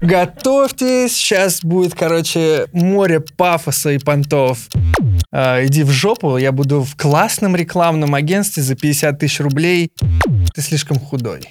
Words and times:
Готовьтесь, 0.00 1.16
сейчас 1.16 1.62
будет, 1.62 1.94
короче, 1.94 2.66
море 2.72 3.20
пафоса 3.20 3.90
и 3.90 3.98
понтов. 3.98 4.68
А, 5.32 5.64
иди 5.64 5.84
в 5.84 5.90
жопу, 5.90 6.36
я 6.36 6.52
буду 6.52 6.82
в 6.82 6.96
классном 6.96 7.56
рекламном 7.56 8.14
агентстве 8.14 8.62
за 8.62 8.74
50 8.74 9.18
тысяч 9.18 9.40
рублей. 9.40 9.90
Ты 10.54 10.60
слишком 10.60 10.98
худой. 10.98 11.48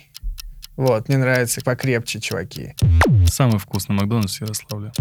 Вот, 0.78 1.08
мне 1.08 1.18
нравится 1.18 1.62
покрепче, 1.62 2.20
чуваки. 2.20 2.76
Самый 3.28 3.60
вкусный 3.60 3.96
Макдональдс 3.96 4.38
в 4.38 4.42
Ярославле. 4.42 4.92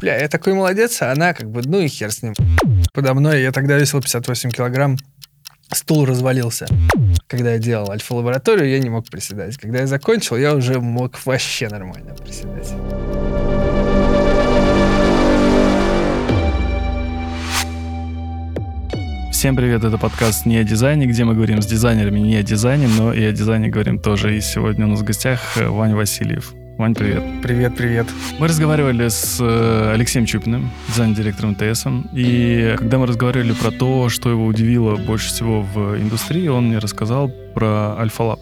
Бля, 0.00 0.16
я 0.18 0.28
такой 0.28 0.54
молодец, 0.54 1.02
а 1.02 1.12
она 1.12 1.34
как 1.34 1.50
бы, 1.50 1.62
ну 1.64 1.80
и 1.80 1.88
хер 1.88 2.10
с 2.10 2.22
ним. 2.22 2.34
Подо 2.94 3.14
мной 3.14 3.42
я 3.42 3.52
тогда 3.52 3.76
весил 3.76 4.00
58 4.00 4.50
килограмм, 4.50 4.96
стул 5.72 6.04
развалился. 6.04 6.66
Когда 7.26 7.52
я 7.52 7.58
делал 7.58 7.90
альфа-лабораторию, 7.90 8.68
я 8.68 8.78
не 8.78 8.88
мог 8.88 9.08
приседать. 9.08 9.56
Когда 9.56 9.80
я 9.80 9.86
закончил, 9.86 10.36
я 10.36 10.54
уже 10.54 10.80
мог 10.80 11.24
вообще 11.26 11.68
нормально 11.68 12.14
приседать. 12.14 12.72
Всем 19.38 19.54
привет, 19.54 19.84
это 19.84 19.98
подкаст 19.98 20.46
«Не 20.46 20.56
о 20.56 20.64
дизайне», 20.64 21.06
где 21.06 21.22
мы 21.22 21.34
говорим 21.34 21.62
с 21.62 21.66
дизайнерами 21.66 22.18
не 22.18 22.34
о 22.34 22.42
дизайне, 22.42 22.88
но 22.88 23.12
и 23.12 23.22
о 23.22 23.30
дизайне 23.30 23.68
говорим 23.68 24.00
тоже. 24.00 24.36
И 24.36 24.40
сегодня 24.40 24.86
у 24.86 24.88
нас 24.88 25.00
в 25.00 25.04
гостях 25.04 25.56
э, 25.56 25.68
Ваня 25.68 25.94
Васильев. 25.94 26.57
Вань, 26.78 26.94
привет. 26.94 27.24
Привет, 27.42 27.76
привет. 27.76 28.06
Мы 28.38 28.46
разговаривали 28.46 29.08
с 29.08 29.38
э, 29.40 29.90
Алексеем 29.94 30.26
Чупиным, 30.26 30.70
дизайн-директором 30.86 31.56
ТС. 31.56 31.84
И 32.14 32.76
когда 32.78 32.98
мы 32.98 33.06
разговаривали 33.08 33.52
про 33.52 33.72
то, 33.72 34.08
что 34.08 34.30
его 34.30 34.46
удивило 34.46 34.94
больше 34.94 35.26
всего 35.26 35.62
в 35.62 36.00
индустрии, 36.00 36.46
он 36.46 36.68
мне 36.68 36.78
рассказал 36.78 37.32
про 37.52 37.98
Альфа-Лаб 37.98 38.38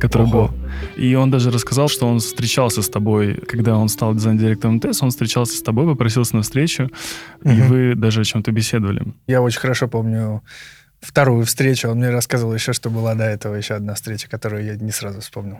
который 0.00 0.24
Ого. 0.24 0.48
был. 0.48 0.58
И 0.96 1.14
он 1.14 1.30
даже 1.30 1.52
рассказал, 1.52 1.88
что 1.88 2.08
он 2.08 2.18
встречался 2.18 2.82
с 2.82 2.88
тобой, 2.88 3.34
когда 3.34 3.76
он 3.76 3.88
стал 3.88 4.14
дизайн-директором 4.14 4.80
ТЭС, 4.80 5.02
он 5.04 5.10
встречался 5.10 5.56
с 5.56 5.62
тобой, 5.62 5.86
попросился 5.86 6.34
на 6.34 6.42
встречу, 6.42 6.90
угу. 7.42 7.50
и 7.50 7.60
вы 7.62 7.94
даже 7.94 8.22
о 8.22 8.24
чем-то 8.24 8.50
беседовали. 8.50 9.02
Я 9.28 9.42
очень 9.42 9.60
хорошо 9.60 9.86
помню 9.86 10.42
вторую 11.00 11.44
встречу. 11.46 11.88
Он 11.88 11.98
мне 11.98 12.10
рассказывал 12.10 12.52
еще, 12.52 12.72
что 12.72 12.90
была 12.90 13.14
до 13.14 13.24
этого 13.24 13.54
еще 13.54 13.74
одна 13.74 13.94
встреча, 13.94 14.28
которую 14.28 14.64
я 14.64 14.74
не 14.74 14.90
сразу 14.90 15.20
вспомнил. 15.20 15.58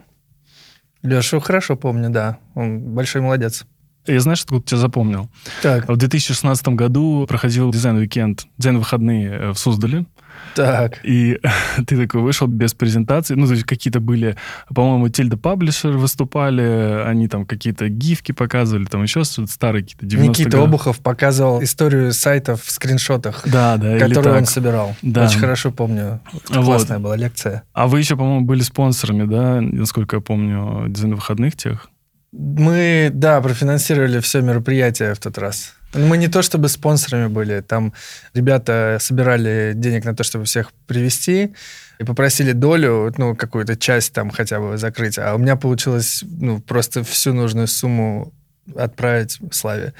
Лешу 1.03 1.41
хорошо 1.41 1.77
помню, 1.77 2.11
да. 2.11 2.39
Он 2.55 2.81
большой 2.81 3.23
молодец. 3.23 3.65
Я 4.07 4.21
знаешь, 4.21 4.43
откуда 4.43 4.65
тебя 4.65 4.79
запомнил? 4.79 5.29
Так. 5.63 5.89
В 5.89 5.97
2016 5.97 6.69
году 6.69 7.27
проходил 7.29 7.71
design 7.71 8.03
weekend, 8.03 8.47
дизайн-выходные 8.57 9.31
э, 9.31 9.51
в 9.51 9.59
Суздале. 9.59 10.07
Так. 10.55 11.01
И 11.05 11.39
ты 11.87 11.97
такой 11.97 12.21
вышел 12.21 12.47
без 12.47 12.75
презентации. 12.75 13.35
Ну, 13.35 13.47
то 13.47 13.53
есть 13.53 13.65
какие-то 13.65 14.01
были, 14.01 14.37
по-моему, 14.75 15.09
Tilda 15.09 15.37
Publishing 15.37 15.93
выступали, 15.93 17.03
они 17.07 17.29
там 17.29 17.47
какие-то 17.47 17.89
гифки 17.89 18.33
показывали, 18.33 18.85
там 18.85 19.03
еще 19.03 19.25
старые 19.25 19.83
какие-то 19.83 20.07
90 20.07 20.29
Никита 20.31 20.57
годы. 20.57 20.69
Обухов 20.69 20.99
показывал 20.99 21.63
историю 21.63 22.13
сайтов 22.13 22.63
в 22.65 22.71
скриншотах, 22.71 23.43
да, 23.47 23.77
да, 23.77 23.99
которые 23.99 24.39
он 24.39 24.47
собирал. 24.47 24.97
Да. 25.03 25.27
Очень 25.27 25.41
хорошо 25.41 25.71
помню. 25.71 26.21
Классная 26.47 26.99
вот. 26.99 27.05
была 27.05 27.17
лекция. 27.17 27.63
А 27.73 27.87
вы 27.87 28.01
еще, 28.01 28.17
по-моему, 28.17 28.45
были 28.45 28.63
спонсорами, 28.63 29.25
да, 29.25 29.61
насколько 29.61 30.17
я 30.17 30.23
помню, 30.23 30.87
дизайн 30.89 31.15
выходных 31.15 31.57
тех? 31.57 31.89
Мы, 32.33 33.11
да, 33.13 33.41
профинансировали 33.41 34.21
все 34.21 34.43
мероприятие 34.43 35.15
в 35.15 35.19
тот 35.19 35.39
раз. 35.39 35.75
Мы 35.95 36.19
не 36.19 36.29
то 36.29 36.43
чтобы 36.43 36.69
спонсорами 36.69 37.29
были, 37.29 37.61
там 37.61 37.95
ребята 38.35 38.99
собирали 39.01 39.73
денег 39.75 40.05
на 40.05 40.15
то, 40.15 40.23
чтобы 40.23 40.45
всех 40.45 40.73
привести 40.87 41.55
и 41.99 42.05
попросили 42.05 42.53
долю, 42.53 43.13
ну, 43.17 43.35
какую-то 43.35 43.77
часть 43.77 44.13
там 44.13 44.31
хотя 44.31 44.61
бы 44.61 44.77
закрыть, 44.77 45.19
а 45.19 45.35
у 45.35 45.39
меня 45.39 45.57
получилось, 45.57 46.23
ну, 46.29 46.61
просто 46.61 47.03
всю 47.05 47.33
нужную 47.33 47.67
сумму 47.67 48.33
отправить 48.77 49.39
Славе, 49.51 49.95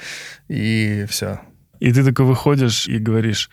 и 0.47 1.05
все. 1.09 1.39
И 1.79 1.91
ты 1.91 2.03
такой 2.03 2.25
выходишь 2.25 2.87
и 2.87 2.99
говоришь, 2.99 3.49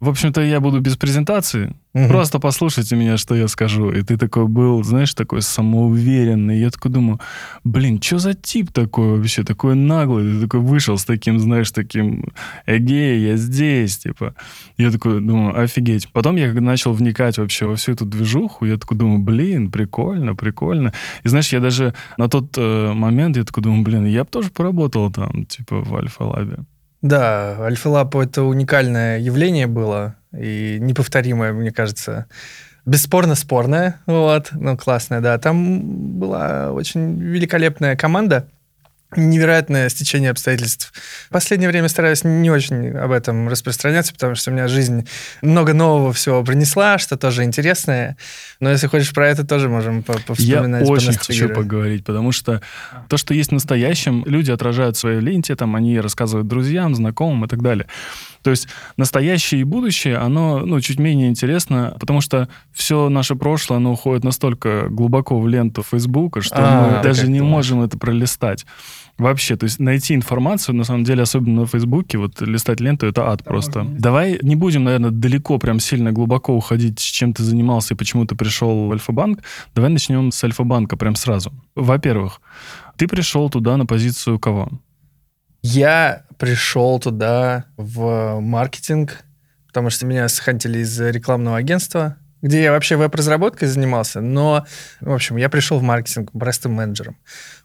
в 0.00 0.08
общем-то, 0.08 0.40
я 0.40 0.60
буду 0.60 0.80
без 0.80 0.96
презентации. 0.96 1.76
Угу. 1.92 2.08
Просто 2.08 2.38
послушайте 2.38 2.96
меня, 2.96 3.18
что 3.18 3.34
я 3.34 3.48
скажу. 3.48 3.90
И 3.90 4.02
ты 4.02 4.16
такой 4.16 4.46
был, 4.48 4.82
знаешь, 4.82 5.12
такой 5.12 5.42
самоуверенный. 5.42 6.58
Я 6.58 6.70
такой 6.70 6.90
думаю, 6.90 7.20
блин, 7.64 8.00
что 8.00 8.18
за 8.18 8.32
тип 8.32 8.72
такой 8.72 9.18
вообще, 9.18 9.42
такой 9.44 9.74
наглый? 9.74 10.32
Ты 10.32 10.40
такой 10.40 10.60
вышел 10.60 10.96
с 10.96 11.04
таким, 11.04 11.38
знаешь, 11.38 11.70
таким, 11.70 12.32
эгей, 12.64 13.20
я 13.20 13.36
здесь, 13.36 13.98
типа. 13.98 14.34
Я 14.78 14.90
такой 14.90 15.20
думаю, 15.20 15.60
офигеть. 15.60 16.10
Потом 16.12 16.36
я 16.36 16.50
начал 16.54 16.94
вникать 16.94 17.36
вообще 17.36 17.66
во 17.66 17.76
всю 17.76 17.92
эту 17.92 18.06
движуху, 18.06 18.64
я 18.64 18.78
такой 18.78 18.96
думаю, 18.96 19.18
блин, 19.18 19.70
прикольно, 19.70 20.34
прикольно. 20.34 20.94
И 21.24 21.28
знаешь, 21.28 21.52
я 21.52 21.60
даже 21.60 21.94
на 22.16 22.28
тот 22.28 22.56
э, 22.56 22.92
момент, 22.94 23.36
я 23.36 23.44
такой 23.44 23.62
думаю, 23.62 23.82
блин, 23.82 24.06
я 24.06 24.24
бы 24.24 24.30
тоже 24.30 24.50
поработал 24.50 25.12
там, 25.12 25.44
типа, 25.44 25.80
в 25.82 25.94
Альфа-Лабе. 25.94 26.64
Да, 27.02 27.56
Альфа-Лаб 27.60 28.14
это 28.16 28.42
уникальное 28.42 29.18
явление 29.18 29.66
было 29.66 30.16
и 30.32 30.78
неповторимое, 30.80 31.52
мне 31.52 31.70
кажется. 31.70 32.26
Бесспорно 32.86 33.34
спорное, 33.34 34.00
вот, 34.06 34.48
ну 34.52 34.76
классное, 34.76 35.20
да. 35.20 35.38
Там 35.38 36.18
была 36.18 36.72
очень 36.72 37.18
великолепная 37.18 37.96
команда, 37.96 38.48
невероятное 39.16 39.88
стечение 39.88 40.30
обстоятельств. 40.30 40.92
В 41.28 41.32
последнее 41.32 41.68
время 41.68 41.88
стараюсь 41.88 42.24
не 42.24 42.50
очень 42.50 42.90
об 42.96 43.10
этом 43.10 43.48
распространяться, 43.48 44.12
потому 44.12 44.34
что 44.34 44.50
у 44.50 44.54
меня 44.54 44.68
жизнь 44.68 45.06
много 45.42 45.74
нового 45.74 46.12
всего 46.12 46.42
принесла, 46.44 46.98
что 46.98 47.16
тоже 47.16 47.44
интересное. 47.44 48.16
Но 48.60 48.70
если 48.70 48.86
хочешь 48.86 49.12
про 49.12 49.28
это, 49.28 49.46
тоже 49.46 49.68
можем 49.68 50.02
повспоминать. 50.02 50.86
Я 50.86 50.92
очень 50.92 51.14
хочу 51.14 51.48
поговорить, 51.48 52.04
потому 52.04 52.32
что 52.32 52.60
то, 53.08 53.16
что 53.16 53.34
есть 53.34 53.50
в 53.50 53.54
настоящем, 53.54 54.24
люди 54.26 54.50
отражают 54.50 54.96
в 54.96 55.00
своей 55.00 55.20
ленте, 55.20 55.56
там 55.56 55.76
они 55.76 56.00
рассказывают 56.00 56.48
друзьям, 56.48 56.94
знакомым 56.94 57.44
и 57.44 57.48
так 57.48 57.62
далее. 57.62 57.86
То 58.42 58.50
есть 58.50 58.68
настоящее 58.96 59.60
и 59.60 59.64
будущее, 59.64 60.16
оно 60.16 60.60
ну, 60.60 60.80
чуть 60.80 60.98
менее 60.98 61.28
интересно, 61.28 61.96
потому 62.00 62.20
что 62.20 62.48
все 62.72 63.08
наше 63.08 63.34
прошлое, 63.34 63.78
оно 63.78 63.92
уходит 63.92 64.24
настолько 64.24 64.88
глубоко 64.88 65.38
в 65.38 65.46
ленту 65.48 65.82
Фейсбука, 65.82 66.40
что 66.40 66.56
а, 66.56 66.96
мы 66.96 67.02
даже 67.02 67.28
не 67.28 67.40
можем 67.40 67.82
это 67.82 67.98
пролистать. 67.98 68.66
Вообще, 69.18 69.56
то 69.56 69.64
есть 69.64 69.78
найти 69.78 70.14
информацию, 70.14 70.74
на 70.74 70.84
самом 70.84 71.04
деле, 71.04 71.22
особенно 71.22 71.62
на 71.62 71.66
Фейсбуке, 71.66 72.16
вот 72.16 72.40
листать 72.40 72.80
ленту, 72.80 73.06
это 73.06 73.28
ад 73.30 73.44
просто. 73.44 73.84
Давай 73.84 74.38
не 74.40 74.56
будем, 74.56 74.84
наверное, 74.84 75.10
далеко, 75.10 75.58
прям 75.58 75.78
сильно 75.78 76.10
глубоко 76.10 76.56
уходить, 76.56 76.98
с 76.98 77.02
чем 77.02 77.34
ты 77.34 77.42
занимался 77.42 77.92
и 77.92 77.96
почему 77.98 78.24
ты 78.24 78.34
пришел 78.34 78.86
в 78.88 78.92
Альфа-банк. 78.92 79.40
Давай 79.74 79.90
начнем 79.90 80.32
с 80.32 80.42
Альфа-банка 80.42 80.96
прям 80.96 81.16
сразу. 81.16 81.52
Во-первых, 81.74 82.40
ты 82.96 83.06
пришел 83.08 83.50
туда 83.50 83.76
на 83.76 83.84
позицию 83.84 84.38
кого? 84.38 84.70
Я 85.62 86.24
пришел 86.38 86.98
туда 86.98 87.64
в 87.76 88.40
маркетинг, 88.40 89.22
потому 89.66 89.90
что 89.90 90.06
меня 90.06 90.28
схантили 90.28 90.78
из 90.78 90.98
рекламного 90.98 91.58
агентства, 91.58 92.16
где 92.42 92.62
я 92.62 92.72
вообще 92.72 92.96
веб-разработкой 92.96 93.68
занимался, 93.68 94.20
но, 94.20 94.64
в 95.00 95.12
общем, 95.12 95.36
я 95.36 95.50
пришел 95.50 95.78
в 95.78 95.82
маркетинг 95.82 96.32
простым 96.32 96.72
менеджером 96.72 97.18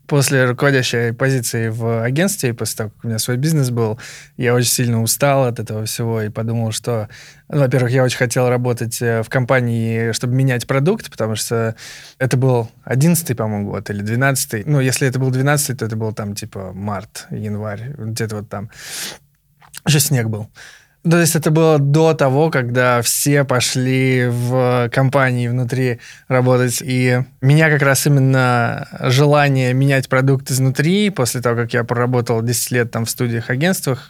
после 0.07 0.45
руководящей 0.45 1.13
позиции 1.13 1.69
в 1.69 2.03
агентстве, 2.03 2.53
после 2.53 2.77
того, 2.77 2.89
как 2.91 3.05
у 3.05 3.07
меня 3.07 3.19
свой 3.19 3.37
бизнес 3.37 3.69
был, 3.69 3.99
я 4.37 4.53
очень 4.53 4.69
сильно 4.69 5.01
устал 5.01 5.45
от 5.45 5.59
этого 5.59 5.85
всего 5.85 6.21
и 6.21 6.29
подумал, 6.29 6.71
что, 6.71 7.09
ну, 7.49 7.59
во-первых, 7.59 7.91
я 7.91 8.03
очень 8.03 8.17
хотел 8.17 8.49
работать 8.49 9.01
э, 9.01 9.23
в 9.23 9.29
компании, 9.29 10.11
чтобы 10.11 10.33
менять 10.35 10.67
продукт, 10.67 11.09
потому 11.09 11.35
что 11.35 11.75
это 12.19 12.37
был 12.37 12.69
11 12.83 13.35
по-моему, 13.35 13.71
год 13.71 13.89
или 13.89 14.01
12 14.01 14.65
Ну, 14.67 14.79
если 14.79 15.07
это 15.07 15.19
был 15.19 15.31
12 15.31 15.77
то 15.79 15.85
это 15.85 15.95
был 15.95 16.13
там 16.13 16.35
типа 16.35 16.71
март, 16.73 17.27
январь, 17.29 17.93
где-то 17.97 18.37
вот 18.37 18.49
там. 18.49 18.69
Еще 19.85 19.99
снег 19.99 20.27
был. 20.27 20.49
То 21.07 21.19
есть 21.19 21.35
это 21.35 21.51
было 21.51 21.77
до 21.77 22.15
того, 22.15 22.49
когда 22.49 23.03
все 23.03 23.43
пошли 23.43 24.25
в 24.27 24.89
компании 24.91 25.47
внутри 25.47 25.99
работать. 26.27 26.81
И 26.83 27.21
меня 27.41 27.69
как 27.69 27.83
раз 27.83 28.07
именно 28.07 28.87
желание 29.01 29.73
менять 29.73 30.09
продукт 30.09 30.49
изнутри, 30.49 31.11
после 31.11 31.41
того, 31.41 31.57
как 31.57 31.73
я 31.73 31.83
проработал 31.83 32.41
10 32.41 32.71
лет 32.71 32.91
там 32.91 33.05
в 33.05 33.09
студиях, 33.11 33.51
агентствах, 33.51 34.09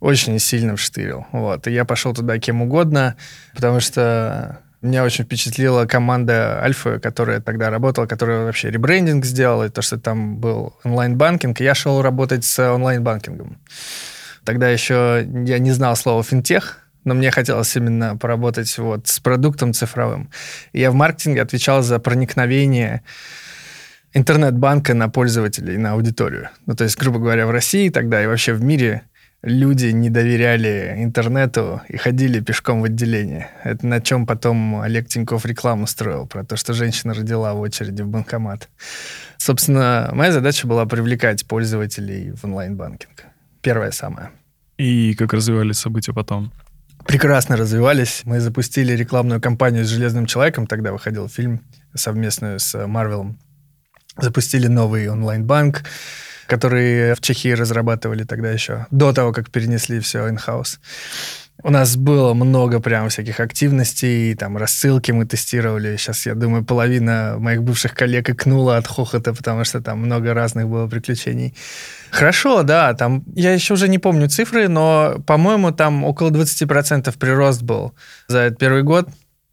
очень 0.00 0.38
сильно 0.38 0.76
вштырил. 0.76 1.26
Вот. 1.32 1.66
И 1.66 1.72
я 1.72 1.84
пошел 1.84 2.14
туда 2.14 2.38
кем 2.38 2.62
угодно, 2.62 3.16
потому 3.54 3.80
что 3.80 4.60
меня 4.80 5.04
очень 5.04 5.24
впечатлила 5.24 5.84
команда 5.84 6.62
Альфа, 6.62 6.98
которая 6.98 7.40
тогда 7.40 7.68
работала, 7.68 8.06
которая 8.06 8.46
вообще 8.46 8.70
ребрендинг 8.70 9.26
сделала, 9.26 9.64
и 9.64 9.68
то, 9.68 9.82
что 9.82 9.98
там 9.98 10.38
был 10.38 10.74
онлайн-банкинг. 10.84 11.60
Я 11.60 11.74
шел 11.74 12.00
работать 12.00 12.46
с 12.46 12.58
онлайн-банкингом. 12.58 13.58
Тогда 14.44 14.68
еще 14.68 15.26
я 15.46 15.58
не 15.58 15.72
знал 15.72 15.96
слова 15.96 16.22
финтех, 16.22 16.78
но 17.04 17.14
мне 17.14 17.30
хотелось 17.30 17.74
именно 17.76 18.16
поработать 18.16 18.76
вот 18.78 19.06
с 19.08 19.20
продуктом 19.20 19.72
цифровым. 19.72 20.30
Я 20.72 20.90
в 20.90 20.94
маркетинге 20.94 21.42
отвечал 21.42 21.82
за 21.82 21.98
проникновение 21.98 23.02
интернет-банка 24.12 24.94
на 24.94 25.08
пользователей, 25.08 25.76
на 25.76 25.92
аудиторию. 25.92 26.50
Ну, 26.66 26.74
то 26.74 26.84
есть, 26.84 26.98
грубо 26.98 27.18
говоря, 27.18 27.46
в 27.46 27.50
России 27.50 27.88
тогда 27.88 28.22
и 28.22 28.26
вообще 28.26 28.52
в 28.52 28.62
мире 28.62 29.02
люди 29.42 29.86
не 29.86 30.10
доверяли 30.10 30.96
интернету 30.98 31.80
и 31.88 31.96
ходили 31.96 32.40
пешком 32.40 32.82
в 32.82 32.84
отделение. 32.84 33.48
Это 33.64 33.86
на 33.86 34.00
чем 34.00 34.26
потом 34.26 34.80
Олег 34.80 35.08
Тиньков 35.08 35.46
рекламу 35.46 35.86
строил, 35.86 36.26
про 36.26 36.44
то, 36.44 36.56
что 36.56 36.74
женщина 36.74 37.14
родила 37.14 37.54
в 37.54 37.60
очереди 37.60 38.02
в 38.02 38.08
банкомат. 38.08 38.68
Собственно, 39.38 40.10
моя 40.12 40.32
задача 40.32 40.66
была 40.66 40.84
привлекать 40.84 41.46
пользователей 41.46 42.32
в 42.32 42.44
онлайн-банкинг. 42.44 43.29
Первая 43.62 43.90
самая. 43.90 44.30
И 44.78 45.14
как 45.14 45.32
развивались 45.32 45.78
события 45.78 46.12
потом? 46.12 46.52
Прекрасно 47.06 47.56
развивались. 47.56 48.22
Мы 48.24 48.40
запустили 48.40 48.92
рекламную 48.92 49.40
кампанию 49.40 49.84
с 49.84 49.88
«Железным 49.88 50.26
человеком», 50.26 50.66
тогда 50.66 50.92
выходил 50.92 51.28
фильм 51.28 51.60
совместную 51.94 52.58
с 52.60 52.86
Марвелом. 52.86 53.38
Запустили 54.16 54.66
новый 54.66 55.08
онлайн-банк, 55.08 55.82
который 56.46 57.14
в 57.14 57.20
Чехии 57.20 57.52
разрабатывали 57.52 58.24
тогда 58.24 58.50
еще, 58.50 58.86
до 58.90 59.12
того, 59.12 59.32
как 59.32 59.50
перенесли 59.50 60.00
все 60.00 60.28
in-house. 60.28 60.78
У 61.62 61.70
нас 61.70 61.96
было 61.96 62.34
много 62.34 62.80
прям 62.80 63.08
всяких 63.08 63.40
активностей, 63.40 64.34
там 64.34 64.56
рассылки 64.56 65.12
мы 65.12 65.26
тестировали. 65.26 65.96
Сейчас, 65.96 66.26
я 66.26 66.34
думаю, 66.34 66.64
половина 66.64 67.36
моих 67.38 67.62
бывших 67.62 67.94
коллег 67.94 68.30
икнула 68.30 68.78
от 68.78 68.86
хохота, 68.86 69.34
потому 69.34 69.64
что 69.64 69.80
там 69.80 69.98
много 69.98 70.32
разных 70.32 70.68
было 70.68 70.86
приключений. 70.86 71.54
Хорошо, 72.10 72.62
да, 72.62 72.94
там, 72.94 73.24
я 73.34 73.52
еще 73.52 73.74
уже 73.74 73.88
не 73.88 73.98
помню 73.98 74.28
цифры, 74.28 74.68
но, 74.68 75.16
по-моему, 75.26 75.70
там 75.70 76.04
около 76.04 76.30
20% 76.30 77.18
прирост 77.18 77.62
был 77.62 77.94
за 78.28 78.38
этот 78.38 78.58
первый 78.58 78.82
год. 78.82 79.08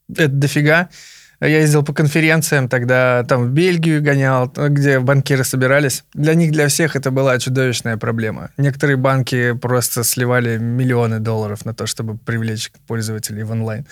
Это 0.10 0.30
дофига. 0.30 0.90
Я 1.40 1.60
ездил 1.60 1.84
по 1.84 1.94
конференциям 1.94 2.68
тогда, 2.68 3.24
там 3.28 3.46
в 3.46 3.50
Бельгию 3.52 4.02
гонял, 4.02 4.52
где 4.56 5.00
банкиры 5.00 5.44
собирались. 5.44 6.04
Для 6.14 6.34
них, 6.34 6.52
для 6.52 6.68
всех 6.68 6.96
это 6.96 7.12
была 7.12 7.38
чудовищная 7.38 7.98
проблема. 7.98 8.50
Некоторые 8.58 8.98
банки 8.98 9.54
просто 9.54 10.04
сливали 10.04 10.58
миллионы 10.58 11.20
долларов 11.20 11.64
на 11.64 11.76
то, 11.76 11.86
чтобы 11.86 12.18
привлечь 12.18 12.72
пользователей 12.88 13.44
в 13.44 13.52
онлайн. 13.52 13.86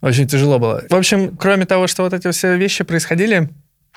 Очень 0.00 0.26
тяжело 0.26 0.58
было. 0.58 0.82
В 0.88 0.94
общем, 0.94 1.36
кроме 1.36 1.66
того, 1.66 1.86
что 1.86 2.02
вот 2.02 2.14
эти 2.14 2.30
все 2.30 2.56
вещи 2.56 2.82
происходили, 2.84 3.50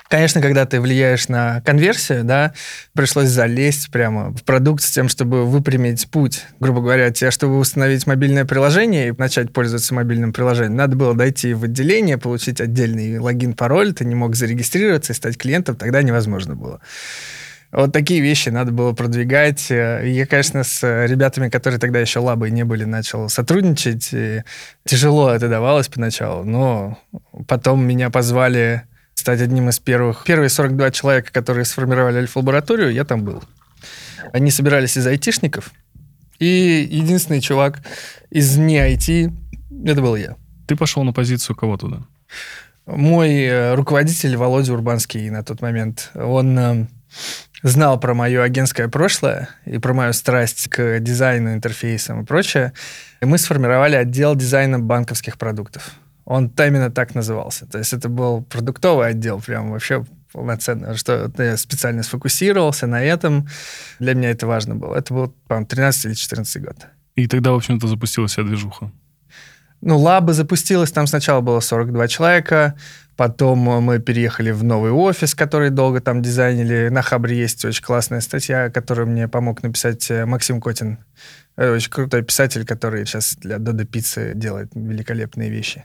Конечно, 0.08 0.40
когда 0.40 0.64
ты 0.64 0.80
влияешь 0.80 1.28
на 1.28 1.60
конверсию, 1.60 2.24
да, 2.24 2.54
пришлось 2.94 3.28
залезть 3.28 3.90
прямо 3.90 4.30
в 4.32 4.42
продукт 4.42 4.82
с 4.82 4.90
тем, 4.90 5.08
чтобы 5.10 5.44
выпрямить 5.44 6.10
путь. 6.10 6.46
Грубо 6.60 6.80
говоря, 6.80 7.10
тебе, 7.10 7.30
чтобы 7.30 7.58
установить 7.58 8.06
мобильное 8.06 8.46
приложение 8.46 9.08
и 9.08 9.12
начать 9.12 9.52
пользоваться 9.52 9.92
мобильным 9.94 10.32
приложением, 10.32 10.76
надо 10.76 10.96
было 10.96 11.14
дойти 11.14 11.52
в 11.52 11.64
отделение, 11.64 12.16
получить 12.16 12.58
отдельный 12.58 13.18
логин, 13.18 13.52
пароль, 13.52 13.92
ты 13.92 14.06
не 14.06 14.14
мог 14.14 14.34
зарегистрироваться 14.34 15.12
и 15.12 15.16
стать 15.16 15.36
клиентом, 15.36 15.76
тогда 15.76 16.00
невозможно 16.00 16.56
было. 16.56 16.80
Вот 17.70 17.92
такие 17.92 18.22
вещи 18.22 18.48
надо 18.48 18.72
было 18.72 18.94
продвигать. 18.94 19.68
Я, 19.68 20.26
конечно, 20.26 20.64
с 20.64 21.04
ребятами, 21.06 21.50
которые 21.50 21.78
тогда 21.78 21.98
еще 21.98 22.20
лабы 22.20 22.48
не 22.48 22.64
были, 22.64 22.84
начал 22.84 23.28
сотрудничать. 23.28 24.08
И 24.12 24.42
тяжело 24.86 25.30
это 25.30 25.48
давалось 25.48 25.88
поначалу, 25.88 26.44
но 26.44 26.98
потом 27.46 27.86
меня 27.86 28.08
позвали 28.08 28.84
стать 29.28 29.42
одним 29.42 29.68
из 29.68 29.78
первых. 29.78 30.24
Первые 30.24 30.48
42 30.48 30.90
человека, 30.90 31.30
которые 31.30 31.66
сформировали 31.66 32.16
альфа-лабораторию, 32.16 32.90
я 32.90 33.04
там 33.04 33.24
был. 33.24 33.44
Они 34.32 34.50
собирались 34.50 34.96
из 34.96 35.06
айтишников, 35.06 35.70
и 36.38 36.88
единственный 36.90 37.42
чувак 37.42 37.80
из 38.30 38.56
не 38.56 38.78
IT, 38.78 39.30
это 39.84 40.00
был 40.00 40.16
я. 40.16 40.36
Ты 40.66 40.76
пошел 40.76 41.04
на 41.04 41.12
позицию 41.12 41.56
кого 41.56 41.76
туда? 41.76 41.98
Мой 42.86 43.42
э, 43.42 43.74
руководитель 43.74 44.34
Володя 44.34 44.72
Урбанский 44.72 45.28
на 45.28 45.44
тот 45.44 45.60
момент, 45.60 46.10
он 46.14 46.58
э, 46.58 46.86
знал 47.62 48.00
про 48.00 48.14
мое 48.14 48.42
агентское 48.42 48.88
прошлое 48.88 49.50
и 49.66 49.76
про 49.76 49.92
мою 49.92 50.14
страсть 50.14 50.70
к 50.70 51.00
дизайну, 51.00 51.52
интерфейсам 51.52 52.22
и 52.22 52.24
прочее. 52.24 52.72
И 53.20 53.26
мы 53.26 53.36
сформировали 53.36 53.94
отдел 53.94 54.34
дизайна 54.34 54.78
банковских 54.78 55.36
продуктов. 55.36 55.98
Он 56.28 56.52
именно 56.58 56.90
так 56.90 57.14
назывался. 57.14 57.64
То 57.64 57.78
есть 57.78 57.94
это 57.94 58.10
был 58.10 58.42
продуктовый 58.42 59.08
отдел, 59.08 59.40
прям 59.40 59.70
вообще 59.70 60.04
полноценно, 60.30 60.94
что 60.94 61.32
я 61.38 61.56
специально 61.56 62.02
сфокусировался 62.02 62.86
на 62.86 63.02
этом. 63.02 63.48
Для 63.98 64.12
меня 64.12 64.30
это 64.30 64.46
важно 64.46 64.74
было. 64.74 64.94
Это 64.94 65.14
был, 65.14 65.34
по-моему, 65.46 65.66
13 65.66 66.04
или 66.04 66.12
14 66.12 66.62
год. 66.62 66.76
И 67.14 67.26
тогда, 67.28 67.52
в 67.52 67.54
общем-то, 67.54 67.88
запустилась 67.88 68.32
вся 68.32 68.42
движуха. 68.42 68.92
Ну, 69.80 69.96
лаба 69.96 70.34
запустилась, 70.34 70.92
там 70.92 71.06
сначала 71.06 71.40
было 71.40 71.60
42 71.60 72.08
человека, 72.08 72.74
потом 73.16 73.60
мы 73.60 73.98
переехали 73.98 74.50
в 74.50 74.62
новый 74.62 74.90
офис, 74.90 75.34
который 75.34 75.70
долго 75.70 76.02
там 76.02 76.20
дизайнили. 76.20 76.90
На 76.90 77.00
Хабре 77.00 77.38
есть 77.38 77.64
очень 77.64 77.82
классная 77.82 78.20
статья, 78.20 78.68
которую 78.68 79.06
мне 79.06 79.28
помог 79.28 79.62
написать 79.62 80.10
э, 80.10 80.26
Максим 80.26 80.60
Котин. 80.60 80.98
Очень 81.58 81.90
крутой 81.90 82.22
писатель, 82.22 82.64
который 82.64 83.04
сейчас 83.04 83.34
для 83.34 83.58
Додо 83.58 83.84
Пиццы 83.84 84.32
делает 84.34 84.70
великолепные 84.74 85.50
вещи. 85.50 85.84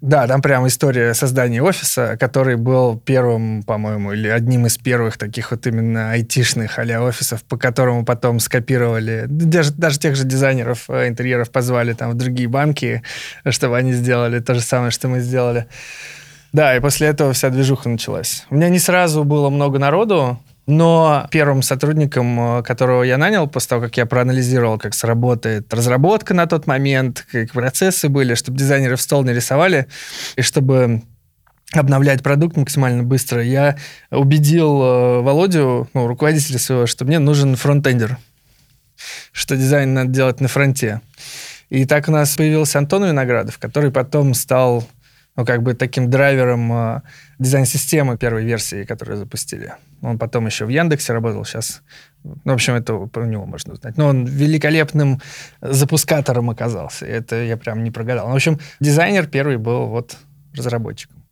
Да, 0.00 0.28
там 0.28 0.42
прям 0.42 0.66
история 0.68 1.12
создания 1.12 1.60
офиса, 1.60 2.16
который 2.20 2.54
был 2.56 2.96
первым, 2.96 3.64
по-моему, 3.64 4.12
или 4.12 4.28
одним 4.28 4.66
из 4.66 4.78
первых 4.78 5.16
таких 5.16 5.50
вот 5.50 5.66
именно 5.66 6.12
айтишных 6.12 6.78
а 6.78 7.02
офисов, 7.02 7.42
по 7.42 7.56
которому 7.56 8.04
потом 8.04 8.38
скопировали, 8.38 9.24
даже, 9.28 9.72
даже 9.72 9.98
тех 9.98 10.14
же 10.14 10.22
дизайнеров 10.22 10.84
э, 10.88 11.08
интерьеров 11.08 11.50
позвали 11.50 11.94
там 11.94 12.10
в 12.12 12.14
другие 12.14 12.48
банки, 12.48 13.02
чтобы 13.48 13.76
они 13.76 13.92
сделали 13.92 14.38
то 14.38 14.54
же 14.54 14.60
самое, 14.60 14.92
что 14.92 15.08
мы 15.08 15.18
сделали. 15.18 15.66
Да, 16.52 16.76
и 16.76 16.80
после 16.80 17.08
этого 17.08 17.32
вся 17.32 17.50
движуха 17.50 17.88
началась. 17.88 18.46
У 18.50 18.54
меня 18.54 18.68
не 18.68 18.78
сразу 18.78 19.24
было 19.24 19.50
много 19.50 19.80
народу, 19.80 20.38
но 20.68 21.26
первым 21.30 21.62
сотрудником, 21.62 22.58
э, 22.58 22.62
которого 22.62 23.02
я 23.02 23.16
нанял, 23.16 23.48
после 23.48 23.70
того, 23.70 23.82
как 23.82 23.96
я 23.96 24.04
проанализировал, 24.04 24.78
как 24.78 24.92
сработает 24.92 25.72
разработка 25.72 26.34
на 26.34 26.46
тот 26.46 26.66
момент, 26.66 27.26
как 27.32 27.52
процессы 27.52 28.10
были, 28.10 28.34
чтобы 28.34 28.58
дизайнеры 28.58 28.96
в 28.96 29.00
стол 29.00 29.24
не 29.24 29.32
рисовали, 29.32 29.86
и 30.36 30.42
чтобы 30.42 31.02
обновлять 31.72 32.22
продукт 32.22 32.58
максимально 32.58 33.02
быстро, 33.02 33.42
я 33.42 33.78
убедил 34.10 34.82
э, 34.82 35.20
Володю, 35.22 35.88
ну, 35.94 36.06
руководителя 36.06 36.58
своего, 36.58 36.86
что 36.86 37.06
мне 37.06 37.18
нужен 37.18 37.56
фронтендер, 37.56 38.18
что 39.32 39.56
дизайн 39.56 39.94
надо 39.94 40.10
делать 40.10 40.42
на 40.42 40.48
фронте. 40.48 41.00
И 41.70 41.86
так 41.86 42.08
у 42.08 42.12
нас 42.12 42.36
появился 42.36 42.78
Антон 42.78 43.06
Виноградов, 43.06 43.58
который 43.58 43.90
потом 43.90 44.34
стал 44.34 44.86
ну, 45.38 45.46
как 45.46 45.62
бы 45.62 45.74
таким 45.74 46.10
драйвером 46.10 46.72
э, 46.72 47.02
дизайн-системы 47.38 48.18
первой 48.18 48.44
версии, 48.44 48.82
которую 48.82 49.18
запустили. 49.18 49.72
Он 50.02 50.18
потом 50.18 50.46
еще 50.46 50.64
в 50.64 50.68
Яндексе 50.68 51.12
работал, 51.12 51.44
сейчас... 51.44 51.82
Ну, 52.24 52.40
в 52.44 52.54
общем, 52.54 52.74
это 52.74 53.06
про 53.06 53.24
него 53.24 53.46
можно 53.46 53.74
узнать. 53.74 53.96
Но 53.96 54.08
он 54.08 54.24
великолепным 54.24 55.20
запускатором 55.60 56.50
оказался. 56.50 57.06
Это 57.06 57.36
я 57.36 57.56
прям 57.56 57.84
не 57.84 57.92
прогадал. 57.92 58.26
Ну, 58.26 58.32
в 58.32 58.36
общем, 58.36 58.58
дизайнер 58.80 59.28
первый 59.28 59.58
был 59.58 59.86
вот 59.86 60.16
разработчиком. 60.56 61.22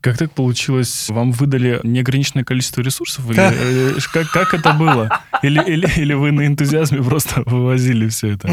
Как 0.00 0.18
так 0.18 0.32
получилось? 0.32 1.08
Вам 1.08 1.30
выдали 1.30 1.78
неограниченное 1.84 2.42
количество 2.42 2.80
ресурсов? 2.80 3.30
Или, 3.30 3.96
э, 3.96 4.00
как, 4.12 4.28
как 4.30 4.54
это 4.54 4.72
было? 4.72 5.20
Или, 5.42 5.62
или, 5.62 5.88
или 6.00 6.14
вы 6.14 6.32
на 6.32 6.48
энтузиазме 6.48 7.00
просто 7.00 7.44
вывозили 7.46 8.08
все 8.08 8.32
это? 8.32 8.48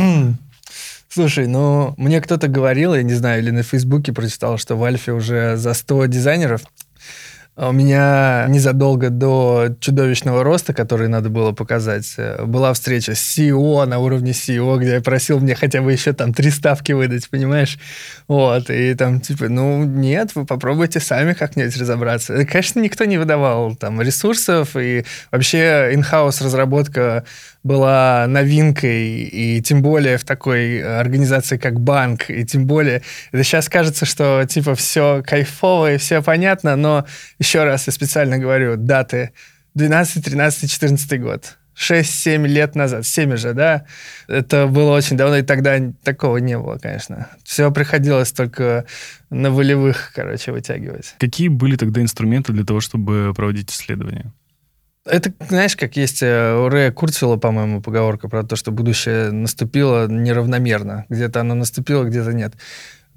Слушай, 1.13 1.48
ну, 1.48 1.94
мне 1.98 2.22
кто-то 2.22 2.48
говорил, 2.48 2.96
я 2.96 3.03
не 3.03 3.13
знаю, 3.13 3.41
или 3.41 3.51
на 3.51 3.63
Фейсбуке 3.63 4.13
прочитал, 4.13 4.58
что 4.58 4.77
в 4.77 4.84
Альфе 4.86 5.12
уже 5.12 5.58
за 5.58 5.74
100 5.74 6.06
дизайнеров. 6.06 6.62
А 7.58 7.68
у 7.68 7.74
меня 7.74 8.46
незадолго 8.48 9.10
до 9.10 9.75
чудовищного 9.82 10.41
роста, 10.41 10.74
который 10.74 11.10
надо 11.10 11.27
было 11.30 11.51
показать, 11.51 12.13
э, 12.15 12.46
была 12.46 12.72
встреча 12.72 13.13
с 13.13 13.38
CEO 13.38 13.86
на 13.86 14.00
уровне 14.00 14.32
CEO, 14.32 14.80
где 14.80 14.94
я 14.94 15.01
просил 15.01 15.41
мне 15.41 15.53
хотя 15.53 15.82
бы 15.82 15.91
еще 15.91 16.13
там 16.13 16.34
три 16.34 16.50
ставки 16.50 16.94
выдать, 16.94 17.30
понимаешь? 17.30 17.77
Вот, 18.30 18.70
и 18.70 18.94
там 18.96 19.20
типа, 19.20 19.50
ну 19.50 19.84
нет, 19.84 20.32
вы 20.34 20.46
попробуйте 20.46 21.01
сами 21.01 21.34
как-нибудь 21.34 21.75
разобраться. 21.75 22.46
Конечно, 22.46 22.80
никто 22.80 23.03
не 23.03 23.18
выдавал 23.18 23.75
там 23.75 24.01
ресурсов, 24.01 24.77
и 24.77 25.03
вообще 25.30 25.91
in-house 25.94 26.41
разработка 26.41 27.25
была 27.63 28.25
новинкой, 28.27 29.24
и 29.24 29.62
тем 29.62 29.82
более 29.82 30.18
в 30.18 30.24
такой 30.24 30.82
организации, 30.82 31.58
как 31.58 31.80
банк, 31.80 32.30
и 32.30 32.44
тем 32.46 32.65
более... 32.65 33.01
Это 33.32 33.44
сейчас 33.44 33.70
кажется, 33.70 34.06
что, 34.06 34.46
типа, 34.46 34.75
все 34.75 35.24
кайфово 35.25 35.94
и 35.94 35.98
все 35.98 36.22
понятно, 36.22 36.75
но, 36.75 37.06
еще 37.39 37.63
раз 37.63 37.88
я 37.88 37.94
специально 37.94 38.38
говорю, 38.38 38.77
даты 38.77 39.32
12, 39.75 40.25
13, 40.25 40.72
14 40.72 41.22
год. 41.22 41.58
6-7 41.77 42.48
лет 42.48 42.75
назад, 42.75 43.06
7 43.06 43.38
же, 43.38 43.53
да? 43.53 43.86
Это 44.27 44.68
было 44.68 44.91
очень 44.91 45.18
давно, 45.18 45.38
и 45.38 45.41
тогда 45.41 45.80
такого 46.03 46.38
не 46.38 46.58
было, 46.58 46.77
конечно. 46.77 47.30
Все 47.44 47.72
приходилось 47.72 48.32
только 48.32 48.86
на 49.30 49.51
волевых, 49.51 50.12
короче, 50.13 50.51
вытягивать. 50.51 51.15
Какие 51.20 51.48
были 51.48 51.77
тогда 51.77 52.01
инструменты 52.01 52.53
для 52.53 52.65
того, 52.65 52.82
чтобы 52.82 53.34
проводить 53.36 53.72
исследования? 53.72 54.32
Это, 55.05 55.34
знаешь, 55.50 55.75
как 55.75 55.96
есть 55.98 56.22
э, 56.22 56.53
у 56.53 56.70
Рэя 56.70 56.91
Курцвелла, 56.91 57.38
по-моему, 57.38 57.81
поговорка 57.81 58.29
про 58.29 58.43
то, 58.43 58.55
что 58.55 58.72
будущее 58.72 59.31
наступило 59.31 60.08
неравномерно. 60.08 61.05
Где-то 61.10 61.41
оно 61.41 61.55
наступило, 61.55 62.03
где-то 62.03 62.34
нет. 62.34 62.53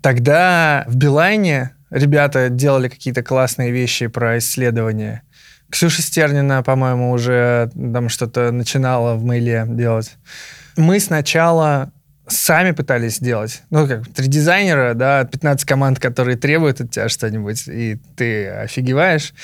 Тогда 0.01 0.85
в 0.87 0.97
Билайне 0.97 1.73
ребята 1.91 2.49
делали 2.49 2.89
какие-то 2.89 3.23
классные 3.23 3.71
вещи 3.71 4.07
про 4.07 4.39
исследования. 4.39 5.23
Ксюша 5.71 6.03
Стернина, 6.03 6.63
по-моему, 6.63 7.11
уже 7.11 7.71
там 7.75 8.09
что-то 8.09 8.51
начинала 8.51 9.15
в 9.15 9.25
мейле 9.25 9.65
делать. 9.69 10.17
Мы 10.77 11.01
сначала 11.01 11.93
сами 12.27 12.73
пытались 12.73 13.17
сделать. 13.17 13.63
Ну, 13.71 13.87
как, 13.87 14.07
три 14.09 14.27
дизайнера, 14.27 14.95
да, 14.95 15.25
15 15.25 15.67
команд, 15.67 15.99
которые 15.99 16.37
требуют 16.37 16.81
от 16.81 16.91
тебя 16.91 17.09
что-нибудь, 17.09 17.69
и 17.69 17.99
ты 18.17 18.49
офигеваешь. 18.49 19.35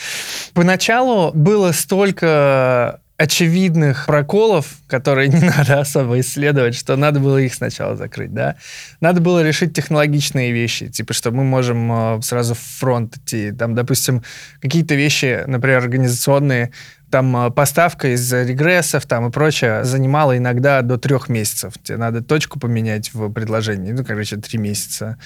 Поначалу 0.55 1.33
было 1.33 1.73
столько 1.73 3.01
очевидных 3.21 4.07
проколов, 4.07 4.79
которые 4.87 5.29
не 5.33 5.41
надо 5.41 5.81
особо 5.81 6.19
исследовать, 6.21 6.75
что 6.75 6.97
надо 6.97 7.21
было 7.21 7.37
их 7.37 7.53
сначала 7.53 7.95
закрыть, 7.95 8.33
да. 8.33 8.57
Надо 9.01 9.21
было 9.21 9.43
решить 9.43 9.75
технологичные 9.75 10.53
вещи, 10.53 10.89
типа, 10.89 11.13
что 11.13 11.31
мы 11.31 11.45
можем 11.45 11.93
э, 12.17 12.23
сразу 12.23 12.55
в 12.55 12.61
фронт 12.61 13.19
идти. 13.19 13.53
Там, 13.53 13.75
допустим, 13.75 14.23
какие-то 14.63 14.95
вещи, 14.95 15.45
например, 15.47 15.79
организационные, 15.79 16.73
там 17.11 17.37
э, 17.37 17.51
поставка 17.51 18.15
из 18.15 18.33
регрессов 18.33 19.07
там 19.07 19.29
и 19.29 19.31
прочее 19.31 19.85
занимала 19.85 20.37
иногда 20.37 20.83
до 20.83 20.99
трех 20.99 21.29
месяцев. 21.29 21.75
Тебе 21.83 21.99
надо 21.99 22.23
точку 22.23 22.59
поменять 22.59 23.13
в 23.13 23.31
предложении. 23.33 23.93
Ну, 23.93 24.05
короче, 24.05 24.37
три 24.37 24.59
месяца. 24.59 25.19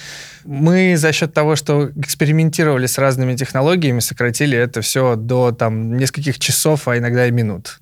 Мы 0.45 0.97
за 0.97 1.13
счет 1.13 1.33
того, 1.33 1.57
что 1.57 1.91
экспериментировали 1.97 2.87
с 2.87 2.99
разными 2.99 3.37
технологиями, 3.37 4.01
сократили 4.01 4.57
это 4.57 4.81
все 4.81 5.17
до 5.17 5.53
там 5.53 5.97
нескольких 5.97 6.39
часов, 6.39 6.89
а 6.89 6.99
иногда 6.99 7.27
и 7.27 7.31
минут. 7.31 7.81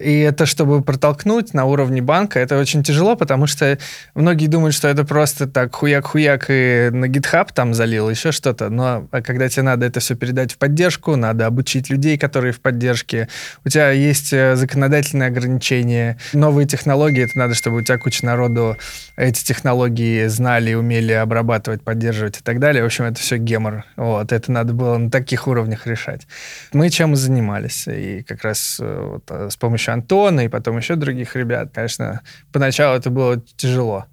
И 0.00 0.20
это, 0.20 0.46
чтобы 0.46 0.82
протолкнуть 0.82 1.52
на 1.52 1.66
уровне 1.66 2.00
банка, 2.00 2.40
это 2.40 2.58
очень 2.58 2.82
тяжело, 2.82 3.16
потому 3.16 3.46
что 3.46 3.78
многие 4.14 4.46
думают, 4.46 4.74
что 4.74 4.88
это 4.88 5.04
просто 5.04 5.46
так 5.46 5.74
хуяк-хуяк 5.74 6.46
и 6.48 6.90
на 6.90 7.04
GitHub 7.04 7.48
там 7.54 7.74
залил, 7.74 8.08
еще 8.08 8.32
что-то. 8.32 8.70
Но 8.70 9.08
а 9.10 9.20
когда 9.20 9.48
тебе 9.48 9.62
надо 9.62 9.86
это 9.86 10.00
все 10.00 10.14
передать 10.14 10.52
в 10.52 10.58
поддержку, 10.58 11.16
надо 11.16 11.46
обучить 11.46 11.90
людей, 11.90 12.16
которые 12.16 12.52
в 12.52 12.60
поддержке, 12.60 13.28
у 13.64 13.68
тебя 13.68 13.90
есть 13.90 14.32
э, 14.32 14.56
законодательные 14.56 15.28
ограничения, 15.28 16.16
новые 16.32 16.66
технологии, 16.66 17.24
это 17.24 17.38
надо, 17.38 17.54
чтобы 17.54 17.78
у 17.78 17.82
тебя 17.82 17.98
куча 17.98 18.24
народу 18.24 18.78
эти 19.16 19.44
технологии 19.44 20.26
знали, 20.28 20.72
умели 20.72 21.12
обрабатывать, 21.12 21.82
поддерживать 21.82 22.38
и 22.38 22.42
так 22.42 22.58
далее. 22.58 22.82
В 22.82 22.86
общем, 22.86 23.04
это 23.04 23.20
все 23.20 23.36
гемор. 23.36 23.84
Вот, 23.96 24.32
это 24.32 24.50
надо 24.50 24.72
было 24.72 24.96
на 24.96 25.10
таких 25.10 25.46
уровнях 25.46 25.86
решать. 25.86 26.26
Мы 26.72 26.88
чем 26.88 27.12
и 27.12 27.16
занимались. 27.16 27.86
И 27.86 28.22
как 28.26 28.44
раз 28.44 28.78
э, 28.80 29.08
вот, 29.12 29.24
э, 29.28 29.48
с 29.50 29.56
помощью 29.56 29.89
Антона 29.90 30.40
и 30.44 30.48
потом 30.48 30.78
еще 30.78 30.96
других 30.96 31.36
ребят, 31.36 31.70
конечно, 31.74 32.20
поначалу 32.52 32.96
это 32.96 33.10
было 33.10 33.40
тяжело. 33.56 34.06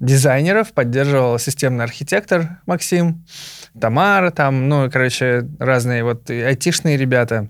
Дизайнеров 0.00 0.72
поддерживал 0.72 1.38
системный 1.38 1.84
архитектор 1.84 2.60
Максим, 2.66 3.24
Тамара 3.80 4.30
там, 4.30 4.68
ну, 4.68 4.90
короче, 4.90 5.46
разные 5.58 6.02
вот 6.04 6.30
айтишные 6.30 6.96
ребята. 6.96 7.48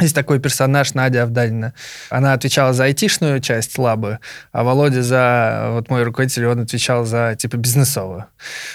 Есть 0.00 0.14
такой 0.14 0.40
персонаж 0.40 0.94
Надя 0.94 1.24
Авдалина. 1.24 1.74
Она 2.08 2.32
отвечала 2.32 2.72
за 2.72 2.84
айтишную 2.84 3.40
часть 3.40 3.76
лабы, 3.76 4.20
а 4.50 4.64
Володя 4.64 5.02
за... 5.02 5.68
Вот 5.72 5.90
мой 5.90 6.02
руководитель, 6.02 6.46
он 6.46 6.60
отвечал 6.60 7.04
за, 7.04 7.34
типа, 7.36 7.58
бизнесовую. 7.58 8.24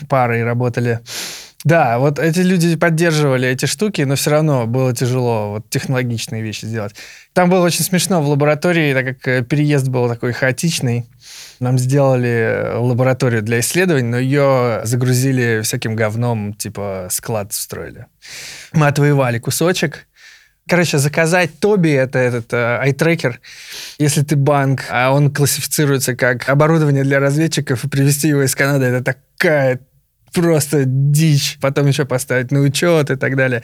Парой 0.07 0.43
работали. 0.43 0.99
Да, 1.67 1.99
вот 1.99 2.17
эти 2.17 2.39
люди 2.39 2.77
поддерживали 2.77 3.49
эти 3.49 3.65
штуки, 3.65 4.01
но 4.03 4.15
все 4.15 4.29
равно 4.29 4.65
было 4.67 4.93
тяжело 4.95 5.51
вот 5.51 5.69
технологичные 5.69 6.41
вещи 6.41 6.63
сделать. 6.63 6.95
Там 7.33 7.49
было 7.49 7.65
очень 7.65 7.83
смешно 7.83 8.21
в 8.21 8.29
лаборатории, 8.29 8.93
так 8.93 9.05
как 9.05 9.27
э, 9.27 9.43
переезд 9.43 9.89
был 9.89 10.07
такой 10.07 10.31
хаотичный. 10.31 11.09
Нам 11.59 11.77
сделали 11.77 12.71
лабораторию 12.73 13.41
для 13.41 13.59
исследований, 13.59 14.07
но 14.07 14.17
ее 14.17 14.79
загрузили 14.85 15.59
всяким 15.61 15.97
говном, 15.97 16.53
типа 16.53 17.09
склад 17.11 17.51
строили. 17.51 18.05
Мы 18.71 18.87
отвоевали 18.87 19.37
кусочек, 19.37 20.07
Короче, 20.69 20.97
заказать 20.97 21.61
Тоби, 21.61 21.91
это 21.91 22.19
этот 22.19 22.51
э, 22.51 22.77
айтрекер, 22.81 23.39
если 23.99 24.21
ты 24.21 24.35
банк, 24.35 24.83
а 24.89 25.13
он 25.13 25.33
классифицируется 25.33 26.13
как 26.13 26.49
оборудование 26.49 27.05
для 27.05 27.21
разведчиков, 27.21 27.85
и 27.85 27.89
привезти 27.89 28.27
его 28.27 28.43
из 28.43 28.53
Канады, 28.53 28.85
это 28.85 29.15
такая 29.37 29.79
просто 30.37 30.83
дичь. 30.85 31.57
Потом 31.59 31.87
еще 31.87 32.05
поставить 32.05 32.51
на 32.51 32.59
учет 32.59 33.09
и 33.09 33.15
так 33.15 33.35
далее. 33.35 33.63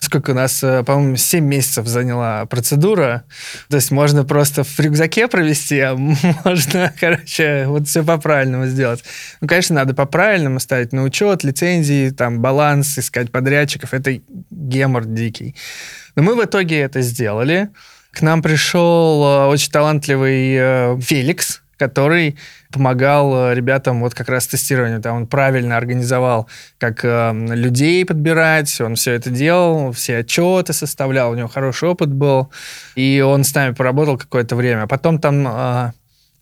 Сколько 0.00 0.30
у 0.30 0.34
нас, 0.34 0.62
э, 0.62 0.82
по-моему, 0.82 1.16
7 1.16 1.44
месяцев 1.44 1.86
заняла 1.86 2.46
процедура. 2.46 3.24
То 3.68 3.76
есть 3.76 3.90
можно 3.90 4.24
просто 4.24 4.64
в 4.64 4.80
рюкзаке 4.80 5.28
провести, 5.28 5.80
а 5.80 5.94
можно, 6.44 6.92
короче, 6.98 7.66
вот 7.66 7.88
все 7.88 8.02
по-правильному 8.02 8.66
сделать. 8.66 9.04
Ну, 9.40 9.48
конечно, 9.48 9.74
надо 9.74 9.94
по-правильному 9.94 10.60
ставить 10.60 10.92
на 10.92 11.02
учет, 11.02 11.44
лицензии, 11.44 12.10
там, 12.10 12.40
баланс, 12.40 12.98
искать 12.98 13.30
подрядчиков. 13.30 13.92
Это 13.92 14.18
гемор 14.50 15.04
дикий. 15.04 15.54
Но 16.16 16.22
мы 16.22 16.34
в 16.34 16.44
итоге 16.44 16.80
это 16.80 17.02
сделали. 17.02 17.68
К 18.12 18.22
нам 18.22 18.42
пришел 18.42 19.24
э, 19.24 19.46
очень 19.46 19.70
талантливый 19.70 20.54
э, 20.56 20.98
Феликс, 21.00 21.63
который 21.88 22.36
помогал 22.70 23.50
э, 23.50 23.54
ребятам 23.54 24.00
вот 24.00 24.14
как 24.14 24.28
раз 24.28 24.46
тестированию. 24.46 25.00
Там 25.00 25.16
он 25.16 25.26
правильно 25.26 25.76
организовал, 25.76 26.48
как 26.78 27.04
э, 27.04 27.32
людей 27.54 28.04
подбирать, 28.04 28.80
он 28.80 28.94
все 28.94 29.12
это 29.12 29.30
делал, 29.30 29.92
все 29.92 30.18
отчеты 30.18 30.72
составлял, 30.72 31.30
у 31.30 31.34
него 31.34 31.48
хороший 31.48 31.88
опыт 31.88 32.08
был, 32.08 32.50
и 32.96 33.22
он 33.26 33.44
с 33.44 33.54
нами 33.54 33.74
поработал 33.74 34.18
какое-то 34.18 34.56
время. 34.56 34.86
Потом 34.86 35.18
там 35.18 35.46
э, 35.46 35.92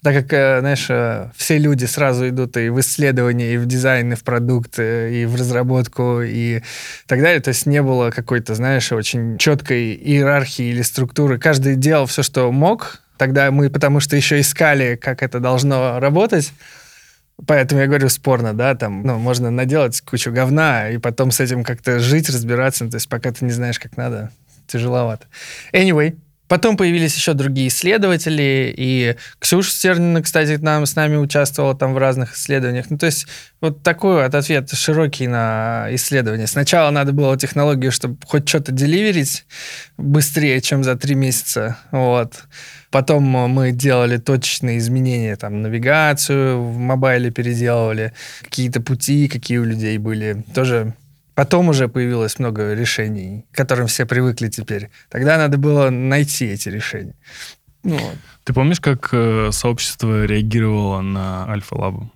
так 0.03 0.15
как, 0.15 0.33
э, 0.33 0.61
знаешь, 0.61 0.87
э, 0.89 1.31
все 1.37 1.59
люди 1.59 1.85
сразу 1.85 2.29
идут 2.29 2.57
и 2.57 2.71
в 2.71 2.81
исследование, 2.81 3.55
и 3.55 3.57
в 3.57 3.67
дизайн, 3.67 4.13
и 4.13 4.17
в 4.17 4.25
продукт, 4.25 4.81
и 4.81 5.25
в 5.27 5.37
разработку, 5.37 6.23
и 6.23 6.63
так 7.07 7.21
далее. 7.21 7.41
То 7.41 7.49
есть 7.49 7.67
не 7.67 7.83
было 7.83 8.11
какой-то, 8.11 8.57
знаешь, 8.57 8.91
очень 8.91 9.39
четкой 9.39 9.95
иерархии 9.95 10.65
или 10.65 10.83
структуры. 10.83 11.39
Каждый 11.39 11.77
делал 11.77 12.07
все, 12.07 12.25
что 12.25 12.51
мог. 12.51 13.02
Тогда 13.23 13.53
мы, 13.53 13.71
потому 13.71 14.01
что 14.01 14.17
еще 14.17 14.41
искали, 14.41 14.97
как 14.97 15.23
это 15.23 15.39
должно 15.39 16.01
работать. 16.01 16.53
Поэтому 17.47 17.81
я 17.81 17.87
говорю 17.87 18.09
спорно, 18.09 18.53
да, 18.53 18.75
там, 18.75 19.05
ну, 19.05 19.17
можно 19.17 19.49
наделать 19.49 20.01
кучу 20.01 20.33
говна, 20.33 20.91
и 20.91 20.99
потом 20.99 21.31
с 21.31 21.39
этим 21.39 21.63
как-то 21.63 22.01
жить, 22.01 22.29
разбираться. 22.29 22.91
То 22.91 22.97
есть 22.97 23.09
пока 23.09 23.31
ты 23.31 23.45
не 23.45 23.53
знаешь, 23.53 23.79
как 23.79 23.97
надо, 23.97 24.33
тяжеловато. 24.67 25.27
Anyway, 25.73 26.17
Потом 26.49 26.77
появились 26.77 27.17
еще 27.17 27.33
другие 27.33 27.69
исследователи, 27.69 28.75
и 28.77 29.17
Ксюша 29.39 29.71
Стернина, 29.71 30.21
кстати, 30.21 30.59
нам, 30.61 30.85
с 30.85 30.97
нами 30.97 31.17
участвовала 31.17 31.75
там 31.75 31.95
в 31.95 31.99
разных 31.99 32.35
исследованиях. 32.35 32.91
Ну, 32.91 32.99
то 32.99 33.07
есть 33.07 33.27
вот 33.63 33.83
такой 33.83 34.23
вот 34.23 34.35
ответ 34.35 34.71
широкий 34.71 35.29
на 35.29 35.87
исследование. 35.93 36.47
Сначала 36.47 36.91
надо 36.91 37.13
было 37.13 37.39
технологию, 37.39 37.91
чтобы 37.91 38.19
хоть 38.27 38.47
что-то 38.47 38.71
деливерить 38.71 39.47
быстрее, 39.97 40.61
чем 40.61 40.85
за 40.85 40.95
три 40.97 41.15
месяца. 41.15 41.79
Вот. 41.91 42.45
Потом 42.93 43.25
мы 43.25 43.73
делали 43.73 44.19
точечные 44.19 44.79
изменения, 44.79 45.35
там, 45.37 45.63
навигацию 45.63 46.63
в 46.63 46.77
мобайле 46.77 47.31
переделывали, 47.31 48.13
какие-то 48.43 48.81
пути, 48.81 49.29
какие 49.29 49.59
у 49.59 49.65
людей 49.65 49.99
были. 49.99 50.45
Тоже 50.55 50.95
Потом 51.35 51.69
уже 51.69 51.89
появилось 51.89 52.39
много 52.39 52.75
решений, 52.75 53.47
к 53.53 53.57
которым 53.57 53.87
все 53.87 54.05
привыкли 54.05 54.49
теперь. 54.49 54.91
Тогда 55.09 55.39
надо 55.39 55.57
было 55.57 55.89
найти 55.91 56.45
эти 56.47 56.69
решения. 56.69 57.15
Ну, 57.85 57.97
вот. 57.97 58.17
Ты 58.45 58.53
помнишь, 58.53 58.81
как 58.81 59.09
э, 59.13 59.49
сообщество 59.51 60.25
реагировало 60.25 61.01
на 61.01 61.51
Альфа-Лабу? 61.51 62.11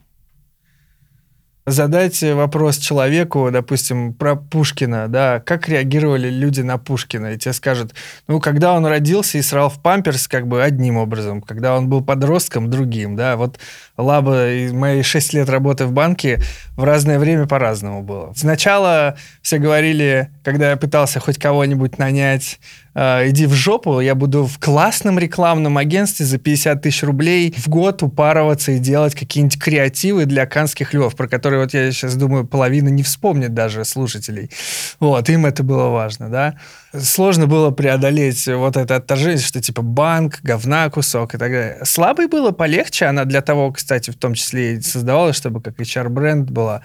Задать 1.66 2.23
вопрос 2.23 2.78
человеку, 2.78 3.50
допустим, 3.50 4.14
про 4.14 4.37
Пушкина, 4.37 5.08
да, 5.08 5.40
как 5.40 5.68
реагировали 5.68 6.30
люди 6.30 6.61
на 6.61 6.78
Пушкина, 6.78 7.32
и 7.32 7.38
тебе 7.38 7.52
скажут, 7.52 7.92
ну, 8.28 8.40
когда 8.40 8.73
он 8.73 8.87
родился 8.87 9.38
и 9.38 9.42
срал 9.42 9.68
в 9.68 9.80
памперс, 9.82 10.28
как 10.28 10.46
бы 10.46 10.62
одним 10.62 10.96
образом, 10.96 11.42
когда 11.42 11.76
он 11.76 11.88
был 11.88 12.04
подростком, 12.04 12.70
другим, 12.70 13.16
да, 13.16 13.37
вот 13.37 13.58
Лаба, 13.96 14.46
мои 14.73 15.02
6 15.02 15.35
лет 15.35 15.50
работы 15.50 15.87
в 15.87 15.92
банке 15.92 16.40
в 16.76 16.85
разное 16.85 17.18
время 17.18 17.46
по-разному 17.46 18.02
было. 18.02 18.32
Сначала 18.37 19.16
все 19.42 19.58
говорили, 19.58 20.30
когда 20.44 20.70
я 20.70 20.76
пытался 20.76 21.18
хоть 21.18 21.38
кого-нибудь 21.38 21.99
нанять, 21.99 22.61
э, 22.97 23.29
иди 23.29 23.47
в 23.47 23.53
жопу, 23.53 24.00
я 24.00 24.17
буду 24.17 24.45
в 24.45 24.59
классном 24.59 25.19
рекламном 25.19 25.79
агентстве 25.79 26.26
за 26.26 26.38
50 26.38 26.83
тысяч 26.83 27.05
рублей 27.05 27.55
в 27.57 27.69
год 27.69 28.03
упарываться 28.03 28.73
и 28.73 28.79
делать 28.79 29.15
какие-нибудь 29.15 29.61
креативы 29.61 30.25
для 30.25 30.47
канских 30.47 30.93
львов, 30.95 31.15
про 31.15 31.29
которые 31.29 31.61
вот 31.61 31.73
я 31.75 31.93
сейчас 31.93 32.17
думаю, 32.17 32.47
половина 32.47 32.88
не 32.88 33.05
вспомнит 33.05 33.55
даже 33.55 33.85
слушателей. 33.85 34.50
Вот, 34.99 35.29
им 35.29 35.47
это 35.47 35.62
было 35.62 35.91
важно, 35.91 36.29
да 36.29 36.57
сложно 37.00 37.47
было 37.47 37.71
преодолеть 37.71 38.47
вот 38.47 38.76
это 38.76 38.97
отторжение, 38.97 39.38
что 39.38 39.61
типа 39.61 39.83
банк, 39.83 40.41
говна 40.43 40.88
кусок 40.91 41.35
и 41.35 41.38
так 41.38 41.50
далее. 41.50 41.79
Слабой 41.85 42.29
было 42.29 42.50
полегче, 42.53 43.07
она 43.07 43.25
для 43.25 43.43
того, 43.43 43.73
кстати, 43.73 44.11
в 44.11 44.17
том 44.17 44.35
числе 44.35 44.75
и 44.75 44.81
создавалась, 44.81 45.37
чтобы 45.37 45.61
как 45.61 45.79
HR-бренд 45.79 46.50
была. 46.50 46.83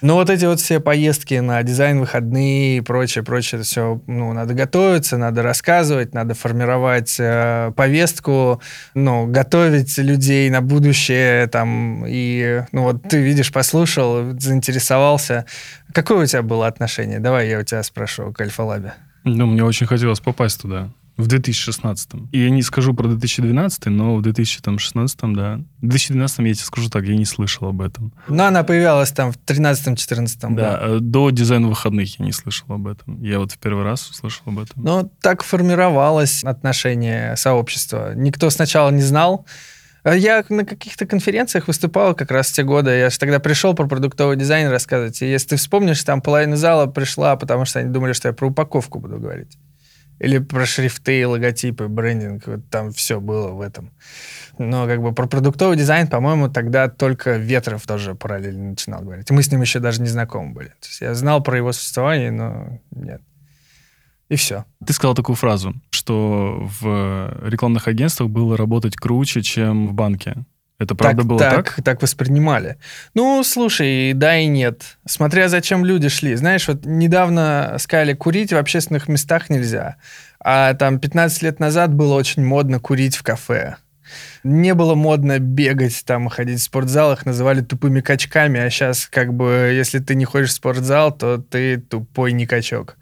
Но 0.00 0.14
вот 0.14 0.30
эти 0.30 0.44
вот 0.44 0.60
все 0.60 0.78
поездки 0.78 1.34
на 1.34 1.62
дизайн 1.62 1.98
выходные 1.98 2.78
и 2.78 2.80
прочее, 2.80 3.24
прочее, 3.24 3.60
это 3.60 3.68
все, 3.68 4.00
ну, 4.06 4.32
надо 4.32 4.54
готовиться, 4.54 5.16
надо 5.16 5.42
рассказывать, 5.42 6.14
надо 6.14 6.34
формировать 6.34 7.16
э, 7.18 7.72
повестку, 7.76 8.62
ну, 8.94 9.26
готовить 9.26 9.98
людей 9.98 10.48
на 10.50 10.60
будущее, 10.60 11.48
там, 11.48 12.04
и, 12.06 12.62
ну, 12.70 12.84
вот 12.84 13.02
ты 13.08 13.20
видишь, 13.20 13.52
послушал, 13.52 14.38
заинтересовался. 14.38 15.46
Какое 15.92 16.24
у 16.24 16.26
тебя 16.26 16.42
было 16.42 16.68
отношение? 16.68 17.18
Давай 17.18 17.48
я 17.48 17.58
у 17.58 17.62
тебя 17.64 17.82
спрошу 17.82 18.32
к 18.32 18.40
Альфа-Лабе. 18.40 18.94
Ну, 19.24 19.46
мне 19.46 19.64
очень 19.64 19.86
хотелось 19.86 20.20
попасть 20.20 20.62
туда. 20.62 20.90
В 21.18 21.26
2016. 21.26 22.10
И 22.30 22.40
я 22.40 22.50
не 22.50 22.62
скажу 22.62 22.94
про 22.94 23.08
2012, 23.08 23.86
но 23.86 24.14
в 24.14 24.22
2016, 24.22 25.18
да. 25.34 25.60
В 25.82 25.88
2012 25.88 26.38
я 26.38 26.54
тебе 26.54 26.64
скажу 26.64 26.88
так, 26.88 27.04
я 27.04 27.16
не 27.16 27.24
слышал 27.24 27.68
об 27.68 27.82
этом. 27.82 28.14
Но 28.28 28.46
она 28.46 28.62
появилась 28.62 29.10
там 29.10 29.32
в 29.32 29.36
13-14. 29.36 30.28
Да, 30.40 30.48
да, 30.48 30.78
э, 30.80 30.98
до 31.00 31.30
дизайна 31.30 31.66
выходных 31.66 32.20
я 32.20 32.24
не 32.24 32.30
слышал 32.30 32.72
об 32.72 32.86
этом. 32.86 33.20
Я 33.20 33.40
вот 33.40 33.50
в 33.50 33.58
первый 33.58 33.82
раз 33.82 34.08
услышал 34.08 34.44
об 34.46 34.60
этом. 34.60 34.82
Ну, 34.82 35.12
так 35.20 35.42
формировалось 35.42 36.44
отношение 36.44 37.36
сообщества. 37.36 38.14
Никто 38.14 38.48
сначала 38.48 38.90
не 38.90 39.02
знал, 39.02 39.44
я 40.04 40.44
на 40.48 40.64
каких-то 40.64 41.06
конференциях 41.06 41.66
выступал 41.66 42.14
как 42.14 42.30
раз 42.30 42.48
в 42.50 42.54
те 42.54 42.62
годы. 42.62 42.90
Я 42.90 43.10
же 43.10 43.18
тогда 43.18 43.40
пришел 43.40 43.74
про 43.74 43.86
продуктовый 43.86 44.36
дизайн 44.36 44.70
рассказывать. 44.70 45.20
И 45.22 45.30
если 45.30 45.48
ты 45.48 45.56
вспомнишь, 45.56 46.02
там 46.04 46.22
половина 46.22 46.56
зала 46.56 46.86
пришла, 46.86 47.36
потому 47.36 47.64
что 47.64 47.80
они 47.80 47.90
думали, 47.90 48.12
что 48.12 48.28
я 48.28 48.34
про 48.34 48.46
упаковку 48.46 49.00
буду 49.00 49.18
говорить. 49.18 49.58
Или 50.18 50.38
про 50.38 50.66
шрифты, 50.66 51.26
логотипы, 51.26 51.88
брендинг. 51.88 52.46
Вот 52.46 52.68
там 52.70 52.92
все 52.92 53.20
было 53.20 53.52
в 53.52 53.60
этом. 53.60 53.90
Но 54.58 54.86
как 54.86 55.00
бы 55.00 55.12
про 55.12 55.26
продуктовый 55.26 55.76
дизайн, 55.76 56.08
по-моему, 56.08 56.48
тогда 56.48 56.88
только 56.88 57.36
Ветров 57.36 57.86
тоже 57.86 58.14
параллельно 58.14 58.70
начинал 58.70 59.02
говорить. 59.02 59.30
Мы 59.30 59.42
с 59.42 59.52
ним 59.52 59.60
еще 59.60 59.78
даже 59.78 60.02
не 60.02 60.08
знакомы 60.08 60.52
были. 60.52 60.68
То 60.68 60.88
есть 60.88 61.00
я 61.00 61.14
знал 61.14 61.42
про 61.42 61.56
его 61.56 61.72
существование, 61.72 62.32
но 62.32 62.80
нет. 62.90 63.22
И 64.28 64.36
все. 64.36 64.64
Ты 64.84 64.92
сказал 64.92 65.14
такую 65.14 65.36
фразу, 65.36 65.74
что 65.90 66.68
в 66.80 67.48
рекламных 67.48 67.88
агентствах 67.88 68.28
было 68.28 68.56
работать 68.56 68.96
круче, 68.96 69.42
чем 69.42 69.88
в 69.88 69.94
банке. 69.94 70.44
Это 70.78 70.94
правда 70.94 71.22
так, 71.22 71.26
было 71.26 71.38
так? 71.38 71.74
Так, 71.74 71.84
так 71.84 72.02
воспринимали. 72.02 72.78
Ну, 73.14 73.42
слушай, 73.42 74.12
да 74.14 74.38
и 74.38 74.46
нет. 74.46 74.98
Смотря 75.06 75.48
зачем 75.48 75.84
люди 75.84 76.08
шли. 76.08 76.36
Знаешь, 76.36 76.68
вот 76.68 76.86
недавно 76.86 77.76
сказали, 77.78 78.14
курить 78.14 78.52
в 78.52 78.56
общественных 78.56 79.08
местах 79.08 79.50
нельзя. 79.50 79.96
А 80.40 80.74
там 80.74 81.00
15 81.00 81.42
лет 81.42 81.58
назад 81.58 81.92
было 81.92 82.14
очень 82.14 82.44
модно 82.44 82.78
курить 82.78 83.16
в 83.16 83.24
кафе. 83.24 83.76
Не 84.44 84.74
было 84.74 84.94
модно 84.94 85.38
бегать, 85.38 86.02
там, 86.04 86.28
ходить 86.28 86.60
в 86.60 86.62
спортзал, 86.62 87.12
их 87.12 87.26
называли 87.26 87.60
тупыми 87.60 88.00
качками, 88.00 88.60
а 88.60 88.70
сейчас, 88.70 89.06
как 89.06 89.34
бы, 89.34 89.72
если 89.74 89.98
ты 89.98 90.14
не 90.14 90.24
ходишь 90.24 90.50
в 90.50 90.54
спортзал, 90.54 91.12
то 91.12 91.38
ты 91.38 91.78
тупой 91.78 92.32
не 92.32 92.46
качок. 92.46 92.96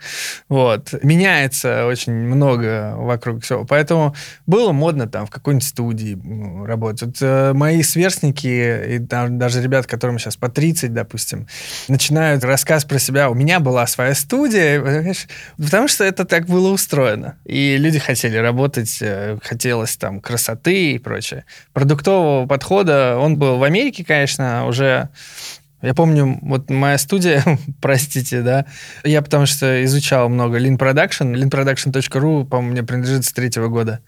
Вот. 0.49 0.95
Меняется 1.03 1.87
очень 1.87 2.13
много 2.13 2.95
вокруг 2.97 3.43
всего. 3.43 3.65
Поэтому 3.65 4.15
было 4.47 4.73
модно 4.73 5.07
там 5.07 5.27
в 5.27 5.31
какой-нибудь 5.31 5.67
студии 5.67 6.19
ну, 6.23 6.65
работать. 6.65 7.03
Вот, 7.03 7.17
э, 7.21 7.53
мои 7.53 7.83
сверстники 7.83 8.97
и 8.97 8.99
там, 8.99 9.39
даже 9.39 9.63
ребят, 9.63 9.87
которым 9.87 10.19
сейчас 10.19 10.37
по 10.37 10.49
30, 10.49 10.93
допустим, 10.93 11.47
начинают 11.89 12.45
рассказ 12.45 12.85
про 12.85 12.99
себя. 12.99 13.31
У 13.31 13.35
меня 13.35 13.61
была 13.61 13.87
своя 13.87 14.15
студия, 14.15 15.15
потому 15.57 15.89
что 15.89 16.05
это 16.05 16.25
так 16.25 16.47
было 16.47 16.73
устроено. 16.73 17.37
И 17.45 17.77
люди 17.77 17.99
хотели 17.99 18.37
работать, 18.37 18.99
э, 19.01 19.39
хотелось 19.43 19.97
там 19.97 20.21
красоты 20.21 20.93
и 20.93 20.99
прочее 20.99 21.26
короче, 21.27 21.45
продуктового 21.73 22.47
подхода. 22.47 23.17
Он 23.19 23.37
был 23.37 23.59
в 23.59 23.63
Америке, 23.63 24.05
конечно, 24.05 24.67
уже 24.67 25.09
я 25.83 25.93
помню, 25.93 26.39
вот 26.41 26.71
моя 26.71 26.97
студия, 26.97 27.45
простите, 27.83 28.41
да, 28.41 28.65
я 29.05 29.21
потому 29.21 29.45
что 29.45 29.85
изучал 29.85 30.29
много 30.31 30.59
Lean 30.59 30.79
Production. 30.79 31.35
leanproduction.ru, 31.35 32.47
по-моему, 32.47 32.73
мне 32.73 32.83
принадлежит 32.83 33.27
с 33.27 33.33
третьего 33.33 33.69
года, 33.69 34.01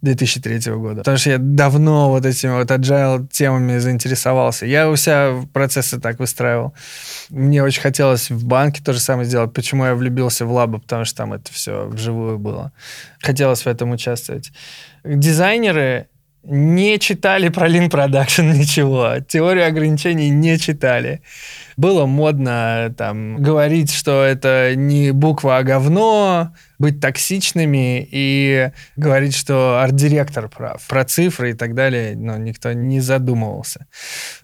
2003 0.00 0.72
года. 0.72 0.96
Потому 0.98 1.18
что 1.18 1.30
я 1.30 1.38
давно 1.38 2.10
вот 2.10 2.24
этими 2.24 2.52
вот 2.52 2.70
agile 2.70 3.28
темами 3.30 3.78
заинтересовался. 3.78 4.64
Я 4.64 4.88
у 4.88 4.96
себя 4.96 5.46
процессы 5.52 6.00
так 6.00 6.18
выстраивал. 6.18 6.74
Мне 7.28 7.62
очень 7.62 7.82
хотелось 7.82 8.30
в 8.30 8.46
банке 8.46 8.82
то 8.82 8.94
же 8.94 8.98
самое 8.98 9.28
сделать. 9.28 9.52
Почему 9.52 9.84
я 9.84 9.94
влюбился 9.94 10.46
в 10.46 10.52
лабы? 10.52 10.80
Потому 10.80 11.04
что 11.04 11.18
там 11.18 11.34
это 11.34 11.52
все 11.52 11.86
вживую 11.86 12.38
было. 12.38 12.72
Хотелось 13.20 13.62
в 13.62 13.66
этом 13.66 13.90
участвовать. 13.90 14.52
Дизайнеры 15.04 16.08
не 16.42 16.98
читали 16.98 17.48
про 17.48 17.68
Lean 17.68 17.90
Production 17.90 18.52
ничего, 18.58 19.16
теорию 19.26 19.66
ограничений 19.66 20.30
не 20.30 20.58
читали. 20.58 21.22
Было 21.76 22.06
модно 22.06 22.94
там 22.96 23.36
говорить, 23.36 23.92
что 23.92 24.22
это 24.22 24.74
не 24.74 25.12
буква, 25.12 25.58
а 25.58 25.62
говно, 25.62 26.52
быть 26.78 27.00
токсичными 27.00 28.06
и 28.10 28.70
говорить, 28.96 29.34
что 29.34 29.80
арт-директор 29.80 30.48
прав. 30.48 30.86
Про 30.88 31.04
цифры 31.04 31.50
и 31.50 31.54
так 31.54 31.74
далее, 31.74 32.16
но 32.16 32.36
никто 32.36 32.72
не 32.72 33.00
задумывался. 33.00 33.86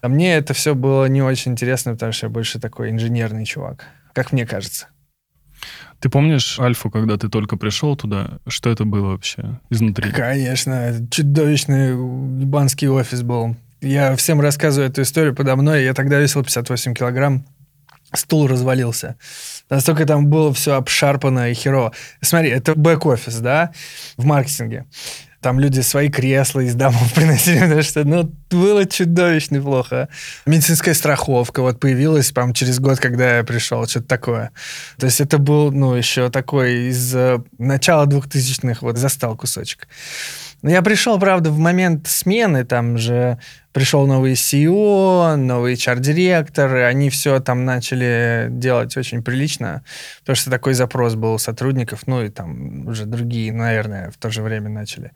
А 0.01 0.07
мне 0.07 0.35
это 0.35 0.53
все 0.53 0.73
было 0.73 1.05
не 1.05 1.21
очень 1.21 1.51
интересно, 1.51 1.93
потому 1.93 2.11
что 2.11 2.27
я 2.27 2.29
больше 2.31 2.59
такой 2.59 2.89
инженерный 2.89 3.45
чувак, 3.45 3.85
как 4.13 4.31
мне 4.31 4.45
кажется. 4.45 4.87
Ты 5.99 6.09
помнишь 6.09 6.59
Альфу, 6.59 6.91
когда 6.91 7.17
ты 7.17 7.27
только 7.27 7.57
пришел 7.57 7.95
туда? 7.95 8.39
Что 8.47 8.69
это 8.69 8.85
было 8.85 9.07
вообще 9.07 9.59
изнутри? 9.69 10.11
Конечно, 10.11 11.07
чудовищный 11.09 11.89
ебанский 12.41 12.87
офис 12.87 13.23
был. 13.23 13.55
Я 13.81 14.15
всем 14.15 14.41
рассказываю 14.41 14.89
эту 14.89 15.01
историю 15.01 15.35
подо 15.35 15.55
мной. 15.55 15.83
Я 15.83 15.93
тогда 15.93 16.19
весил 16.19 16.43
58 16.43 16.93
килограмм. 16.93 17.45
Стул 18.13 18.47
развалился. 18.47 19.17
Настолько 19.69 20.05
там 20.05 20.27
было 20.27 20.53
все 20.53 20.75
обшарпано 20.75 21.51
и 21.51 21.53
херово. 21.53 21.91
Смотри, 22.21 22.49
это 22.51 22.73
бэк-офис, 22.73 23.39
да, 23.39 23.71
в 24.15 24.25
маркетинге. 24.25 24.85
Там 25.41 25.59
люди 25.59 25.81
свои 25.81 26.09
кресла 26.09 26.61
из 26.61 26.75
домов 26.75 27.13
приносили, 27.15 27.59
потому 27.59 27.81
что, 27.81 28.03
ну, 28.03 28.31
было 28.49 28.85
чудовищно 28.85 29.61
плохо. 29.61 30.09
Медицинская 30.45 30.93
страховка 30.93 31.61
вот 31.61 31.79
появилась, 31.79 32.31
по 32.31 32.51
через 32.53 32.79
год, 32.79 32.99
когда 32.99 33.37
я 33.37 33.43
пришел, 33.43 33.85
что-то 33.87 34.07
такое. 34.07 34.51
То 34.97 35.05
есть 35.05 35.21
это 35.21 35.37
был, 35.37 35.71
ну, 35.71 35.93
еще 35.93 36.29
такой 36.29 36.89
из 36.89 37.13
э, 37.13 37.39
начала 37.57 38.05
двухтысячных, 38.05 38.81
вот, 38.81 38.97
застал 38.97 39.35
кусочек. 39.35 39.87
Но 40.61 40.71
я 40.71 40.81
пришел, 40.81 41.19
правда, 41.19 41.51
в 41.51 41.59
момент 41.59 42.07
смены, 42.07 42.65
там 42.65 42.97
же 42.97 43.37
пришел 43.73 44.07
новый 44.07 44.33
CEO, 44.33 45.35
новый 45.35 45.75
HR-директор, 45.75 46.77
и 46.77 46.81
они 46.81 47.09
все 47.09 47.39
там 47.39 47.63
начали 47.63 48.47
делать 48.49 48.97
очень 48.97 49.23
прилично, 49.23 49.83
потому 50.21 50.35
что 50.35 50.49
такой 50.49 50.73
запрос 50.73 51.13
был 51.13 51.33
у 51.33 51.37
сотрудников, 51.37 52.07
ну 52.07 52.23
и 52.23 52.29
там 52.29 52.87
уже 52.87 53.05
другие, 53.05 53.53
наверное, 53.53 54.09
в 54.09 54.17
то 54.17 54.31
же 54.31 54.41
время 54.41 54.69
начали. 54.69 55.11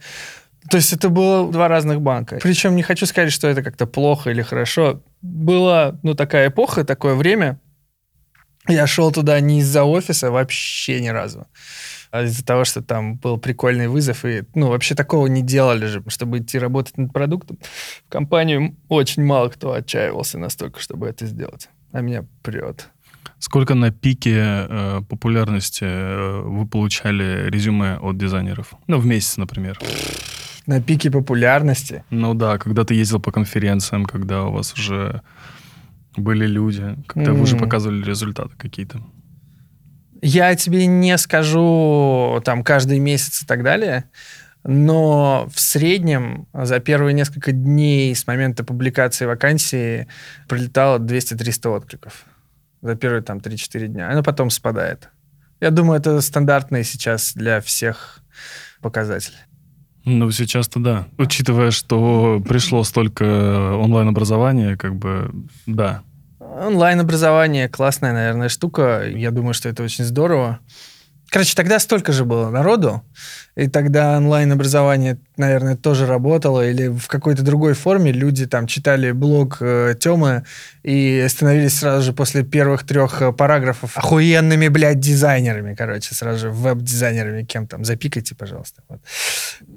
То 0.69 0.77
есть 0.77 0.93
это 0.93 1.09
было 1.09 1.51
два 1.51 1.67
разных 1.67 2.01
банка. 2.01 2.37
Причем 2.41 2.75
не 2.75 2.83
хочу 2.83 3.07
сказать, 3.07 3.31
что 3.31 3.47
это 3.47 3.63
как-то 3.63 3.87
плохо 3.87 4.29
или 4.29 4.43
хорошо. 4.43 5.01
Была, 5.23 5.97
ну, 6.03 6.13
такая 6.13 6.49
эпоха, 6.49 6.83
такое 6.83 7.15
время. 7.15 7.59
Я 8.67 8.85
шел 8.85 9.11
туда 9.11 9.39
не 9.39 9.61
из-за 9.61 9.85
офиса 9.85 10.29
вообще 10.29 11.01
ни 11.01 11.07
разу 11.07 11.47
из-за 12.13 12.45
того, 12.45 12.65
что 12.65 12.81
там 12.81 13.15
был 13.15 13.37
прикольный 13.37 13.87
вызов, 13.87 14.25
и, 14.25 14.43
ну, 14.53 14.67
вообще 14.67 14.95
такого 14.95 15.27
не 15.27 15.41
делали 15.41 15.85
же, 15.85 16.03
чтобы 16.07 16.39
идти 16.39 16.59
работать 16.59 16.97
над 16.97 17.13
продуктом. 17.13 17.57
В 18.07 18.09
компанию 18.09 18.75
очень 18.89 19.23
мало 19.23 19.49
кто 19.49 19.73
отчаивался 19.73 20.37
настолько, 20.37 20.79
чтобы 20.79 21.07
это 21.07 21.25
сделать. 21.25 21.69
А 21.91 22.01
меня 22.01 22.25
прет. 22.41 22.89
Сколько 23.39 23.75
на 23.75 23.91
пике 23.91 24.35
э, 24.37 25.01
популярности 25.09 25.83
э, 25.83 26.41
вы 26.41 26.67
получали 26.67 27.49
резюме 27.49 27.97
от 27.97 28.17
дизайнеров? 28.17 28.73
Ну, 28.87 28.99
в 28.99 29.05
месяц, 29.05 29.37
например. 29.37 29.79
На 30.67 30.81
пике 30.81 31.09
популярности? 31.09 32.03
Ну 32.11 32.33
да, 32.33 32.57
когда 32.57 32.83
ты 32.83 32.93
ездил 32.93 33.19
по 33.19 33.31
конференциям, 33.31 34.05
когда 34.05 34.43
у 34.43 34.51
вас 34.51 34.73
уже 34.73 35.21
были 36.15 36.45
люди, 36.45 36.95
когда 37.07 37.31
mm. 37.31 37.33
вы 37.33 37.41
уже 37.41 37.57
показывали 37.57 38.03
результаты 38.03 38.51
какие-то. 38.57 39.01
Я 40.21 40.55
тебе 40.55 40.85
не 40.85 41.17
скажу 41.17 42.41
там 42.45 42.63
каждый 42.63 42.99
месяц 42.99 43.43
и 43.43 43.45
так 43.45 43.63
далее, 43.63 44.05
но 44.63 45.49
в 45.53 45.59
среднем 45.59 46.47
за 46.53 46.79
первые 46.79 47.13
несколько 47.13 47.51
дней 47.51 48.15
с 48.15 48.27
момента 48.27 48.63
публикации 48.63 49.25
вакансии 49.25 50.07
прилетало 50.47 50.99
200-300 50.99 51.75
откликов. 51.75 52.25
За 52.81 52.95
первые 52.95 53.23
там 53.23 53.39
3-4 53.39 53.87
дня. 53.87 54.09
Оно 54.09 54.23
потом 54.23 54.49
спадает. 54.49 55.09
Я 55.59 55.71
думаю, 55.71 55.99
это 55.99 56.21
стандартный 56.21 56.83
сейчас 56.83 57.33
для 57.33 57.61
всех 57.61 58.19
показатель. 58.81 59.33
Ну, 60.05 60.31
сейчас-то 60.31 60.79
да. 60.79 61.07
Учитывая, 61.17 61.69
что 61.69 62.41
пришло 62.47 62.83
столько 62.83 63.23
онлайн-образования, 63.75 64.75
как 64.77 64.95
бы, 64.95 65.31
да. 65.67 66.01
Онлайн-образование 66.51 67.69
классная, 67.69 68.11
наверное, 68.11 68.49
штука. 68.49 69.03
Я 69.07 69.31
думаю, 69.31 69.53
что 69.53 69.69
это 69.69 69.83
очень 69.83 70.03
здорово. 70.03 70.59
Короче, 71.29 71.55
тогда 71.55 71.79
столько 71.79 72.11
же 72.11 72.25
было 72.25 72.49
народу, 72.49 73.03
и 73.55 73.69
тогда 73.69 74.17
онлайн-образование 74.17 75.17
наверное, 75.41 75.75
тоже 75.75 76.05
работало, 76.05 76.67
или 76.67 76.87
в 76.87 77.07
какой-то 77.07 77.43
другой 77.43 77.73
форме 77.73 78.11
люди 78.11 78.45
там 78.45 78.67
читали 78.67 79.11
блог 79.11 79.57
э, 79.59 79.95
Тёмы 79.99 80.43
и 80.83 81.25
становились 81.27 81.79
сразу 81.79 82.03
же 82.03 82.13
после 82.13 82.43
первых 82.43 82.85
трех 82.85 83.21
э, 83.21 83.33
параграфов 83.33 83.97
охуенными, 83.97 84.69
блядь, 84.69 84.99
дизайнерами, 84.99 85.75
короче, 85.75 86.15
сразу 86.15 86.39
же 86.39 86.49
веб-дизайнерами, 86.49 87.43
кем 87.43 87.67
там, 87.67 87.83
запикайте, 87.83 88.35
пожалуйста. 88.35 88.81
Вот. 88.87 89.01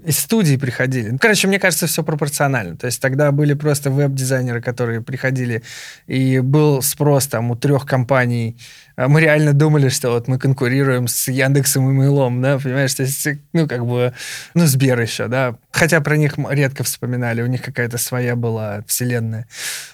Из 0.04 0.18
студии 0.18 0.56
приходили. 0.56 1.10
Ну, 1.10 1.18
короче, 1.18 1.48
мне 1.48 1.58
кажется, 1.58 1.86
все 1.86 2.04
пропорционально. 2.04 2.76
То 2.76 2.86
есть 2.86 3.00
тогда 3.00 3.32
были 3.32 3.54
просто 3.54 3.90
веб-дизайнеры, 3.90 4.60
которые 4.60 5.00
приходили, 5.00 5.62
и 6.06 6.40
был 6.40 6.82
спрос 6.82 7.26
там 7.26 7.50
у 7.50 7.56
трех 7.56 7.86
компаний 7.86 8.56
а 8.96 9.08
мы 9.08 9.20
реально 9.20 9.52
думали, 9.52 9.88
что 9.88 10.10
вот 10.10 10.28
мы 10.28 10.38
конкурируем 10.38 11.08
с 11.08 11.26
Яндексом 11.28 11.88
и 11.90 11.92
Мейлом, 11.92 12.40
да, 12.40 12.58
понимаешь, 12.58 12.94
то 12.94 13.02
есть, 13.02 13.26
ну, 13.52 13.66
как 13.66 13.84
бы, 13.84 14.12
ну, 14.54 14.66
Сбер 14.66 15.00
еще, 15.00 15.26
да, 15.26 15.53
хотя 15.70 16.00
про 16.00 16.16
них 16.16 16.34
редко 16.50 16.84
вспоминали, 16.84 17.42
у 17.42 17.46
них 17.46 17.62
какая-то 17.62 17.98
своя 17.98 18.36
была 18.36 18.82
вселенная. 18.86 19.46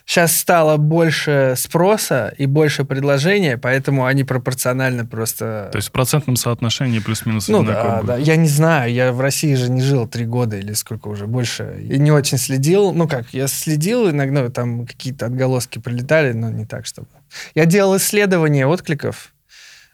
Сейчас 0.05 0.37
стало 0.37 0.77
больше 0.77 1.55
спроса 1.57 2.33
и 2.37 2.47
больше 2.47 2.85
предложения, 2.85 3.57
поэтому 3.59 4.07
они 4.07 4.25
пропорционально 4.25 5.07
просто... 5.07 5.69
То 5.73 5.79
есть 5.79 5.89
в 5.89 5.93
процентном 5.93 6.37
соотношении 6.37 6.99
плюс-минус 6.99 7.49
Ну 7.49 7.63
да, 7.65 8.03
да, 8.03 8.17
я 8.17 8.37
не 8.37 8.49
знаю, 8.49 8.93
я 8.93 9.13
в 9.13 9.21
России 9.21 9.55
же 9.55 9.71
не 9.71 9.83
жил 9.83 10.07
три 10.07 10.25
года 10.25 10.57
или 10.57 10.73
сколько 10.73 11.09
уже, 11.09 11.27
больше, 11.27 11.77
и 11.81 11.99
не 11.99 12.13
очень 12.13 12.39
следил, 12.39 12.93
ну 12.93 13.09
как, 13.09 13.33
я 13.33 13.47
следил, 13.47 14.11
иногда 14.11 14.49
там 14.51 14.87
какие-то 14.87 15.27
отголоски 15.27 15.79
прилетали, 15.79 16.33
но 16.33 16.51
не 16.51 16.67
так, 16.67 16.87
чтобы 16.87 17.09
я 17.55 17.67
делал 17.67 17.97
исследование 17.97 18.67
откликов. 18.67 19.33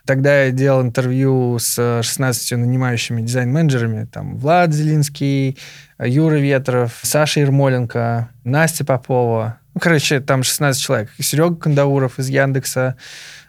Тогда 0.07 0.45
я 0.45 0.51
делал 0.53 0.83
интервью 0.83 1.59
с 1.59 2.01
16 2.03 2.53
нанимающими 2.53 3.23
дизайн-менеджерами. 3.23 4.07
Там 4.07 4.37
Влад 4.37 4.73
Зелинский, 4.73 5.59
Юра 5.99 6.37
Ветров, 6.37 6.99
Саша 7.03 7.41
Ермоленко, 7.41 8.31
Настя 8.45 8.85
Попова. 8.85 9.59
Ну, 9.75 9.81
короче, 9.81 10.21
там 10.21 10.43
16 10.43 10.81
человек. 10.81 11.11
Серега 11.19 11.57
Кандауров 11.57 12.19
из 12.19 12.29
Яндекса, 12.29 12.97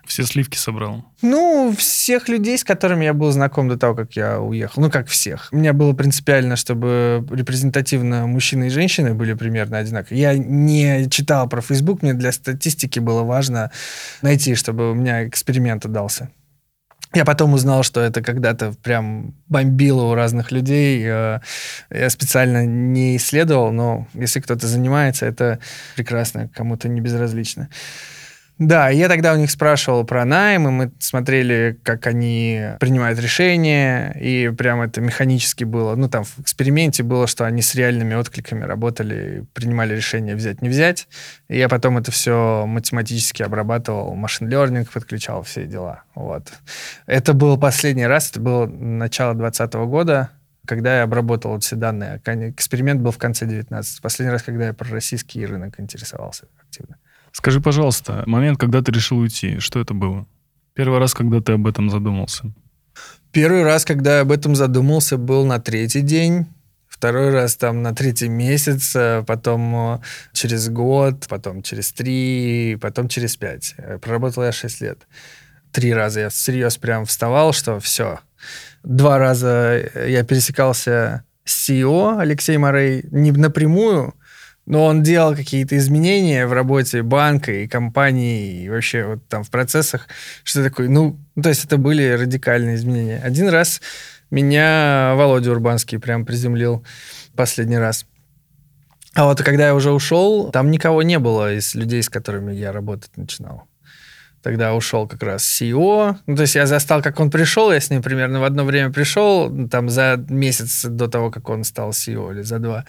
все 0.08 0.24
сливки 0.24 0.58
собрал? 0.58 1.06
Ну, 1.22 1.76
всех 1.78 2.30
людей, 2.30 2.58
с 2.58 2.64
которыми 2.64 3.06
я 3.06 3.14
был 3.14 3.32
знаком 3.32 3.68
до 3.68 3.78
того, 3.78 3.94
как 3.94 4.16
я 4.16 4.40
уехал. 4.40 4.82
Ну, 4.82 4.90
как 4.90 5.08
всех. 5.08 5.50
Меня 5.52 5.74
было 5.74 5.94
принципиально, 5.94 6.56
чтобы 6.56 7.26
репрезентативно 7.30 8.26
мужчины 8.26 8.68
и 8.68 8.70
женщины 8.70 9.14
были 9.14 9.34
примерно 9.34 9.78
одинаковые. 9.78 10.22
Я 10.22 10.38
не 10.38 11.10
читал 11.10 11.48
про 11.50 11.62
Facebook, 11.62 12.02
мне 12.02 12.14
для 12.14 12.32
статистики 12.32 13.00
было 13.00 13.24
важно 13.24 13.72
найти, 14.22 14.56
чтобы 14.56 14.92
у 14.92 14.94
меня 14.94 15.28
эксперимент 15.28 15.86
удался. 15.86 16.30
Я 17.18 17.26
потом 17.26 17.54
узнал, 17.54 17.82
что 17.82 18.00
это 18.00 18.22
когда-то 18.22 18.74
прям 18.84 19.34
бомбило 19.48 20.04
у 20.04 20.14
разных 20.14 20.52
людей. 20.52 21.04
Э, 21.04 21.40
я 21.90 22.10
специально 22.12 22.64
не 22.64 23.18
исследовал, 23.18 23.72
но 23.72 24.08
если 24.14 24.40
кто-то 24.40 24.68
занимается, 24.68 25.26
это 25.26 25.58
прекрасно, 25.96 26.48
кому-то 26.54 26.88
не 26.88 27.02
безразлично. 27.02 27.70
Да, 28.60 28.90
я 28.90 29.08
тогда 29.08 29.34
у 29.34 29.38
них 29.38 29.52
спрашивал 29.52 30.04
про 30.04 30.26
найм, 30.26 30.68
и 30.68 30.72
мы 30.72 30.92
смотрели, 30.98 31.78
как 31.84 32.08
они 32.08 32.70
принимают 32.80 33.20
решения, 33.20 34.12
и 34.20 34.50
прям 34.50 34.82
это 34.82 35.00
механически 35.00 35.64
было. 35.64 35.96
Ну, 35.96 36.10
там 36.10 36.24
в 36.24 36.40
эксперименте 36.40 37.04
было, 37.04 37.28
что 37.28 37.46
они 37.46 37.62
с 37.62 37.76
реальными 37.76 38.16
откликами 38.16 38.64
работали, 38.64 39.46
принимали 39.54 39.96
решение 39.96 40.36
взять, 40.36 40.64
не 40.64 40.70
взять. 40.70 41.08
И 41.50 41.58
я 41.58 41.70
потом 41.70 42.00
это 42.00 42.12
все 42.12 42.66
математически 42.66 43.44
обрабатывал, 43.44 44.16
машин 44.16 44.50
learning 44.50 44.88
подключал, 44.92 45.44
все 45.44 45.68
дела. 45.68 46.04
Вот. 46.16 46.52
Это 47.06 47.34
был 47.34 47.60
последний 47.60 48.08
раз, 48.08 48.32
это 48.32 48.40
было 48.40 48.66
начало 48.66 49.36
2020 49.36 49.74
года, 49.88 50.32
когда 50.66 50.98
я 50.98 51.04
обработал 51.04 51.60
все 51.60 51.76
данные. 51.76 52.20
Эксперимент 52.26 53.02
был 53.02 53.12
в 53.12 53.20
конце 53.20 53.46
19 53.46 54.02
Последний 54.02 54.32
раз, 54.32 54.42
когда 54.42 54.66
я 54.66 54.74
про 54.74 54.90
российский 54.90 55.46
рынок 55.46 55.80
интересовался 55.80 56.46
активно. 56.60 56.98
Скажи, 57.32 57.62
пожалуйста, 57.62 58.24
момент, 58.26 58.60
когда 58.60 58.82
ты 58.82 58.92
решил 58.92 59.20
уйти, 59.20 59.60
что 59.60 59.80
это 59.80 59.94
было? 59.94 60.26
Первый 60.74 61.00
раз, 61.00 61.14
когда 61.14 61.42
ты 61.42 61.54
об 61.54 61.68
этом 61.68 61.90
задумался? 61.90 62.54
Первый 63.32 63.64
раз, 63.64 63.86
когда 63.86 64.16
я 64.18 64.22
об 64.22 64.32
этом 64.32 64.56
задумался, 64.56 65.18
был 65.18 65.46
на 65.46 65.60
третий 65.60 66.02
день. 66.02 66.48
Второй 66.88 67.30
раз 67.32 67.56
там 67.56 67.84
на 67.84 67.94
третий 67.94 68.28
месяц, 68.28 68.94
а 68.96 69.24
потом 69.24 69.76
э, 69.76 70.00
через 70.34 70.70
год, 70.70 71.28
потом 71.30 71.62
через 71.62 71.94
три, 71.94 72.78
потом 72.82 73.08
через 73.08 73.36
пять. 73.36 73.76
Э, 73.78 74.00
проработал 74.00 74.44
я 74.44 74.52
шесть 74.52 74.82
лет. 74.82 75.08
Три 75.72 75.94
раза 75.94 76.22
я 76.22 76.30
всерьез 76.30 76.78
прям 76.78 77.06
вставал, 77.06 77.54
что 77.54 77.80
все. 77.80 78.20
Два 78.84 79.20
раза 79.20 79.92
я 80.08 80.24
пересекался 80.24 81.24
с 81.44 81.70
CEO 81.70 82.20
Алексей 82.20 82.58
Морей 82.58 83.04
не 83.12 83.32
напрямую, 83.32 84.16
но 84.68 84.84
он 84.84 85.02
делал 85.02 85.34
какие-то 85.34 85.78
изменения 85.78 86.46
в 86.46 86.52
работе 86.52 87.02
банка 87.02 87.52
и 87.54 87.68
компании, 87.68 88.64
и 88.64 88.70
вообще 88.70 89.06
вот 89.06 89.28
там 89.28 89.44
в 89.44 89.50
процессах, 89.50 90.08
что 90.44 90.62
такое, 90.62 90.90
ну, 90.90 91.18
ну, 91.36 91.42
то 91.42 91.50
есть 91.50 91.64
это 91.64 91.78
были 91.78 92.04
радикальные 92.10 92.76
изменения. 92.76 93.20
Один 93.24 93.48
раз 93.48 93.82
меня 94.30 95.14
Володя 95.16 95.52
Урбанский 95.52 96.00
прям 96.00 96.26
приземлил 96.26 96.84
последний 97.36 97.78
раз. 97.78 98.06
А 99.14 99.24
вот 99.24 99.42
когда 99.42 99.68
я 99.68 99.76
уже 99.76 99.92
ушел, 99.92 100.52
там 100.52 100.70
никого 100.70 101.02
не 101.02 101.18
было 101.18 101.54
из 101.54 101.74
людей, 101.74 102.04
с 102.04 102.10
которыми 102.10 102.54
я 102.54 102.74
работать 102.74 103.16
начинал. 103.16 103.67
Тогда 104.48 104.74
ушел 104.76 105.10
как 105.10 105.24
раз 105.24 105.44
CEO. 105.44 106.16
Ну, 106.26 106.36
то 106.38 106.44
есть 106.44 106.56
я 106.56 106.66
застал, 106.66 107.02
как 107.02 107.20
он 107.20 107.30
пришел, 107.30 107.70
я 107.70 107.82
с 107.82 107.90
ним 107.90 108.02
примерно 108.02 108.40
в 108.40 108.46
одно 108.46 108.64
время 108.64 108.94
пришел, 108.94 109.68
там 109.68 109.90
за 109.90 110.24
месяц 110.30 110.86
до 110.86 111.10
того, 111.10 111.32
как 111.32 111.50
он 111.50 111.66
стал 111.66 111.90
CEO, 111.90 112.32
или 112.32 112.44
за 112.44 112.60
два. 112.60 112.86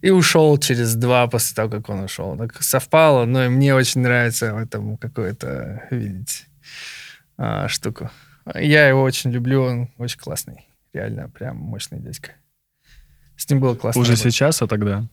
И 0.00 0.08
ушел 0.08 0.56
через 0.56 0.94
два 0.94 1.26
после 1.26 1.54
того, 1.54 1.68
как 1.68 1.90
он 1.90 2.04
ушел. 2.04 2.34
Так 2.38 2.62
совпало, 2.62 3.26
но 3.26 3.44
и 3.44 3.48
мне 3.50 3.74
очень 3.74 4.00
нравится 4.00 4.54
в 4.54 4.56
этом 4.56 4.96
какое-то 4.96 5.82
видеть 5.90 6.46
а, 7.36 7.68
штуку. 7.68 8.10
Я 8.54 8.88
его 8.88 9.02
очень 9.02 9.32
люблю, 9.32 9.64
он 9.64 9.90
очень 9.98 10.18
классный. 10.18 10.66
Реально, 10.94 11.28
прям 11.28 11.58
мощный 11.58 11.98
дядька. 11.98 12.30
С 13.36 13.50
ним 13.50 13.60
было 13.60 13.74
классно. 13.74 14.00
Уже 14.00 14.12
работать. 14.12 14.32
сейчас, 14.32 14.62
а 14.62 14.66
тогда? 14.66 15.06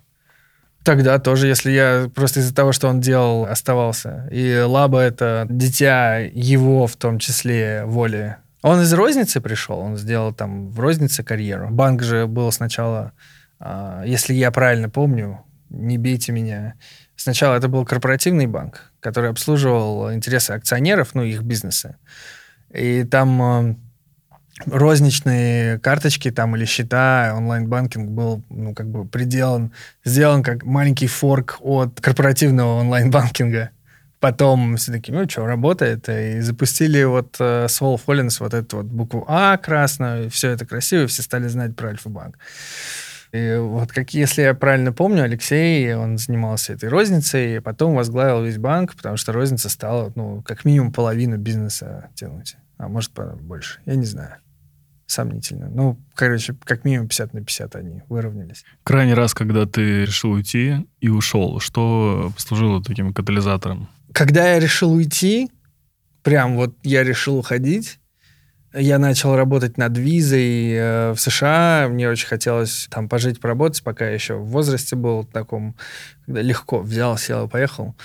Тогда 0.84 1.20
тоже, 1.20 1.48
если 1.48 1.72
я 1.72 2.10
просто 2.13 2.39
из-за 2.39 2.56
того, 2.56 2.72
что 2.72 2.88
он 2.88 3.02
делал, 3.02 3.46
оставался. 3.46 4.28
И 4.32 4.60
Лаба— 4.60 5.00
это 5.02 5.46
дитя 5.50 6.18
его, 6.20 6.88
в 6.88 6.96
том 6.96 7.20
числе, 7.20 7.84
воли. 7.86 8.38
Он 8.62 8.82
из 8.82 8.94
розницы 8.94 9.42
пришел, 9.42 9.80
он 9.80 9.98
сделал 9.98 10.34
там 10.34 10.70
в 10.70 10.80
рознице 10.80 11.24
карьеру. 11.24 11.70
Банк 11.70 12.04
же 12.04 12.28
был 12.28 12.52
сначала, 12.52 13.12
а, 13.60 14.04
если 14.06 14.34
я 14.34 14.52
правильно 14.52 14.89
помню, 14.89 15.42
не 15.70 15.98
бейте 15.98 16.32
меня, 16.32 16.76
сначала 17.15 17.56
это 17.56 17.68
был 17.68 17.86
корпоративный 17.86 18.48
банк, 18.48 18.92
который 19.00 19.30
обслуживал 19.30 20.12
интересы 20.13 20.52
акционеров, 20.52 21.13
ну, 21.13 21.24
их 21.24 21.44
бизнеса. 21.44 21.98
И 22.74 23.04
там 23.04 23.42
а, 23.42 23.76
розничные 24.65 25.80
карточки 25.80 26.32
там 26.32 26.56
или 26.56 26.65
счета, 26.65 27.34
онлайн-банкинг 27.36 28.10
был, 28.10 28.43
ну, 28.50 28.74
как 28.74 28.88
бы 28.88 29.06
приделан, 29.06 29.72
сделан 30.04 30.43
как 30.43 30.63
маленький 30.63 31.08
форк 31.08 31.58
от 31.62 32.00
корпоративного 32.02 32.80
онлайн-банкинга. 32.80 33.72
Потом 34.19 34.76
все 34.76 34.91
таки 34.91 35.13
ну 35.13 35.30
что, 35.30 35.45
работает. 35.45 36.10
И 36.10 36.41
запустили 36.41 37.04
вот 37.04 37.38
uh, 37.39 37.67
Soul 37.67 38.00
Hollins, 38.06 38.38
вот 38.39 38.54
эту 38.54 38.78
вот 38.78 38.86
букву 38.88 39.24
А 39.30 39.58
красную, 39.58 40.30
все 40.30 40.50
это 40.50 40.65
красиво, 40.65 41.08
все 41.08 41.22
стали 41.22 41.48
знать 41.48 41.76
про 41.76 41.89
Альфа-банк. 41.89 42.38
И 43.32 43.56
вот 43.60 43.91
как, 43.91 44.13
если 44.13 44.41
я 44.41 44.54
правильно 44.56 44.91
помню, 44.91 45.24
Алексей, 45.24 45.93
он 45.93 46.17
занимался 46.17 46.74
этой 46.74 46.89
розницей, 46.89 47.58
и 47.58 47.60
потом 47.60 47.95
возглавил 47.95 48.43
весь 48.43 48.58
банк, 48.58 48.95
потому 48.95 49.17
что 49.17 49.32
розница 49.32 49.69
стала, 49.69 50.12
ну, 50.15 50.41
как 50.41 50.65
минимум 50.65 50.91
половину 50.91 51.38
бизнеса 51.38 52.10
тянуть. 52.15 52.58
А 52.78 52.88
может, 52.88 53.12
больше. 53.13 53.80
Я 53.86 53.95
не 53.95 54.06
знаю 54.06 54.38
сомнительно. 55.12 55.69
Ну, 55.69 56.00
короче, 56.15 56.56
как 56.63 56.86
минимум 56.86 57.08
50 57.08 57.34
на 57.34 57.43
50 57.43 57.76
они 57.76 58.02
выровнялись. 58.10 58.63
Крайний 58.84 59.13
раз, 59.13 59.34
когда 59.34 59.65
ты 59.65 60.06
решил 60.06 60.32
уйти 60.32 60.88
и 61.02 61.10
ушел, 61.10 61.60
что 61.60 62.32
послужило 62.36 62.84
таким 62.84 63.13
катализатором? 63.13 63.89
Когда 64.13 64.54
я 64.54 64.60
решил 64.60 64.91
уйти, 64.91 65.50
прям 66.24 66.56
вот 66.56 66.76
я 66.84 67.04
решил 67.04 67.38
уходить, 67.38 68.00
я 68.74 69.00
начал 69.00 69.36
работать 69.36 69.78
над 69.78 69.98
визой 69.98 70.74
э, 70.74 71.12
в 71.13 71.19
США. 71.19 71.88
Мне 71.89 72.08
очень 72.08 72.28
хотелось 72.28 72.88
там 72.91 73.10
пожить, 73.10 73.39
поработать, 73.39 73.84
пока 73.84 74.06
я 74.08 74.13
еще 74.13 74.36
в 74.36 74.45
возрасте 74.45 74.95
был 74.95 75.24
таком, 75.24 75.76
когда 76.26 76.41
легко 76.41 76.80
взял, 76.80 77.17
сел 77.17 77.48
и 77.48 77.50
поехал. 77.50 77.95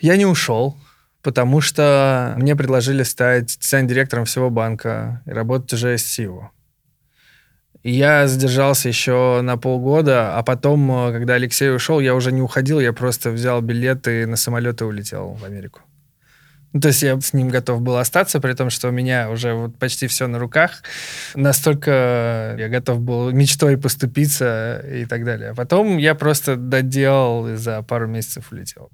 Я 0.00 0.16
не 0.16 0.26
ушел 0.26 0.78
потому 1.24 1.62
что 1.62 2.34
мне 2.36 2.54
предложили 2.54 3.02
стать 3.02 3.58
дизайн-директором 3.58 4.26
всего 4.26 4.50
банка 4.50 5.22
и 5.26 5.30
работать 5.30 5.72
уже 5.72 5.98
с 5.98 6.18
SEO. 6.18 6.50
И 7.82 7.92
я 7.92 8.28
задержался 8.28 8.88
еще 8.88 9.40
на 9.42 9.56
полгода, 9.56 10.38
а 10.38 10.42
потом, 10.42 10.90
э, 10.90 11.12
когда 11.12 11.34
Алексей 11.34 11.74
ушел, 11.74 12.00
я 12.00 12.14
уже 12.14 12.32
не 12.32 12.40
уходил, 12.40 12.80
я 12.80 12.92
просто 12.92 13.30
взял 13.30 13.60
билеты 13.60 14.26
на 14.26 14.36
самолет 14.36 14.80
и 14.80 14.84
улетел 14.84 15.34
в 15.34 15.44
Америку. 15.44 15.80
Ну, 16.74 16.80
то 16.80 16.88
есть 16.88 17.02
я 17.02 17.20
с 17.20 17.32
ним 17.32 17.50
готов 17.50 17.82
был 17.82 17.96
остаться, 17.96 18.40
при 18.40 18.52
том, 18.54 18.68
что 18.68 18.88
у 18.88 18.90
меня 18.90 19.30
уже 19.30 19.54
вот 19.54 19.78
почти 19.78 20.08
все 20.08 20.26
на 20.26 20.38
руках. 20.38 20.82
Настолько 21.34 22.56
я 22.58 22.68
готов 22.68 23.00
был 23.00 23.30
мечтой 23.30 23.76
поступиться 23.76 24.84
и 24.92 25.04
так 25.04 25.24
далее. 25.24 25.50
А 25.50 25.54
потом 25.54 25.98
я 25.98 26.14
просто 26.14 26.56
доделал 26.56 27.48
и 27.48 27.54
за 27.54 27.82
пару 27.82 28.08
месяцев 28.08 28.50
улетел. 28.50 28.90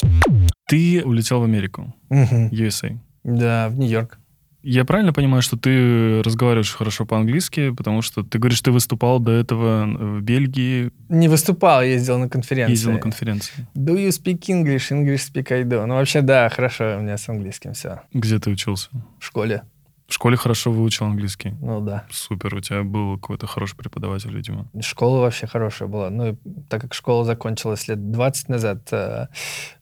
Ты 0.70 1.02
улетел 1.04 1.40
в 1.40 1.44
Америку, 1.44 1.94
Мгм. 2.08 2.48
USA. 2.48 2.98
Да, 3.24 3.68
в 3.68 3.78
Нью-Йорк. 3.78 4.18
Я 4.62 4.84
правильно 4.84 5.12
понимаю, 5.14 5.40
что 5.42 5.56
ты 5.56 6.22
разговариваешь 6.22 6.74
хорошо 6.74 7.06
по-английски, 7.06 7.70
потому 7.70 8.02
что 8.02 8.22
ты 8.22 8.38
говоришь, 8.38 8.60
ты 8.60 8.70
выступал 8.70 9.18
до 9.18 9.32
этого 9.32 9.86
в 9.86 10.20
Бельгии, 10.20 10.90
Не 11.08 11.28
выступал, 11.28 11.82
ездил 11.82 12.18
на 12.18 12.28
конференции. 12.28 12.72
ездил 12.72 12.92
на 12.92 12.98
конференции. 12.98 13.66
Do 13.74 13.94
you 13.96 14.08
speak 14.10 14.40
English? 14.48 14.90
English 14.90 15.32
speak 15.32 15.50
I 15.52 15.62
do. 15.64 15.86
Ну, 15.86 15.94
вообще, 15.94 16.20
да, 16.20 16.48
хорошо 16.50 16.98
у 16.98 17.00
меня 17.00 17.16
с 17.16 17.26
английским 17.28 17.72
все. 17.72 18.02
Где 18.12 18.38
ты 18.38 18.50
учился? 18.50 18.90
В 19.18 19.24
школе. 19.24 19.62
В 20.10 20.14
школе 20.14 20.36
хорошо 20.36 20.72
выучил 20.72 21.06
английский. 21.06 21.54
Ну, 21.60 21.80
да. 21.80 22.04
Супер, 22.10 22.56
у 22.56 22.60
тебя 22.60 22.82
был 22.82 23.16
какой-то 23.16 23.46
хороший 23.46 23.76
преподаватель, 23.76 24.34
видимо. 24.34 24.66
Школа 24.80 25.20
вообще 25.20 25.46
хорошая 25.46 25.88
была. 25.88 26.10
Ну, 26.10 26.36
так 26.68 26.80
как 26.80 26.94
школа 26.94 27.24
закончилась 27.24 27.86
лет 27.86 28.10
20 28.10 28.48
назад, 28.48 28.88
э, 28.90 29.28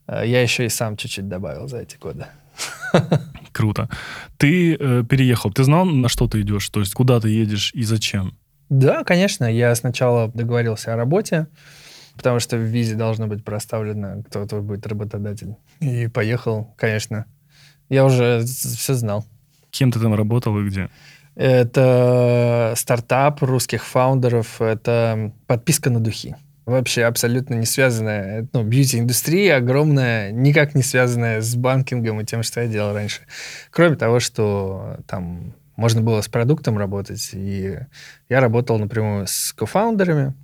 э, 0.06 0.22
я 0.26 0.42
еще 0.42 0.66
и 0.66 0.68
сам 0.68 0.98
чуть-чуть 0.98 1.28
добавил 1.28 1.66
за 1.66 1.78
эти 1.78 1.96
годы. 1.96 2.26
Круто. 3.52 3.88
Ты 4.36 4.74
э, 4.74 5.02
переехал, 5.08 5.50
ты 5.50 5.64
знал, 5.64 5.86
на 5.86 6.10
что 6.10 6.28
ты 6.28 6.42
идешь? 6.42 6.68
То 6.68 6.80
есть 6.80 6.92
куда 6.92 7.20
ты 7.20 7.30
едешь 7.30 7.72
и 7.72 7.82
зачем? 7.84 8.36
Да, 8.68 9.04
конечно. 9.04 9.46
Я 9.46 9.74
сначала 9.74 10.28
договорился 10.28 10.92
о 10.92 10.96
работе, 10.96 11.46
потому 12.16 12.38
что 12.38 12.58
в 12.58 12.64
визе 12.64 12.96
должно 12.96 13.28
быть 13.28 13.44
проставлено, 13.44 14.22
кто 14.24 14.46
твой 14.46 14.60
будет 14.60 14.86
работодатель. 14.86 15.56
И 15.80 16.06
поехал, 16.08 16.74
конечно. 16.76 17.24
Я 17.88 18.04
уже 18.04 18.44
все 18.44 18.92
знал. 18.92 19.24
Кем 19.78 19.92
ты 19.92 20.00
там 20.00 20.12
работал 20.12 20.58
и 20.58 20.64
где? 20.64 20.90
Это 21.36 22.74
стартап 22.76 23.40
русских 23.44 23.84
фаундеров, 23.84 24.60
это 24.60 25.32
подписка 25.46 25.88
на 25.88 26.00
духи. 26.00 26.34
Вообще 26.66 27.04
абсолютно 27.04 27.54
не 27.54 27.64
связанная, 27.64 28.48
ну, 28.52 28.64
бьюти-индустрия 28.64 29.58
огромная, 29.58 30.32
никак 30.32 30.74
не 30.74 30.82
связанная 30.82 31.40
с 31.40 31.54
банкингом 31.54 32.20
и 32.20 32.24
тем, 32.24 32.42
что 32.42 32.60
я 32.60 32.66
делал 32.66 32.92
раньше. 32.92 33.20
Кроме 33.70 33.94
того, 33.94 34.18
что 34.18 34.96
там 35.06 35.54
можно 35.76 36.00
было 36.00 36.22
с 36.22 36.28
продуктом 36.28 36.76
работать, 36.76 37.30
и 37.32 37.78
я 38.28 38.40
работал 38.40 38.80
напрямую 38.80 39.28
с 39.28 39.52
кофаундерами 39.52 40.34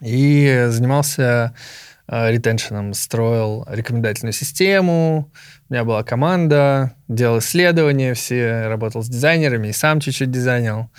и 0.00 0.66
занимался 0.68 1.54
ретеншеном, 2.08 2.94
строил 2.94 3.66
рекомендательную 3.68 4.32
систему, 4.32 5.30
у 5.68 5.72
меня 5.72 5.84
была 5.84 6.02
команда, 6.02 6.94
делал 7.06 7.38
исследования 7.38 8.14
все, 8.14 8.66
работал 8.66 9.02
с 9.02 9.08
дизайнерами 9.08 9.68
и 9.68 9.72
сам 9.72 10.00
чуть-чуть 10.00 10.30
дизайнил. 10.30 10.90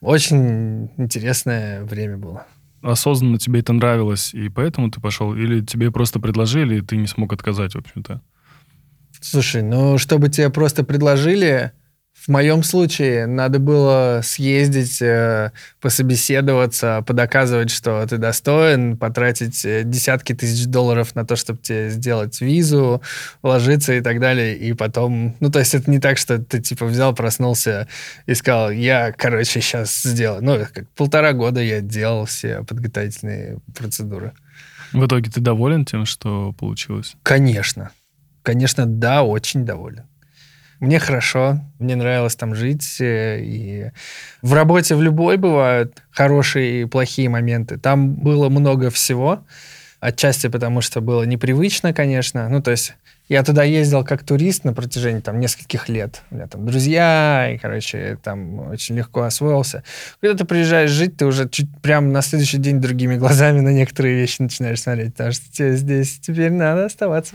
Очень 0.00 0.90
интересное 0.96 1.84
время 1.84 2.16
было. 2.16 2.46
Осознанно 2.82 3.38
тебе 3.38 3.60
это 3.60 3.72
нравилось, 3.72 4.34
и 4.34 4.48
поэтому 4.48 4.90
ты 4.90 5.00
пошел? 5.00 5.34
Или 5.34 5.64
тебе 5.64 5.90
просто 5.90 6.20
предложили, 6.20 6.78
и 6.78 6.80
ты 6.80 6.96
не 6.96 7.06
смог 7.06 7.32
отказать, 7.32 7.74
в 7.74 7.78
общем-то? 7.78 8.20
Слушай, 9.20 9.62
ну, 9.62 9.98
чтобы 9.98 10.28
тебе 10.28 10.50
просто 10.50 10.84
предложили, 10.84 11.72
в 12.28 12.28
моем 12.28 12.62
случае 12.62 13.26
надо 13.26 13.58
было 13.58 14.20
съездить, 14.22 15.00
э, 15.00 15.52
пособеседоваться, 15.80 17.02
подоказывать, 17.06 17.70
что 17.70 18.04
ты 18.06 18.18
достоин, 18.18 18.96
потратить 18.96 19.64
э, 19.64 19.82
десятки 19.84 20.34
тысяч 20.34 20.66
долларов 20.66 21.14
на 21.14 21.24
то, 21.24 21.36
чтобы 21.36 21.60
тебе 21.60 21.88
сделать 21.90 22.40
визу, 22.40 23.00
вложиться 23.40 23.94
и 23.94 24.00
так 24.00 24.20
далее. 24.20 24.56
И 24.56 24.72
потом... 24.74 25.36
Ну, 25.40 25.50
то 25.50 25.58
есть 25.58 25.74
это 25.74 25.90
не 25.90 26.00
так, 26.00 26.18
что 26.18 26.38
ты, 26.38 26.60
типа, 26.60 26.86
взял, 26.86 27.14
проснулся 27.14 27.88
и 28.26 28.34
сказал, 28.34 28.70
я, 28.72 29.12
короче, 29.12 29.60
сейчас 29.60 30.02
сделаю. 30.02 30.44
Ну, 30.44 30.58
как 30.58 30.88
полтора 30.90 31.32
года 31.32 31.62
я 31.62 31.80
делал 31.80 32.26
все 32.26 32.62
подготовительные 32.64 33.58
процедуры. 33.74 34.32
В 34.92 35.06
итоге 35.06 35.30
ты 35.30 35.40
доволен 35.40 35.84
тем, 35.84 36.04
что 36.04 36.52
получилось? 36.52 37.14
Конечно. 37.22 37.90
Конечно, 38.42 38.86
да, 38.86 39.22
очень 39.22 39.64
доволен. 39.64 40.07
Мне 40.80 41.00
хорошо, 41.00 41.60
мне 41.80 41.96
нравилось 41.96 42.36
там 42.36 42.54
жить, 42.54 43.00
э, 43.00 43.40
и 43.40 43.90
в 44.42 44.52
работе 44.52 44.94
в 44.94 45.02
любой 45.02 45.36
бывают 45.36 46.02
хорошие 46.10 46.82
и 46.82 46.84
плохие 46.84 47.28
моменты. 47.28 47.78
Там 47.78 48.14
было 48.14 48.48
много 48.48 48.90
всего, 48.90 49.44
отчасти 49.98 50.46
потому, 50.46 50.80
что 50.80 51.00
было 51.00 51.24
непривычно, 51.24 51.92
конечно. 51.92 52.48
Ну, 52.48 52.62
то 52.62 52.70
есть 52.70 52.94
я 53.28 53.42
туда 53.42 53.64
ездил 53.64 54.04
как 54.04 54.22
турист 54.22 54.62
на 54.62 54.72
протяжении 54.72 55.20
там 55.20 55.40
нескольких 55.40 55.88
лет. 55.88 56.22
У 56.30 56.36
меня 56.36 56.46
там 56.46 56.64
друзья, 56.64 57.50
и, 57.52 57.58
короче, 57.58 58.16
там 58.22 58.70
очень 58.70 58.96
легко 58.96 59.22
освоился. 59.22 59.82
Когда 60.20 60.38
ты 60.38 60.44
приезжаешь 60.44 60.90
жить, 60.90 61.16
ты 61.16 61.26
уже 61.26 61.48
чуть 61.48 61.68
прям 61.82 62.12
на 62.12 62.22
следующий 62.22 62.58
день 62.58 62.80
другими 62.80 63.16
глазами 63.16 63.58
на 63.60 63.70
некоторые 63.70 64.14
вещи 64.14 64.42
начинаешь 64.42 64.80
смотреть, 64.80 65.12
потому 65.14 65.32
что 65.32 65.50
тебе 65.50 65.76
здесь 65.76 66.20
теперь 66.20 66.52
надо 66.52 66.86
оставаться 66.86 67.34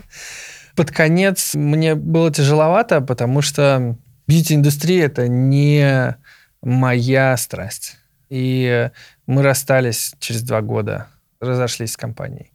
под 0.76 0.90
конец 0.90 1.54
мне 1.54 1.94
было 1.94 2.32
тяжеловато, 2.32 3.00
потому 3.00 3.42
что 3.42 3.96
бьюти-индустрия— 4.26 5.04
это 5.06 5.28
не 5.28 6.16
моя 6.62 7.36
страсть. 7.36 7.98
И 8.30 8.90
мы 9.26 9.42
расстались 9.42 10.14
через 10.18 10.42
два 10.42 10.60
года, 10.62 11.08
разошлись 11.40 11.92
с 11.92 11.96
компанией. 11.96 12.52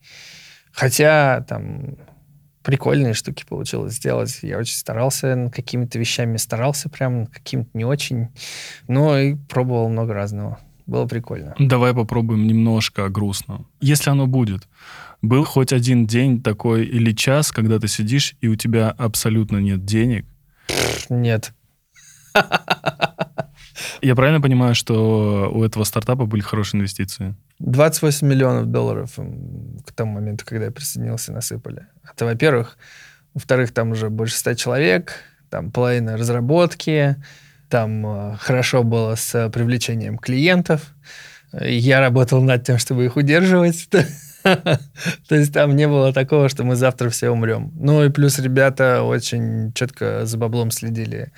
Хотя 0.71 1.41
там 1.47 1.97
прикольные 2.63 3.13
штуки 3.13 3.45
получилось 3.47 3.93
сделать. 3.93 4.39
Я 4.41 4.57
очень 4.57 4.75
старался 4.75 5.35
над 5.35 5.53
какими-то 5.53 5.97
вещами, 5.99 6.37
старался 6.37 6.89
прям, 6.89 7.21
над 7.21 7.29
какими-то 7.29 7.69
не 7.73 7.85
очень. 7.85 8.29
Но 8.87 9.17
и 9.17 9.35
пробовал 9.35 9.89
много 9.89 10.13
разного. 10.13 10.59
Было 10.85 11.05
прикольно. 11.05 11.55
Давай 11.59 11.93
попробуем 11.93 12.47
немножко 12.47 13.09
грустно. 13.09 13.65
Если 13.79 14.09
оно 14.09 14.25
будет. 14.25 14.67
Был 15.21 15.43
хоть 15.43 15.73
один 15.73 16.07
день 16.07 16.41
такой 16.41 16.85
или 16.85 17.11
час, 17.11 17.51
когда 17.51 17.79
ты 17.79 17.87
сидишь, 17.87 18.35
и 18.41 18.47
у 18.47 18.55
тебя 18.55 18.89
абсолютно 18.91 19.57
нет 19.57 19.83
денег? 19.85 20.25
Нет. 21.09 21.53
Я 24.01 24.15
правильно 24.15 24.39
понимаю, 24.41 24.75
что 24.75 25.51
у 25.53 25.63
этого 25.63 25.83
стартапа 25.83 26.25
были 26.25 26.41
хорошие 26.41 26.79
инвестиции? 26.79 27.35
28 27.59 28.27
миллионов 28.27 28.67
долларов 28.67 29.17
к 29.85 29.91
тому 29.91 30.13
моменту, 30.13 30.45
когда 30.45 30.65
я 30.65 30.71
присоединился, 30.71 31.33
насыпали. 31.33 31.87
Это, 32.09 32.25
во-первых. 32.25 32.77
Во-вторых, 33.33 33.71
там 33.73 33.91
уже 33.91 34.09
больше 34.09 34.35
ста 34.35 34.55
человек, 34.55 35.13
там 35.49 35.71
половина 35.71 36.17
разработки, 36.17 37.15
там 37.69 38.05
э, 38.05 38.37
хорошо 38.37 38.83
было 38.83 39.15
с 39.15 39.49
привлечением 39.49 40.17
клиентов. 40.17 40.93
Я 41.53 41.99
работал 41.99 42.41
над 42.41 42.63
тем, 42.63 42.77
чтобы 42.79 43.05
их 43.05 43.15
удерживать. 43.17 43.87
То 44.43 45.35
есть 45.35 45.53
там 45.53 45.75
не 45.75 45.87
было 45.87 46.13
такого, 46.13 46.49
что 46.49 46.63
мы 46.63 46.75
завтра 46.75 47.09
все 47.09 47.29
умрем. 47.29 47.71
Ну 47.75 48.03
и 48.03 48.09
плюс 48.09 48.39
ребята 48.39 49.03
очень 49.03 49.73
четко 49.73 50.25
за 50.25 50.37
баблом 50.37 50.71
следили. 50.71 51.31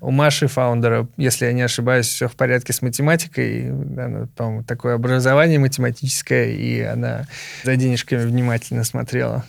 У 0.00 0.10
Маши, 0.10 0.48
фаундера, 0.48 1.08
если 1.16 1.46
я 1.46 1.52
не 1.52 1.62
ошибаюсь, 1.62 2.06
все 2.06 2.28
в 2.28 2.34
порядке 2.34 2.72
с 2.72 2.82
математикой. 2.82 3.70
Она, 3.70 4.28
по-моему, 4.36 4.64
такое 4.64 4.94
образование 4.94 5.58
математическое, 5.58 6.52
и 6.52 6.80
она 6.80 7.26
за 7.64 7.76
денежками 7.76 8.24
внимательно 8.24 8.84
смотрела. 8.84 9.44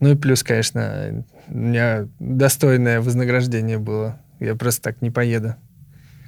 Ну 0.00 0.12
и 0.12 0.16
плюс, 0.16 0.42
конечно, 0.42 1.24
у 1.48 1.56
меня 1.56 2.08
достойное 2.18 3.00
вознаграждение 3.00 3.78
было. 3.78 4.20
Я 4.40 4.54
просто 4.56 4.82
так 4.82 5.00
не 5.00 5.10
поеду. 5.10 5.54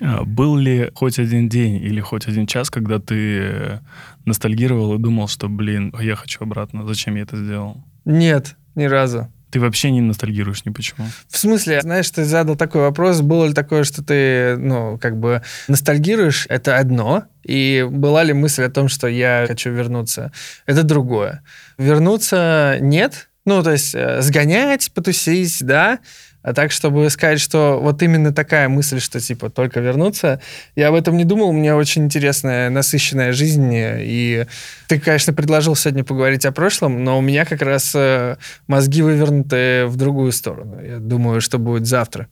А 0.00 0.24
был 0.24 0.56
ли 0.56 0.90
хоть 0.94 1.18
один 1.18 1.48
день 1.48 1.76
или 1.76 2.00
хоть 2.00 2.26
один 2.26 2.46
час, 2.46 2.70
когда 2.70 2.98
ты 2.98 3.38
э, 3.40 3.78
ностальгировал 4.24 4.94
и 4.94 4.98
думал, 4.98 5.28
что, 5.28 5.48
блин, 5.48 5.94
я 6.00 6.16
хочу 6.16 6.42
обратно, 6.42 6.86
зачем 6.86 7.16
я 7.16 7.22
это 7.22 7.36
сделал? 7.36 7.84
Нет, 8.04 8.56
ни 8.74 8.84
разу. 8.84 9.32
Ты 9.50 9.60
вообще 9.60 9.90
не 9.90 10.00
ностальгируешь 10.00 10.64
ни 10.64 10.70
почему? 10.70 11.06
В 11.28 11.38
смысле, 11.38 11.80
знаешь, 11.80 12.10
ты 12.10 12.24
задал 12.24 12.56
такой 12.56 12.82
вопрос, 12.82 13.20
было 13.20 13.46
ли 13.46 13.54
такое, 13.54 13.84
что 13.84 14.02
ты, 14.02 14.56
ну, 14.58 14.98
как 14.98 15.18
бы 15.18 15.42
ностальгируешь, 15.68 16.46
это 16.48 16.76
одно, 16.78 17.24
и 17.44 17.86
была 17.88 18.24
ли 18.24 18.32
мысль 18.32 18.64
о 18.64 18.70
том, 18.70 18.88
что 18.88 19.06
я 19.06 19.44
хочу 19.46 19.70
вернуться, 19.70 20.32
это 20.66 20.82
другое. 20.82 21.42
Вернуться 21.78 22.78
нет, 22.80 23.28
ну, 23.46 23.62
то 23.62 23.70
есть 23.70 23.94
э, 23.94 24.20
сгонять, 24.22 24.90
потусить, 24.92 25.64
да, 25.64 26.00
а 26.46 26.54
так, 26.54 26.70
чтобы 26.70 27.10
сказать, 27.10 27.40
что 27.40 27.80
вот 27.82 28.00
именно 28.02 28.32
такая 28.32 28.68
мысль, 28.68 29.00
что 29.00 29.18
типа 29.18 29.50
только 29.50 29.80
вернуться, 29.80 30.40
я 30.76 30.88
об 30.88 30.94
этом 30.94 31.16
не 31.16 31.24
думал. 31.24 31.48
У 31.48 31.52
меня 31.52 31.76
очень 31.76 32.04
интересная, 32.04 32.70
насыщенная 32.70 33.32
жизнь. 33.32 33.72
И 33.74 34.46
ты, 34.86 35.00
конечно, 35.00 35.32
предложил 35.32 35.74
сегодня 35.74 36.04
поговорить 36.04 36.46
о 36.46 36.52
прошлом, 36.52 37.02
но 37.02 37.18
у 37.18 37.20
меня 37.20 37.46
как 37.46 37.62
раз 37.62 37.90
э, 37.96 38.36
мозги 38.68 39.02
вывернуты 39.02 39.86
в 39.86 39.96
другую 39.96 40.30
сторону. 40.30 40.80
Я 40.80 40.98
думаю, 40.98 41.40
что 41.40 41.58
будет 41.58 41.84
завтра. 41.84 42.28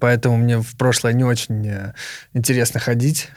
Поэтому 0.00 0.38
мне 0.38 0.56
в 0.56 0.74
прошлое 0.78 1.12
не 1.12 1.24
очень 1.24 1.68
э, 1.68 1.92
интересно 2.32 2.80
ходить. 2.80 3.28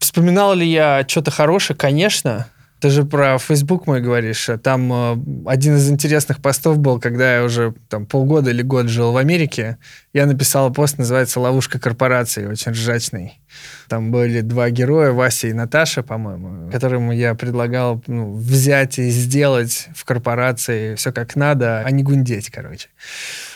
Вспоминал 0.00 0.52
ли 0.54 0.66
я 0.66 1.04
что-то 1.06 1.30
хорошее? 1.30 1.78
Конечно. 1.78 2.48
Ты 2.86 2.90
же 2.90 3.04
про 3.04 3.36
Facebook 3.38 3.88
мой 3.88 4.00
говоришь. 4.00 4.48
Там 4.62 4.92
э, 4.92 5.16
один 5.46 5.74
из 5.74 5.90
интересных 5.90 6.40
постов 6.40 6.78
был, 6.78 7.00
когда 7.00 7.38
я 7.38 7.42
уже 7.42 7.74
там 7.88 8.06
полгода 8.06 8.50
или 8.50 8.62
год 8.62 8.86
жил 8.86 9.10
в 9.10 9.16
Америке. 9.16 9.78
Я 10.12 10.26
написал 10.26 10.72
пост, 10.72 10.96
называется 10.96 11.40
«Ловушка 11.40 11.80
корпорации», 11.80 12.46
очень 12.46 12.70
ржачный. 12.70 13.40
Там 13.88 14.12
были 14.12 14.40
два 14.40 14.70
героя, 14.70 15.10
Вася 15.10 15.48
и 15.48 15.52
Наташа, 15.52 16.04
по-моему, 16.04 16.70
которым 16.70 17.10
я 17.10 17.34
предлагал 17.34 18.00
ну, 18.06 18.36
взять 18.36 19.00
и 19.00 19.10
сделать 19.10 19.88
в 19.92 20.04
корпорации 20.04 20.94
все 20.94 21.10
как 21.10 21.34
надо, 21.34 21.80
а 21.80 21.90
не 21.90 22.04
гундеть, 22.04 22.50
короче. 22.50 22.90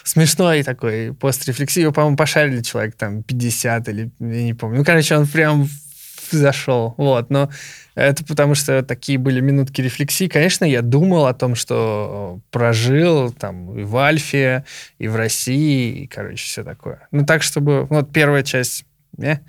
Смешной 0.03 0.65
такой 0.65 1.15
пост 1.15 1.47
рефлексии. 1.47 1.83
Его, 1.83 1.93
по-моему, 1.93 2.17
пошарили 2.17 2.63
человек 2.63 2.97
там 2.97 3.23
50 3.23 3.89
или 3.91 4.11
я 4.19 4.43
не 4.43 4.55
помню. 4.55 4.79
Ну, 4.79 4.85
короче, 4.85 5.17
он 5.17 5.29
прям 5.29 5.69
зашел. 6.33 6.95
Вот, 6.97 7.31
но 7.31 7.49
это 8.03 8.25
потому 8.25 8.55
что 8.55 8.83
такие 8.83 9.19
были 9.19 9.41
минутки 9.41 9.81
рефлексии. 9.81 10.29
Конечно, 10.29 10.65
я 10.65 10.83
думал 10.83 11.27
о 11.27 11.35
том, 11.35 11.55
что 11.55 12.41
прожил 12.51 13.33
там 13.33 13.79
и 13.79 13.83
в 13.83 13.97
Альфе, 13.97 14.65
и 14.99 15.09
в 15.09 15.17
России, 15.17 16.03
и, 16.03 16.07
короче, 16.07 16.45
все 16.45 16.65
такое. 16.65 17.09
Ну, 17.11 17.25
так, 17.25 17.43
чтобы... 17.43 17.87
Вот 17.87 18.13
первая 18.13 18.43
часть, 18.43 18.85
не? 19.17 19.41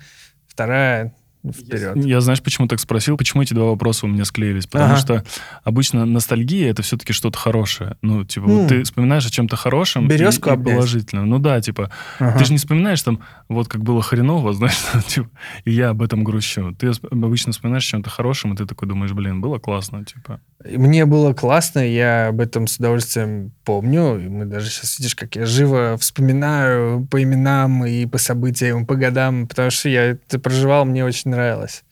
вторая 0.46 1.14
вперед. 1.50 1.96
Я, 1.96 2.20
знаешь, 2.20 2.42
почему 2.42 2.68
так 2.68 2.80
спросил? 2.80 3.16
Почему 3.16 3.42
эти 3.42 3.54
два 3.54 3.66
вопроса 3.66 4.06
у 4.06 4.08
меня 4.08 4.24
склеились? 4.24 4.66
Потому 4.66 4.92
ага. 4.92 4.96
что 4.96 5.24
обычно 5.64 6.04
ностальгия 6.04 6.70
это 6.70 6.82
все-таки 6.82 7.12
что-то 7.12 7.38
хорошее. 7.38 7.96
Ну, 8.02 8.24
типа, 8.24 8.44
mm. 8.44 8.48
вот 8.48 8.68
ты 8.68 8.82
вспоминаешь 8.84 9.26
о 9.26 9.30
чем-то 9.30 9.56
хорошем 9.56 10.08
Березку 10.08 10.50
и, 10.50 10.54
и 10.54 10.56
положительном. 10.56 11.28
Ну 11.28 11.38
да, 11.38 11.60
типа, 11.60 11.90
ага. 12.18 12.38
ты 12.38 12.44
же 12.44 12.52
не 12.52 12.58
вспоминаешь 12.58 13.02
там, 13.02 13.20
вот 13.48 13.68
как 13.68 13.82
было 13.82 14.02
хреново, 14.02 14.52
знаешь, 14.54 14.78
типа, 15.06 15.30
и 15.64 15.72
я 15.72 15.90
об 15.90 16.02
этом 16.02 16.24
грущу. 16.24 16.74
Ты 16.78 16.92
обычно 17.10 17.52
вспоминаешь 17.52 17.86
о 17.88 17.90
чем-то 17.90 18.10
хорошем, 18.10 18.54
и 18.54 18.56
ты 18.56 18.66
такой 18.66 18.88
думаешь, 18.88 19.12
блин, 19.12 19.40
было 19.40 19.58
классно, 19.58 20.04
типа. 20.04 20.40
Мне 20.64 21.06
было 21.06 21.32
классно, 21.32 21.80
я 21.80 22.28
об 22.28 22.40
этом 22.40 22.66
с 22.68 22.76
удовольствием 22.76 23.52
помню. 23.64 24.18
И 24.20 24.28
мы 24.28 24.44
даже 24.44 24.70
сейчас, 24.70 24.98
видишь, 24.98 25.16
как 25.16 25.34
я 25.34 25.44
живо 25.44 25.96
вспоминаю 25.98 27.06
по 27.10 27.22
именам 27.22 27.84
и 27.84 28.06
по 28.06 28.18
событиям, 28.18 28.86
по 28.86 28.94
годам, 28.94 29.48
потому 29.48 29.70
что 29.70 29.88
я 29.88 30.12
это 30.12 30.38
проживал, 30.38 30.84
мне 30.84 31.04
очень 31.04 31.31
нравилось. 31.32 31.84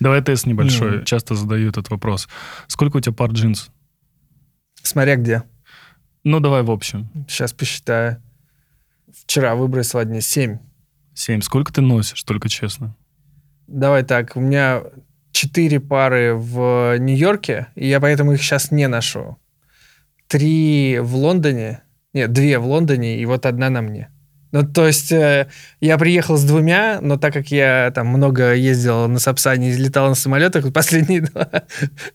Давай 0.00 0.22
тест 0.22 0.46
небольшой. 0.46 0.98
Mm. 0.98 1.04
Часто 1.04 1.34
задаю 1.34 1.68
этот 1.68 1.90
вопрос. 1.90 2.28
Сколько 2.66 2.96
у 2.96 3.00
тебя 3.00 3.14
пар 3.14 3.30
джинс? 3.30 3.70
Смотря 4.82 5.16
где. 5.16 5.42
Ну, 6.24 6.40
давай 6.40 6.62
в 6.62 6.70
общем. 6.70 7.08
Сейчас 7.28 7.52
посчитаю. 7.52 8.22
Вчера 9.12 9.54
выбросил 9.54 9.98
одни 9.98 10.20
семь. 10.20 10.58
Семь. 11.14 11.40
Сколько 11.40 11.72
ты 11.72 11.80
носишь, 11.80 12.22
только 12.22 12.48
честно? 12.48 12.96
Давай 13.66 14.02
так, 14.02 14.36
у 14.36 14.40
меня 14.40 14.82
четыре 15.30 15.80
пары 15.80 16.34
в 16.34 16.98
Нью-Йорке, 16.98 17.68
и 17.74 17.88
я 17.88 18.00
поэтому 18.00 18.32
их 18.32 18.42
сейчас 18.42 18.70
не 18.70 18.86
ношу. 18.88 19.38
Три 20.26 20.98
в 21.00 21.14
Лондоне, 21.16 21.82
нет, 22.12 22.32
две 22.32 22.58
в 22.58 22.66
Лондоне, 22.66 23.18
и 23.18 23.26
вот 23.26 23.46
одна 23.46 23.70
на 23.70 23.82
мне. 23.82 24.10
Ну, 24.52 24.62
то 24.64 24.86
есть 24.86 25.10
э, 25.12 25.48
я 25.80 25.96
приехал 25.96 26.36
с 26.36 26.44
двумя, 26.44 26.98
но 27.00 27.16
так 27.16 27.32
как 27.32 27.50
я 27.50 27.90
там 27.94 28.08
много 28.08 28.54
ездил 28.54 29.08
на 29.08 29.18
Сапсане 29.18 29.70
и 29.70 29.76
летал 29.76 30.08
на 30.10 30.14
самолетах, 30.14 30.70
последние 30.72 31.20
два 31.22 31.48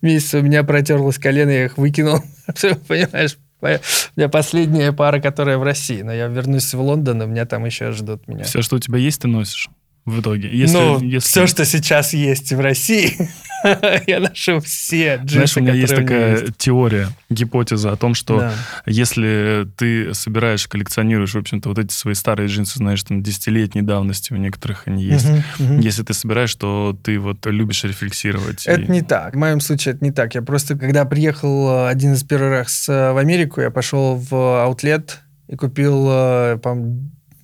месяца 0.02 0.38
у 0.38 0.42
меня 0.44 0.64
протерлось 0.64 1.18
колено, 1.18 1.50
я 1.50 1.66
их 1.66 1.78
выкинул. 1.78 2.22
Понимаешь? 2.88 3.38
У 3.60 3.66
меня 3.66 4.30
последняя 4.30 4.94
пара, 4.94 5.20
которая 5.20 5.58
в 5.58 5.64
России. 5.64 6.04
Но 6.04 6.14
я 6.14 6.28
вернусь 6.28 6.72
в 6.74 6.80
Лондон, 6.80 7.24
и 7.24 7.26
меня 7.26 7.46
там 7.46 7.66
еще 7.66 7.92
ждут 7.92 8.28
меня. 8.28 8.44
Все, 8.44 8.62
что 8.62 8.76
у 8.76 8.80
тебя 8.80 9.00
есть, 9.00 9.22
ты 9.22 9.28
носишь? 9.28 9.70
В 10.08 10.22
итоге? 10.22 10.50
Если, 10.52 10.78
ну, 10.78 11.00
если... 11.02 11.28
все, 11.28 11.48
что 11.48 11.66
сейчас 11.66 12.14
есть 12.14 12.54
в 12.54 12.60
России, 12.60 13.30
я 14.08 14.20
ношу 14.22 14.62
все 14.62 15.18
джинсы, 15.18 15.34
Знаешь, 15.34 15.58
у 15.58 15.62
меня 15.62 15.74
есть 15.74 15.96
такая 15.96 16.42
есть. 16.42 16.58
теория, 16.58 17.10
гипотеза 17.30 17.92
о 17.92 17.98
том, 17.98 18.14
что 18.14 18.40
да. 18.40 18.54
если 18.86 19.68
ты 19.76 20.14
собираешь, 20.14 20.66
коллекционируешь, 20.68 21.34
в 21.34 21.38
общем-то, 21.38 21.68
вот 21.70 21.78
эти 21.78 21.92
свои 21.92 22.14
старые 22.14 22.48
джинсы, 22.48 22.78
знаешь, 22.78 23.04
там, 23.04 23.22
десятилетней 23.22 23.82
давности, 23.82 24.32
у 24.32 24.38
некоторых 24.38 24.88
они 24.88 25.04
есть. 25.04 25.28
Uh-huh, 25.28 25.44
uh-huh. 25.60 25.82
Если 25.82 26.04
ты 26.04 26.14
собираешь, 26.14 26.56
то 26.56 26.98
ты 27.04 27.20
вот 27.20 27.46
любишь 27.46 27.84
рефлексировать. 27.84 28.66
Это 28.66 28.82
и... 28.82 28.92
не 28.92 29.02
так. 29.02 29.36
В 29.36 29.38
моем 29.38 29.60
случае 29.60 29.96
это 29.96 30.06
не 30.06 30.12
так. 30.12 30.36
Я 30.36 30.42
просто, 30.42 30.78
когда 30.78 31.04
приехал 31.04 31.70
э, 31.70 31.90
один 31.90 32.14
из 32.14 32.24
первых 32.24 32.52
раз 32.52 32.88
э, 32.88 33.12
в 33.12 33.18
Америку, 33.18 33.60
я 33.60 33.72
пошел 33.72 34.16
в 34.16 34.64
аутлет 34.64 35.20
и 35.50 35.58
купил, 35.58 36.08
э, 36.10 36.58
по 36.64 36.78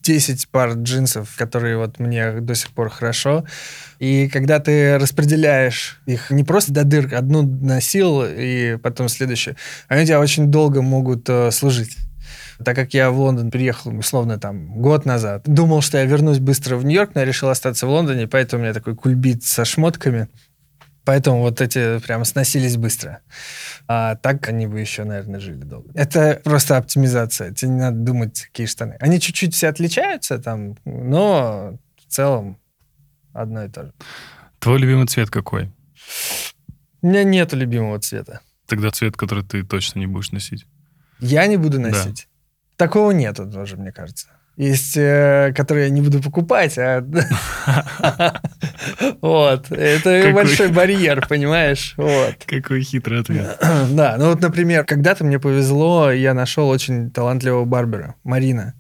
10 0.03 0.49
пар 0.49 0.73
джинсов, 0.73 1.33
которые 1.37 1.77
вот 1.77 1.99
мне 1.99 2.33
до 2.33 2.55
сих 2.55 2.71
пор 2.71 2.89
хорошо. 2.89 3.45
И 3.99 4.29
когда 4.29 4.59
ты 4.59 4.97
распределяешь 4.97 5.99
их 6.05 6.29
не 6.29 6.43
просто 6.43 6.73
до 6.73 6.83
дыр, 6.83 7.13
одну 7.15 7.41
носил 7.41 8.23
и 8.23 8.77
потом 8.77 9.09
следующую, 9.09 9.55
они 9.87 10.03
у 10.03 10.05
тебя 10.05 10.19
очень 10.19 10.51
долго 10.51 10.81
могут 10.81 11.29
э, 11.29 11.51
служить. 11.51 11.97
Так 12.63 12.75
как 12.75 12.93
я 12.93 13.09
в 13.09 13.19
Лондон 13.19 13.51
приехал, 13.51 13.97
условно, 13.97 14.37
там, 14.37 14.67
год 14.79 15.05
назад, 15.05 15.43
думал, 15.45 15.81
что 15.81 15.97
я 15.97 16.05
вернусь 16.05 16.39
быстро 16.39 16.75
в 16.75 16.85
Нью-Йорк, 16.85 17.11
но 17.15 17.21
я 17.21 17.25
решил 17.25 17.49
остаться 17.49 17.87
в 17.87 17.89
Лондоне, 17.89 18.27
поэтому 18.27 18.61
у 18.61 18.63
меня 18.63 18.73
такой 18.73 18.95
кульбит 18.95 19.43
со 19.43 19.65
шмотками. 19.65 20.27
Поэтому 21.05 21.41
вот 21.41 21.59
эти 21.59 21.99
прям 21.99 22.23
сносились 22.23 22.77
быстро. 22.77 23.21
А 23.87 24.15
так 24.15 24.47
они 24.47 24.67
бы 24.67 24.79
еще, 24.79 25.03
наверное, 25.03 25.39
жили 25.39 25.63
долго. 25.63 25.91
Это 25.95 26.39
просто 26.43 26.77
оптимизация. 26.77 27.53
Тебе 27.53 27.71
не 27.71 27.79
надо 27.79 27.97
думать, 27.97 28.41
какие 28.41 28.67
штаны. 28.67 28.95
Они 28.99 29.19
чуть-чуть 29.19 29.53
все 29.53 29.67
отличаются 29.67 30.39
там, 30.39 30.77
но 30.85 31.77
в 31.97 32.11
целом 32.11 32.57
одно 33.33 33.65
и 33.65 33.69
то 33.69 33.85
же. 33.85 33.93
Твой 34.59 34.79
любимый 34.79 35.07
цвет 35.07 35.29
какой? 35.29 35.71
У 37.01 37.07
меня 37.07 37.23
нет 37.23 37.51
любимого 37.53 37.99
цвета. 37.99 38.39
Тогда 38.65 38.91
цвет, 38.91 39.17
который 39.17 39.43
ты 39.43 39.63
точно 39.63 39.99
не 39.99 40.07
будешь 40.07 40.31
носить. 40.31 40.65
Я 41.19 41.45
не 41.47 41.57
буду 41.57 41.79
носить. 41.79 42.27
Да. 42.77 42.85
Такого 42.85 43.11
нету 43.11 43.49
тоже, 43.49 43.75
мне 43.75 43.91
кажется. 43.91 44.27
Есть, 44.55 44.97
э, 44.97 45.51
которые 45.55 45.85
я 45.85 45.89
не 45.89 46.01
буду 46.01 46.21
покупать, 46.21 46.77
а... 46.77 47.03
Вот. 49.21 49.71
Это 49.71 50.31
большой 50.31 50.67
барьер, 50.67 51.25
понимаешь? 51.27 51.95
Вот. 51.97 52.35
Какой 52.45 52.81
хитрый 52.81 53.21
ответ. 53.21 53.57
Да, 53.89 54.15
ну 54.17 54.29
вот, 54.29 54.41
например, 54.41 54.85
когда-то 54.85 55.23
мне 55.23 55.39
повезло, 55.39 56.11
я 56.11 56.33
нашел 56.33 56.69
очень 56.69 57.09
талантливого 57.09 57.65
барбера, 57.65 58.15
Марина. 58.23 58.75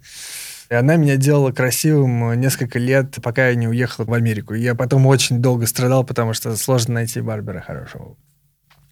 И 0.69 0.75
она 0.75 0.95
меня 0.95 1.17
делала 1.17 1.51
красивым 1.51 2.39
несколько 2.39 2.77
лет, 2.77 3.17
пока 3.23 3.49
я 3.49 3.55
не 3.55 3.67
уехал 3.67 4.05
в 4.05 4.13
Америку. 4.13 4.53
И 4.53 4.61
я 4.61 4.75
потом 4.75 5.05
очень 5.07 5.39
долго 5.41 5.65
страдал, 5.65 6.03
потому 6.03 6.33
что 6.33 6.55
сложно 6.55 6.95
найти 6.95 7.19
барбера 7.21 7.61
хорошего 7.61 8.15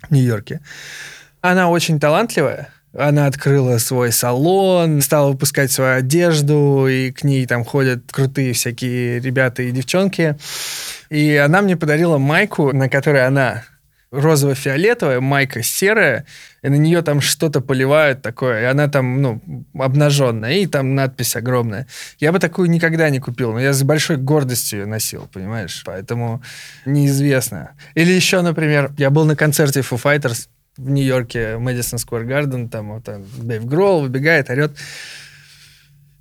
в 0.09 0.11
Нью-Йорке. 0.11 0.61
Она 1.41 1.69
очень 1.69 1.99
талантливая, 1.99 2.69
она 2.93 3.27
открыла 3.27 3.77
свой 3.77 4.11
салон, 4.11 5.01
стала 5.01 5.31
выпускать 5.31 5.71
свою 5.71 5.97
одежду, 5.97 6.87
и 6.87 7.11
к 7.11 7.23
ней 7.23 7.45
там 7.45 7.63
ходят 7.63 8.03
крутые 8.11 8.53
всякие 8.53 9.19
ребята 9.19 9.63
и 9.63 9.71
девчонки. 9.71 10.37
И 11.09 11.35
она 11.35 11.61
мне 11.61 11.77
подарила 11.77 12.17
майку, 12.17 12.73
на 12.73 12.89
которой 12.89 13.25
она 13.25 13.63
розово-фиолетовая, 14.11 15.21
майка 15.21 15.63
серая, 15.63 16.25
и 16.61 16.69
на 16.69 16.75
нее 16.75 17.01
там 17.01 17.21
что-то 17.21 17.61
поливают 17.61 18.21
такое, 18.21 18.61
и 18.61 18.65
она 18.65 18.89
там, 18.89 19.21
ну, 19.21 19.41
обнаженная, 19.73 20.55
и 20.55 20.67
там 20.67 20.95
надпись 20.95 21.37
огромная. 21.37 21.87
Я 22.19 22.33
бы 22.33 22.39
такую 22.39 22.69
никогда 22.69 23.09
не 23.09 23.19
купил, 23.19 23.53
но 23.53 23.59
я 23.61 23.71
с 23.71 23.83
большой 23.83 24.17
гордостью 24.17 24.81
ее 24.81 24.85
носил, 24.85 25.29
понимаешь? 25.31 25.81
Поэтому 25.85 26.43
неизвестно. 26.85 27.71
Или 27.95 28.11
еще, 28.11 28.41
например, 28.41 28.91
я 28.97 29.09
был 29.09 29.23
на 29.23 29.37
концерте 29.37 29.79
Foo 29.79 30.01
Fighters, 30.01 30.49
в 30.77 30.89
Нью-Йорке, 30.89 31.57
Мэдисон 31.57 31.99
Сквер 31.99 32.23
Гарден, 32.23 32.69
там 32.69 32.93
вот 32.93 33.03
там 33.03 33.23
Дэйв 33.37 33.65
Гролл 33.65 34.01
выбегает, 34.01 34.49
орет. 34.49 34.77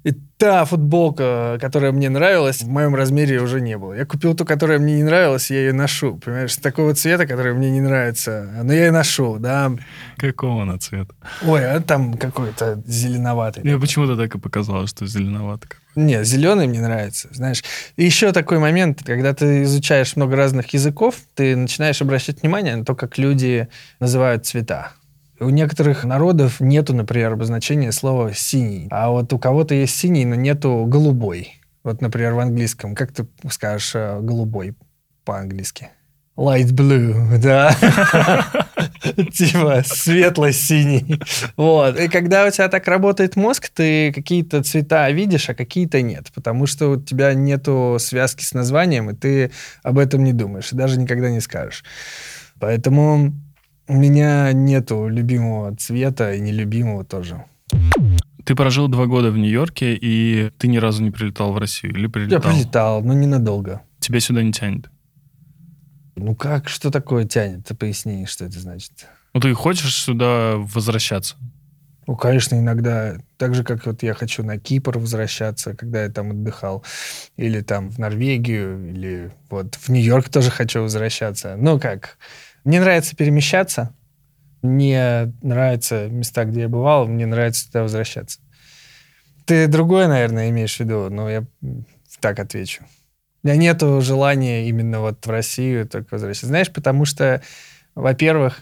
И 0.02 0.12
та 0.38 0.64
футболка, 0.64 1.58
которая 1.60 1.92
мне 1.92 2.08
нравилась, 2.08 2.62
в 2.62 2.68
моем 2.68 2.94
размере 2.94 3.40
уже 3.40 3.60
не 3.60 3.76
было. 3.76 3.92
Я 3.92 4.06
купил 4.06 4.34
ту, 4.34 4.46
которая 4.46 4.78
мне 4.78 4.96
не 4.96 5.02
нравилась, 5.02 5.50
я 5.50 5.58
ее 5.58 5.72
ношу. 5.74 6.16
Понимаешь, 6.16 6.56
такого 6.56 6.94
цвета, 6.94 7.26
который 7.26 7.52
мне 7.52 7.70
не 7.70 7.82
нравится. 7.82 8.48
Но 8.62 8.72
я 8.72 8.86
ее 8.86 8.92
ношу, 8.92 9.38
да. 9.38 9.72
Какого 10.16 10.62
она 10.62 10.78
цвета? 10.78 11.14
Ой, 11.42 11.66
а 11.66 11.80
там 11.80 12.14
какой-то 12.14 12.82
зеленоватый. 12.86 13.62
Мне 13.62 13.78
почему-то 13.78 14.16
так 14.16 14.34
и 14.34 14.38
показалось, 14.38 14.90
что 14.90 15.06
зеленоватый. 15.06 15.70
Не, 15.96 16.24
зеленый 16.24 16.66
мне 16.66 16.80
нравится, 16.80 17.28
знаешь. 17.32 17.62
И 17.96 18.04
еще 18.04 18.32
такой 18.32 18.58
момент, 18.58 19.02
когда 19.04 19.34
ты 19.34 19.64
изучаешь 19.64 20.16
много 20.16 20.36
разных 20.36 20.72
языков, 20.72 21.16
ты 21.34 21.56
начинаешь 21.56 22.00
обращать 22.00 22.40
внимание 22.40 22.76
на 22.76 22.84
то, 22.84 22.94
как 22.94 23.18
люди 23.18 23.68
называют 23.98 24.46
цвета. 24.46 24.92
У 25.40 25.48
некоторых 25.48 26.04
народов 26.04 26.60
нету, 26.60 26.94
например, 26.94 27.32
обозначения 27.32 27.92
слова 27.92 28.34
«синий». 28.34 28.88
А 28.90 29.08
вот 29.08 29.32
у 29.32 29.38
кого-то 29.38 29.74
есть 29.74 29.96
синий, 29.96 30.26
но 30.26 30.34
нету 30.34 30.84
«голубой». 30.86 31.54
Вот, 31.82 32.02
например, 32.02 32.34
в 32.34 32.40
английском. 32.40 32.94
Как 32.94 33.10
ты 33.10 33.26
скажешь 33.50 33.92
э, 33.94 34.20
«голубой» 34.20 34.74
по-английски? 35.24 35.88
Light 36.36 36.72
blue, 36.72 37.38
да. 37.42 37.74
Типа 39.32 39.82
светло-синий. 39.82 41.18
Вот. 41.56 41.98
И 41.98 42.08
когда 42.08 42.46
у 42.46 42.50
тебя 42.50 42.68
так 42.68 42.86
работает 42.86 43.36
мозг, 43.36 43.70
ты 43.70 44.12
какие-то 44.12 44.62
цвета 44.62 45.10
видишь, 45.10 45.48
а 45.48 45.54
какие-то 45.54 46.02
нет. 46.02 46.30
Потому 46.34 46.66
что 46.66 46.90
у 46.90 47.00
тебя 47.00 47.32
нету 47.32 47.96
связки 47.98 48.44
с 48.44 48.52
названием, 48.52 49.08
и 49.08 49.14
ты 49.14 49.52
об 49.82 49.98
этом 49.98 50.22
не 50.22 50.34
думаешь. 50.34 50.70
И 50.70 50.76
даже 50.76 51.00
никогда 51.00 51.30
не 51.30 51.40
скажешь. 51.40 51.82
Поэтому 52.58 53.32
У 53.90 53.94
меня 53.94 54.52
нету 54.52 55.08
любимого 55.08 55.74
цвета 55.74 56.32
и 56.32 56.40
нелюбимого 56.40 57.04
тоже. 57.04 57.44
Ты 58.44 58.54
прожил 58.54 58.86
два 58.86 59.06
года 59.06 59.32
в 59.32 59.36
Нью-Йорке, 59.36 59.98
и 60.00 60.52
ты 60.58 60.68
ни 60.68 60.76
разу 60.76 61.02
не 61.02 61.10
прилетал 61.10 61.52
в 61.52 61.58
Россию? 61.58 61.96
Или 61.96 62.06
прилетал? 62.06 62.38
Я 62.38 62.56
прилетал, 62.56 63.02
но 63.02 63.14
ненадолго. 63.14 63.82
Тебя 63.98 64.20
сюда 64.20 64.44
не 64.44 64.52
тянет? 64.52 64.88
Ну 66.14 66.36
как, 66.36 66.68
что 66.68 66.92
такое 66.92 67.24
тянет? 67.24 67.66
Ты 67.66 67.74
поясни, 67.74 68.26
что 68.26 68.44
это 68.44 68.60
значит. 68.60 68.92
Ну 69.34 69.40
ты 69.40 69.52
хочешь 69.54 69.96
сюда 69.96 70.54
возвращаться? 70.56 71.34
Ну, 72.06 72.16
конечно, 72.16 72.56
иногда, 72.56 73.16
так 73.38 73.54
же, 73.54 73.64
как 73.64 73.86
вот 73.86 74.04
я 74.04 74.14
хочу 74.14 74.44
на 74.44 74.58
Кипр 74.58 74.98
возвращаться, 74.98 75.74
когда 75.74 76.02
я 76.04 76.08
там 76.08 76.30
отдыхал, 76.30 76.84
или 77.36 77.60
там 77.60 77.90
в 77.90 77.98
Норвегию, 77.98 78.90
или 78.90 79.32
вот 79.48 79.74
в 79.74 79.88
Нью-Йорк 79.88 80.28
тоже 80.28 80.50
хочу 80.50 80.82
возвращаться. 80.82 81.56
Ну, 81.56 81.78
как, 81.78 82.18
мне 82.64 82.80
нравится 82.80 83.16
перемещаться, 83.16 83.94
мне 84.62 85.32
нравятся 85.42 86.08
места, 86.08 86.44
где 86.44 86.62
я 86.62 86.68
бывал, 86.68 87.06
мне 87.06 87.26
нравится 87.26 87.66
туда 87.66 87.82
возвращаться. 87.82 88.40
Ты 89.46 89.66
другое, 89.66 90.06
наверное, 90.06 90.50
имеешь 90.50 90.76
в 90.76 90.80
виду, 90.80 91.08
но 91.10 91.28
я 91.28 91.44
так 92.20 92.38
отвечу. 92.38 92.84
У 93.42 93.48
меня 93.48 93.56
нету 93.56 94.00
желания 94.02 94.68
именно 94.68 95.00
вот 95.00 95.26
в 95.26 95.30
Россию 95.30 95.88
только 95.88 96.14
возвращаться. 96.14 96.46
Знаешь, 96.46 96.70
потому 96.70 97.06
что, 97.06 97.42
во-первых, 97.94 98.60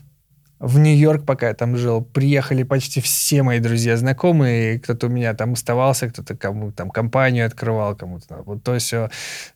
в 0.60 0.78
Нью-Йорк, 0.78 1.24
пока 1.24 1.48
я 1.48 1.54
там 1.54 1.76
жил, 1.76 2.02
приехали 2.02 2.64
почти 2.64 3.00
все 3.00 3.42
мои 3.42 3.60
друзья, 3.60 3.96
знакомые, 3.96 4.80
кто-то 4.80 5.06
у 5.06 5.10
меня 5.10 5.34
там 5.34 5.52
оставался, 5.52 6.08
кто-то 6.08 6.36
кому 6.36 6.72
там 6.72 6.90
компанию 6.90 7.46
открывал, 7.46 7.94
кому-то 7.94 8.42
вот 8.44 8.62
то 8.62 8.78
все. 8.78 9.10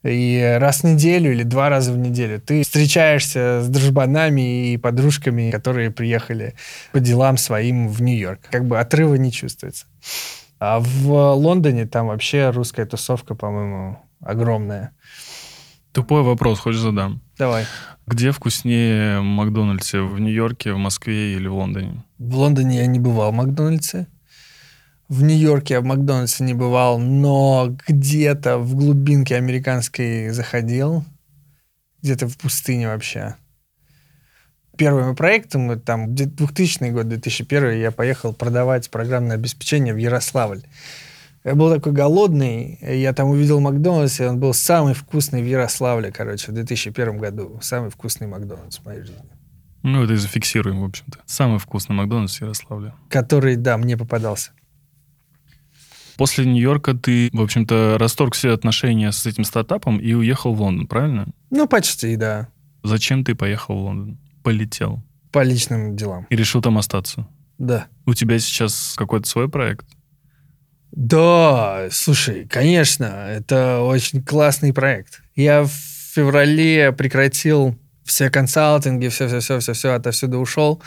И 0.05 0.57
раз 0.61 0.83
в 0.83 0.85
неделю 0.85 1.33
или 1.33 1.43
два 1.43 1.69
раза 1.69 1.93
в 1.93 1.99
неделю 1.99 2.41
ты 2.41 2.63
встречаешься 2.63 3.63
с 3.63 3.69
дружбанами 3.69 4.73
и 4.73 4.77
подружками, 4.77 5.51
которые 5.51 5.91
приехали 5.91 6.55
по 6.93 7.01
делам 7.01 7.37
своим 7.37 7.89
в 7.89 8.01
Нью-Йорк. 8.03 8.41
Как 8.51 8.67
бы 8.67 8.79
отрыва 8.79 9.15
не 9.17 9.33
чувствуется. 9.33 9.87
А 10.61 10.79
в 10.79 11.35
Лондоне 11.35 11.87
там 11.87 12.07
вообще 12.07 12.51
русская 12.51 12.87
тусовка, 12.87 13.35
по-моему, 13.35 13.99
огромная. 14.21 14.93
Тупой 15.93 16.23
вопрос, 16.23 16.61
хочешь 16.61 16.81
задам? 16.81 17.21
Давай. 17.43 17.67
Где 18.07 18.31
вкуснее 18.31 19.21
Макдональдсе? 19.21 20.03
В 20.03 20.21
Нью-Йорке, 20.21 20.75
в 20.75 20.79
Москве 20.79 21.35
или 21.35 21.49
в 21.49 21.57
Лондоне? 21.57 22.05
В 22.19 22.37
Лондоне 22.37 22.77
я 22.77 22.87
не 22.87 23.01
бывал 23.01 23.33
в 23.33 23.35
Макдональдсе. 23.35 24.07
В 25.09 25.25
Нью-Йорке 25.25 25.75
я 25.75 25.81
в 25.81 25.85
Макдональдсе 25.85 26.45
не 26.45 26.55
бывал, 26.55 27.01
но 27.01 27.77
где-то 27.89 28.59
в 28.59 28.77
глубинке 28.77 29.35
американской 29.35 30.29
заходил. 30.29 31.05
Где-то 32.01 32.29
в 32.29 32.39
пустыне 32.39 32.87
вообще. 32.87 33.35
Первым 34.79 35.17
проектом, 35.17 35.81
там, 35.81 36.15
2000 36.15 36.91
год, 36.93 37.09
2001, 37.09 37.81
я 37.81 37.91
поехал 37.91 38.33
продавать 38.33 38.89
программное 38.89 39.35
обеспечение 39.35 39.93
в 39.93 39.97
Ярославль. 39.97 40.63
Я 41.45 41.57
был 41.57 41.73
такой 41.73 41.93
голодный, 41.93 42.79
я 42.81 43.13
там 43.13 43.31
увидел 43.31 43.61
Макдональдс, 43.61 44.21
и 44.21 44.25
он 44.25 44.39
был 44.39 44.55
самый 44.55 44.95
вкусный 44.95 45.43
в 45.43 45.47
Ярославле, 45.47 46.13
короче, 46.13 46.53
в 46.53 46.55
2001 46.55 47.19
году. 47.19 47.59
Самый 47.61 47.91
вкусный 47.91 48.29
Макдональдс 48.29 48.79
в 48.79 48.85
моей 48.85 49.01
жизни. 49.01 49.31
Ну, 49.83 50.05
это 50.05 50.13
и 50.13 50.17
зафиксируем, 50.17 50.83
в 50.83 50.85
общем-то. 50.85 51.19
Самый 51.27 51.59
вкусный 51.59 51.97
Макдональдс 51.97 52.39
в 52.39 52.43
Ярославле. 52.43 52.95
Который, 53.09 53.57
да, 53.57 53.77
мне 53.77 53.97
попадался. 53.97 54.53
После 56.17 56.45
Нью-Йорка 56.45 56.95
ты, 56.95 57.31
в 57.33 57.41
общем-то, 57.41 57.97
расторг 57.99 58.35
все 58.35 58.53
отношения 58.53 59.11
с 59.11 59.27
этим 59.27 59.43
стартапом 59.43 59.99
и 59.99 60.13
уехал 60.13 60.55
в 60.55 60.61
Лондон, 60.61 60.87
правильно? 60.87 61.27
Ну, 61.51 61.67
почти, 61.67 62.15
да. 62.15 62.49
Зачем 62.85 63.25
ты 63.25 63.35
поехал 63.35 63.75
в 63.75 63.83
Лондон? 63.83 64.19
Полетел? 64.45 65.03
По 65.33 65.43
личным 65.43 65.97
делам. 65.97 66.27
И 66.31 66.37
решил 66.37 66.63
там 66.63 66.79
остаться? 66.79 67.27
Да. 67.59 67.87
У 68.07 68.15
тебя 68.15 68.39
сейчас 68.39 68.95
какой-то 68.97 69.29
свой 69.29 69.49
проект? 69.49 69.87
Да, 70.93 71.89
слушай, 71.91 72.47
конечно, 72.49 73.07
это 73.07 73.81
очень 73.81 74.23
классный 74.23 74.73
проект. 74.75 75.23
Я 75.35 75.63
в 75.63 75.71
феврале 76.15 76.93
прекратил 76.93 77.77
все 78.05 78.29
консалтинги, 78.31 79.09
все-все-все-все-все, 79.09 79.95
отовсюду 79.95 80.39
ушел. 80.39 80.83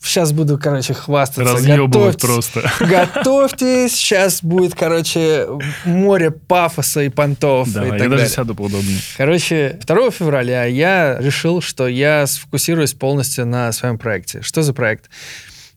Сейчас 0.00 0.32
буду, 0.32 0.58
короче, 0.58 0.94
хвастаться. 0.94 1.54
Разъебывать 1.54 2.20
просто. 2.20 2.70
Готовьтесь, 2.80 3.94
сейчас 3.96 4.44
будет, 4.44 4.74
короче, 4.74 5.48
море 5.84 6.30
пафоса 6.30 7.02
и 7.02 7.08
понтов. 7.08 7.72
Да, 7.72 7.82
и 7.82 7.86
я 7.86 7.90
так 7.92 7.98
даже 8.00 8.10
далее. 8.10 8.28
сяду 8.28 8.54
поудобнее. 8.54 9.00
Короче, 9.16 9.80
2 9.84 10.10
февраля 10.12 10.66
я 10.66 11.18
решил, 11.18 11.60
что 11.60 11.88
я 11.88 12.26
сфокусируюсь 12.28 12.92
полностью 12.94 13.44
на 13.44 13.72
своем 13.72 13.98
проекте. 13.98 14.40
Что 14.42 14.62
за 14.62 14.72
проект? 14.72 15.10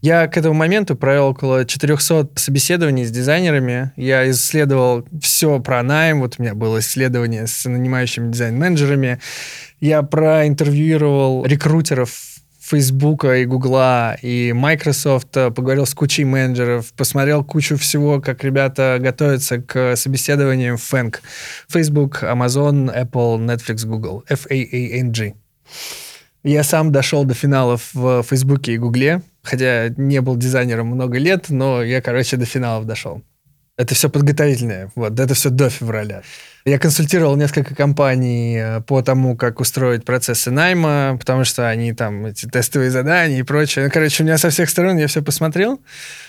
Я 0.02 0.28
к 0.28 0.36
этому 0.36 0.56
моменту 0.56 0.95
провел 0.95 1.28
около 1.28 1.64
400 1.64 2.30
собеседований 2.36 3.06
с 3.06 3.12
дизайнерами. 3.12 3.91
Я 3.95 4.30
исследовал 4.32 5.06
все 5.22 5.60
про 5.60 5.84
найм. 5.84 6.22
Вот 6.22 6.36
у 6.38 6.41
меня 6.41 6.56
было 6.56 6.80
исследование 6.80 7.45
с 7.45 7.66
нанимающими 7.70 8.32
дизайн-менеджерами. 8.32 9.20
Я 9.80 10.02
проинтервьюировал 10.02 11.45
рекрутеров 11.45 12.12
Фейсбука 12.62 13.38
и 13.38 13.45
Гугла 13.45 14.16
и 14.22 14.54
Microsoft, 14.54 15.34
поговорил 15.34 15.86
с 15.86 15.93
кучей 15.93 16.24
менеджеров, 16.24 16.93
посмотрел 16.93 17.43
кучу 17.43 17.78
всего, 17.78 18.22
как 18.22 18.43
ребята 18.43 18.97
готовятся 18.99 19.62
к 19.62 19.95
собеседованиям 19.95 20.78
в 20.78 20.93
FANG. 20.93 21.18
Facebook, 21.68 22.24
Amazon, 22.24 22.89
Apple, 22.95 23.38
Netflix, 23.39 23.86
Google. 23.86 24.24
F-A-A-N-G. 24.30 25.34
Я 26.44 26.64
сам 26.64 26.92
дошел 26.92 27.24
до 27.24 27.34
финалов 27.36 27.89
в 27.94 28.24
Фейсбуке 28.24 28.74
и 28.74 28.78
Гугле, 28.78 29.22
хотя 29.44 29.89
не 29.89 30.22
был 30.22 30.36
дизайнером 30.36 30.88
много 30.88 31.20
лет, 31.20 31.50
но 31.50 31.84
я, 31.84 32.02
короче, 32.02 32.38
до 32.38 32.46
финалов 32.46 32.86
дошел. 32.86 33.22
Это 33.78 33.96
все 33.96 34.10
подготовительное, 34.10 34.92
вот, 34.96 35.20
это 35.20 35.34
все 35.34 35.50
до 35.50 35.70
февраля. 35.70 36.24
Я 36.66 36.78
консультировал 36.78 37.36
несколько 37.36 37.74
компаний 37.74 38.58
э, 38.58 38.82
по 38.82 39.02
тому, 39.02 39.36
как 39.36 39.60
устроить 39.60 40.06
процессы 40.06 40.52
найма, 40.52 41.18
потому 41.20 41.44
что 41.44 41.68
они 41.68 41.94
там, 41.94 42.28
эти 42.28 42.46
тестовые 42.46 42.92
задания 42.92 43.39
и 43.39 43.44
прочее. 43.44 43.86
Ну, 43.86 43.92
короче, 43.92 44.22
у 44.22 44.26
меня 44.26 44.38
со 44.38 44.52
всех 44.52 44.70
сторон 44.70 44.98
я 44.98 45.08
все 45.08 45.24
посмотрел. 45.24 45.82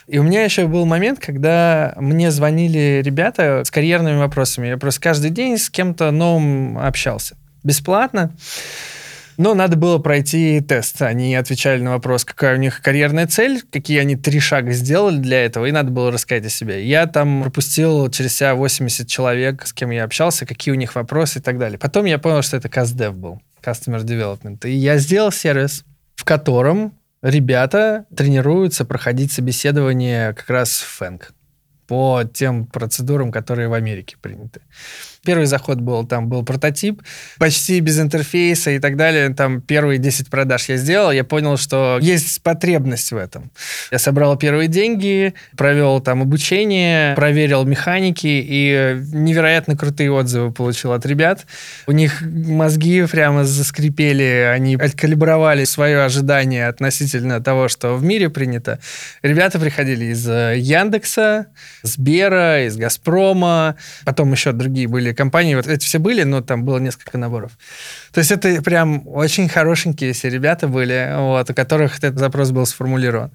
И 0.07 0.19
у 0.19 0.23
меня 0.23 0.45
еще 0.45 0.67
был 0.67 0.87
момент, 0.87 1.21
когда 1.21 1.95
мне 1.99 2.31
звонили 2.31 3.03
ребята 3.05 3.63
с 3.65 3.71
карьерными 3.71 4.17
вопросами. 4.17 4.69
Я 4.69 4.79
просто 4.79 5.03
каждый 5.03 5.31
день 5.31 5.59
с 5.59 5.69
кем-то 5.69 6.11
новым 6.11 6.79
общался. 6.79 7.37
Бесплатно. 7.63 8.33
Но 9.37 9.55
надо 9.55 9.77
было 9.77 9.99
пройти 9.99 10.61
тест. 10.61 11.01
Они 11.03 11.35
отвечали 11.35 11.81
на 11.81 11.93
вопрос, 11.93 12.25
какая 12.25 12.57
у 12.57 12.59
них 12.59 12.83
карьерная 12.83 13.27
цель, 13.27 13.63
какие 13.71 13.99
они 13.99 14.17
три 14.17 14.41
шага 14.41 14.73
сделали 14.73 15.19
для 15.19 15.45
этого, 15.45 15.67
и 15.67 15.73
надо 15.73 15.91
было 15.91 16.11
рассказать 16.11 16.47
о 16.47 16.51
себе. 16.51 16.87
Я 16.87 17.07
там 17.07 17.43
пропустил 17.43 18.11
через 18.11 18.37
себя 18.37 18.55
80 18.55 19.09
человек, 19.09 19.67
с 19.67 19.73
кем 19.73 19.91
я 19.91 20.05
общался, 20.05 20.47
какие 20.47 20.73
у 20.73 20.77
них 20.77 20.95
вопросы 20.95 21.39
и 21.39 21.43
так 21.43 21.59
далее. 21.59 21.79
Потом 21.79 22.05
я 22.05 22.19
понял, 22.19 22.43
что 22.43 22.57
это 22.57 22.69
CastDev 22.69 23.13
был, 23.13 23.41
Customer 23.65 24.03
Development. 24.03 24.67
И 24.69 24.73
я 24.73 24.99
сделал 24.99 25.33
сервис, 25.33 25.85
в 26.15 26.25
котором 26.25 26.93
ребята 27.23 28.07
тренируются 28.15 28.85
проходить 28.85 29.33
собеседование 29.33 30.35
как 30.35 30.51
раз 30.51 30.81
в 30.81 30.99
Фэнк 30.99 31.33
по 31.87 32.23
тем 32.25 32.67
процедурам, 32.67 33.31
которые 33.33 33.69
в 33.69 33.75
Америке 33.75 34.17
приняты. 34.21 34.61
Первый 35.25 35.47
заход 35.47 35.81
был, 35.81 36.05
там 36.05 36.29
был 36.29 36.43
прототип, 36.45 37.01
почти 37.39 37.79
без 37.79 38.01
интерфейса 38.01 38.73
и 38.73 38.81
так 38.81 38.97
далее. 38.97 39.29
Там 39.29 39.61
первые 39.61 39.99
10 39.99 40.29
продаж 40.29 40.69
я 40.69 40.77
сделал, 40.77 41.13
я 41.13 41.23
понял, 41.23 41.57
что 41.57 41.99
есть 42.03 42.43
потребность 42.43 43.13
в 43.13 43.17
этом. 43.17 43.53
Я 43.93 44.01
собрал 44.01 44.37
первые 44.37 44.67
деньги, 44.67 45.35
провел 45.57 46.01
там 46.01 46.23
обучение, 46.23 47.15
проверил 47.15 47.65
механики 47.65 48.27
и 48.27 48.97
невероятно 49.13 49.77
крутые 49.77 50.11
отзывы 50.11 50.51
получил 50.51 50.93
от 50.93 51.07
ребят. 51.07 51.47
У 51.87 51.93
них 51.93 52.21
мозги 52.23 53.07
прямо 53.07 53.45
заскрипели, 53.45 54.51
они 54.53 54.75
откалибровали 54.75 55.63
свое 55.65 56.03
ожидание 56.03 56.67
относительно 56.67 57.41
того, 57.41 57.69
что 57.69 57.95
в 57.95 58.03
мире 58.03 58.29
принято. 58.29 58.81
Ребята 59.23 59.61
приходили 59.61 60.07
из 60.07 60.27
Яндекса, 60.27 61.47
Сбера, 61.83 62.67
из 62.67 62.77
Газпрома, 62.77 63.77
потом 64.05 64.33
еще 64.33 64.51
другие 64.51 64.89
были 64.89 65.12
компании, 65.15 65.55
вот 65.55 65.67
эти 65.67 65.85
все 65.85 65.99
были, 65.99 66.23
но 66.23 66.41
там 66.41 66.65
было 66.65 66.79
несколько 66.79 67.19
наборов. 67.19 67.53
То 68.13 68.19
есть 68.19 68.31
это 68.31 68.63
прям 68.63 69.07
очень 69.07 69.49
хорошенькие 69.49 70.13
все 70.13 70.29
ребята 70.29 70.69
были, 70.69 71.15
вот, 71.17 71.51
у 71.51 71.55
которых 71.55 71.99
этот 71.99 72.19
запрос 72.19 72.51
был 72.51 72.67
сформулирован. 72.67 73.31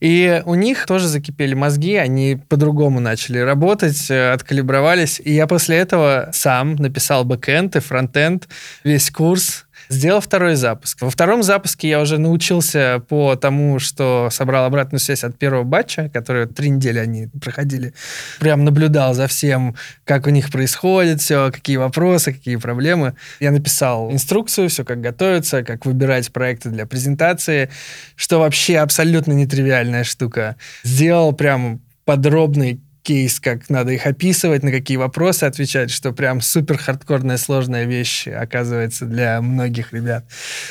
И 0.00 0.42
у 0.46 0.56
них 0.56 0.84
тоже 0.86 1.06
закипели 1.06 1.54
мозги, 1.54 1.94
они 1.94 2.36
по-другому 2.48 2.98
начали 2.98 3.38
работать, 3.38 4.10
откалибровались. 4.10 5.20
И 5.24 5.32
я 5.32 5.46
после 5.46 5.76
этого 5.76 6.30
сам 6.32 6.74
написал 6.74 7.24
бэкэнд 7.24 7.76
и 7.76 7.80
фронтенд, 7.80 8.48
весь 8.82 9.12
курс, 9.12 9.66
Сделал 9.88 10.20
второй 10.20 10.54
запуск. 10.54 11.02
Во 11.02 11.10
втором 11.10 11.42
запуске 11.42 11.88
я 11.88 12.00
уже 12.00 12.18
научился 12.18 13.02
по 13.08 13.36
тому, 13.36 13.78
что 13.78 14.28
собрал 14.30 14.64
обратную 14.64 15.00
связь 15.00 15.24
от 15.24 15.38
первого 15.38 15.64
батча, 15.64 16.08
который 16.08 16.46
три 16.46 16.70
недели 16.70 16.98
они 16.98 17.28
проходили. 17.40 17.94
Прям 18.38 18.64
наблюдал 18.64 19.14
за 19.14 19.26
всем, 19.26 19.76
как 20.04 20.26
у 20.26 20.30
них 20.30 20.50
происходит 20.50 21.20
все, 21.20 21.50
какие 21.52 21.76
вопросы, 21.76 22.32
какие 22.32 22.56
проблемы. 22.56 23.14
Я 23.40 23.50
написал 23.50 24.10
инструкцию, 24.12 24.68
все 24.68 24.84
как 24.84 25.00
готовиться, 25.00 25.62
как 25.62 25.86
выбирать 25.86 26.32
проекты 26.32 26.70
для 26.70 26.86
презентации, 26.86 27.70
что 28.16 28.38
вообще 28.38 28.78
абсолютно 28.78 29.32
нетривиальная 29.32 30.04
штука. 30.04 30.56
Сделал 30.82 31.32
прям 31.32 31.80
подробный 32.04 32.80
кейс, 33.02 33.40
как 33.40 33.68
надо 33.68 33.92
их 33.92 34.06
описывать, 34.06 34.62
на 34.62 34.70
какие 34.70 34.96
вопросы 34.96 35.44
отвечать, 35.44 35.90
что 35.90 36.12
прям 36.12 36.40
супер 36.40 36.78
хардкорная 36.78 37.36
сложная 37.36 37.84
вещь 37.84 38.28
оказывается 38.28 39.06
для 39.06 39.40
многих 39.40 39.92
ребят. 39.92 40.24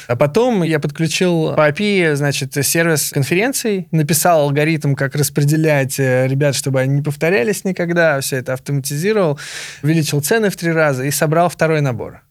А 0.07 0.15
потом 0.15 0.63
я 0.63 0.79
подключил 0.79 1.53
по 1.55 1.69
API, 1.69 2.15
значит, 2.15 2.53
сервис 2.65 3.11
конференций, 3.11 3.88
написал 3.91 4.41
алгоритм, 4.41 4.95
как 4.95 5.15
распределять 5.15 5.99
э, 5.99 6.27
ребят, 6.27 6.55
чтобы 6.55 6.79
они 6.82 6.95
не 6.95 7.01
повторялись 7.01 7.63
никогда, 7.63 8.19
все 8.21 8.38
это 8.38 8.53
автоматизировал, 8.53 9.39
увеличил 9.84 10.21
цены 10.21 10.49
в 10.49 10.55
три 10.55 10.71
раза 10.71 11.03
и 11.03 11.11
собрал 11.11 11.49
второй 11.49 11.82
набор. 11.82 12.21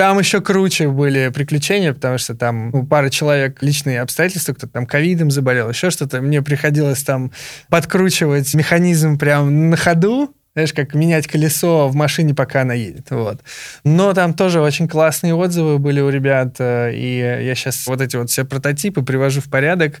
Там 0.00 0.18
еще 0.18 0.40
круче 0.40 0.88
были 0.88 1.28
приключения, 1.28 1.92
потому 1.92 2.16
что 2.16 2.34
там 2.34 2.74
у 2.74 2.86
пары 2.86 3.10
человек 3.10 3.62
личные 3.62 4.00
обстоятельства, 4.00 4.54
кто-то 4.54 4.72
там 4.72 4.86
ковидом 4.86 5.30
заболел, 5.30 5.68
еще 5.68 5.90
что-то. 5.90 6.22
Мне 6.22 6.40
приходилось 6.40 7.02
там 7.02 7.32
подкручивать 7.68 8.54
механизм 8.54 9.18
прям 9.18 9.68
на 9.68 9.76
ходу, 9.76 10.34
знаешь, 10.54 10.72
как 10.72 10.94
менять 10.94 11.26
колесо 11.26 11.86
в 11.88 11.94
машине, 11.94 12.34
пока 12.34 12.62
она 12.62 12.72
едет. 12.72 13.10
Вот. 13.10 13.42
Но 13.84 14.14
там 14.14 14.32
тоже 14.32 14.62
очень 14.62 14.88
классные 14.88 15.34
отзывы 15.34 15.76
были 15.78 16.00
у 16.00 16.08
ребят, 16.08 16.56
э, 16.60 16.94
и 16.94 17.18
я 17.18 17.54
сейчас 17.54 17.86
вот 17.86 18.00
эти 18.00 18.16
вот 18.16 18.30
все 18.30 18.46
прототипы 18.46 19.02
привожу 19.02 19.42
в 19.42 19.50
порядок, 19.50 20.00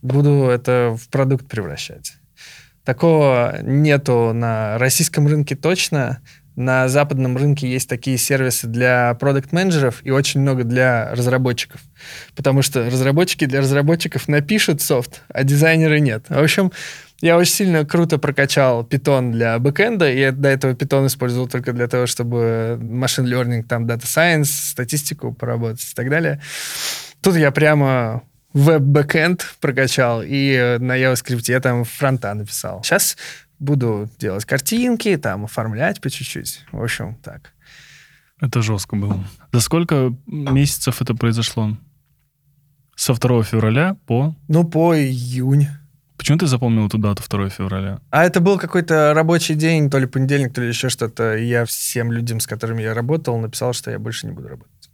буду 0.00 0.44
это 0.44 0.96
в 0.98 1.06
продукт 1.10 1.46
превращать. 1.48 2.14
Такого 2.82 3.58
нету 3.62 4.32
на 4.32 4.78
российском 4.78 5.26
рынке 5.26 5.54
точно 5.54 6.20
на 6.56 6.88
западном 6.88 7.36
рынке 7.36 7.68
есть 7.68 7.88
такие 7.88 8.16
сервисы 8.16 8.66
для 8.66 9.14
продукт-менеджеров 9.14 10.00
и 10.04 10.10
очень 10.10 10.40
много 10.40 10.64
для 10.64 11.12
разработчиков. 11.14 11.80
Потому 12.36 12.62
что 12.62 12.88
разработчики 12.88 13.46
для 13.46 13.60
разработчиков 13.60 14.28
напишут 14.28 14.80
софт, 14.80 15.22
а 15.28 15.42
дизайнеры 15.44 16.00
нет. 16.00 16.26
В 16.28 16.38
общем, 16.38 16.70
я 17.20 17.36
очень 17.36 17.52
сильно 17.52 17.84
круто 17.84 18.18
прокачал 18.18 18.84
Python 18.84 19.32
для 19.32 19.58
бэкэнда, 19.58 20.10
и 20.12 20.30
до 20.30 20.48
этого 20.48 20.74
Python 20.74 21.06
использовал 21.06 21.48
только 21.48 21.72
для 21.72 21.88
того, 21.88 22.06
чтобы 22.06 22.78
машин 22.80 23.26
learning, 23.26 23.62
там, 23.62 23.86
data 23.86 24.02
science, 24.02 24.44
статистику 24.44 25.32
поработать 25.32 25.90
и 25.90 25.94
так 25.94 26.10
далее. 26.10 26.40
Тут 27.20 27.36
я 27.36 27.50
прямо 27.50 28.22
web-backend 28.52 29.56
прокачал, 29.60 30.22
и 30.24 30.76
на 30.78 30.96
JavaScript 30.96 31.44
я 31.48 31.60
там 31.60 31.84
фронта 31.84 32.32
написал. 32.34 32.82
Сейчас 32.84 33.16
буду 33.58 34.08
делать 34.18 34.44
картинки, 34.44 35.16
там, 35.16 35.44
оформлять 35.44 36.00
по 36.00 36.10
чуть-чуть. 36.10 36.64
В 36.72 36.82
общем, 36.82 37.16
так. 37.22 37.52
Это 38.40 38.62
жестко 38.62 38.96
было. 38.96 39.24
За 39.52 39.60
сколько 39.60 40.14
месяцев 40.26 41.00
это 41.00 41.14
произошло? 41.14 41.76
Со 42.96 43.14
2 43.14 43.42
февраля 43.44 43.96
по... 44.06 44.34
Ну, 44.48 44.64
по 44.64 44.96
июнь. 44.96 45.68
Почему 46.16 46.38
ты 46.38 46.46
запомнил 46.46 46.86
эту 46.86 46.98
дату 46.98 47.22
2 47.28 47.48
февраля? 47.48 48.00
А 48.10 48.24
это 48.24 48.40
был 48.40 48.58
какой-то 48.58 49.12
рабочий 49.14 49.54
день, 49.54 49.90
то 49.90 49.98
ли 49.98 50.06
понедельник, 50.06 50.52
то 50.52 50.60
ли 50.60 50.68
еще 50.68 50.88
что-то. 50.88 51.36
И 51.36 51.46
я 51.46 51.64
всем 51.64 52.12
людям, 52.12 52.40
с 52.40 52.46
которыми 52.46 52.82
я 52.82 52.94
работал, 52.94 53.38
написал, 53.38 53.72
что 53.72 53.90
я 53.90 53.98
больше 53.98 54.26
не 54.26 54.32
буду 54.32 54.48
работать. 54.48 54.90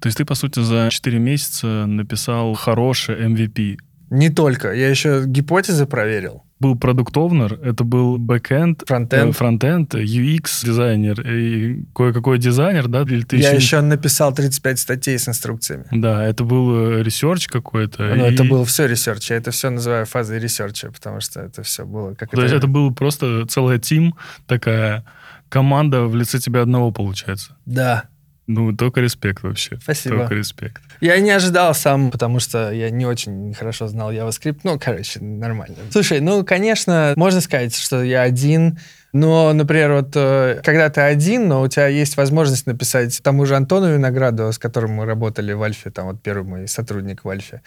То 0.00 0.08
есть 0.08 0.18
ты, 0.18 0.24
по 0.24 0.34
сути, 0.34 0.60
за 0.60 0.88
4 0.90 1.18
месяца 1.18 1.86
написал 1.86 2.54
хороший 2.54 3.26
MVP? 3.26 3.78
Не 4.10 4.28
только. 4.30 4.72
Я 4.72 4.90
еще 4.90 5.24
гипотезы 5.26 5.86
проверил 5.86 6.43
был 6.60 6.76
product 6.76 7.18
owner, 7.18 7.54
это 7.62 7.84
был 7.84 8.16
backend, 8.16 8.84
frontend, 8.86 9.36
frontend 9.36 9.94
UX-дизайнер 9.94 11.20
и 11.20 11.84
кое-какой 11.94 12.38
дизайнер, 12.38 12.88
да? 12.88 13.02
Или 13.02 13.22
ты 13.22 13.36
Я 13.36 13.50
еще... 13.50 13.56
еще 13.56 13.80
написал 13.80 14.32
35 14.32 14.78
статей 14.78 15.18
с 15.18 15.28
инструкциями. 15.28 15.86
Да, 15.90 16.24
это 16.24 16.44
был 16.44 17.00
research 17.00 17.48
какой-то. 17.48 18.02
Ну, 18.14 18.26
и... 18.26 18.32
это 18.32 18.44
был 18.44 18.64
все 18.64 18.86
research. 18.86 19.30
Я 19.30 19.36
это 19.36 19.50
все 19.50 19.70
называю 19.70 20.06
фазой 20.06 20.38
research 20.38 20.80
а, 20.80 20.90
потому 20.90 21.20
что 21.20 21.40
это 21.40 21.62
все 21.62 21.84
было 21.84 22.14
как 22.14 22.30
То 22.30 22.42
есть 22.42 22.54
это 22.54 22.66
был 22.66 22.94
просто 22.94 23.46
целая 23.46 23.78
team, 23.78 24.14
такая 24.46 25.04
команда 25.48 26.06
в 26.06 26.16
лице 26.16 26.38
тебя 26.38 26.62
одного, 26.62 26.92
получается? 26.92 27.56
Да. 27.66 28.04
Ну, 28.46 28.76
только 28.76 29.00
респект 29.00 29.42
вообще. 29.42 29.78
Спасибо. 29.80 30.18
Только 30.18 30.34
респект. 30.34 30.82
Я 31.04 31.20
не 31.20 31.32
ожидал 31.32 31.74
сам, 31.74 32.10
потому 32.10 32.40
что 32.40 32.72
я 32.72 32.88
не 32.88 33.04
очень 33.04 33.52
хорошо 33.52 33.88
знал 33.88 34.10
JavaScript. 34.10 34.60
Ну, 34.62 34.78
короче, 34.82 35.20
нормально. 35.20 35.76
Слушай, 35.90 36.20
ну, 36.20 36.42
конечно, 36.46 37.12
можно 37.16 37.42
сказать, 37.42 37.76
что 37.76 38.02
я 38.02 38.22
один 38.22 38.78
но, 39.14 39.52
например, 39.52 39.92
вот 39.92 40.10
э, 40.16 40.60
когда 40.64 40.90
ты 40.90 41.00
один, 41.00 41.46
но 41.46 41.62
у 41.62 41.68
тебя 41.68 41.86
есть 41.86 42.16
возможность 42.16 42.66
написать 42.66 43.22
тому 43.22 43.46
же 43.46 43.54
Антону 43.54 43.94
Винограду, 43.94 44.52
с 44.52 44.58
которым 44.58 44.94
мы 44.94 45.06
работали 45.06 45.52
в 45.52 45.62
Альфе, 45.62 45.90
там 45.90 46.06
вот 46.06 46.20
первый 46.20 46.42
мой 46.44 46.66
сотрудник 46.66 47.24
в 47.24 47.28
Альфе, 47.28 47.62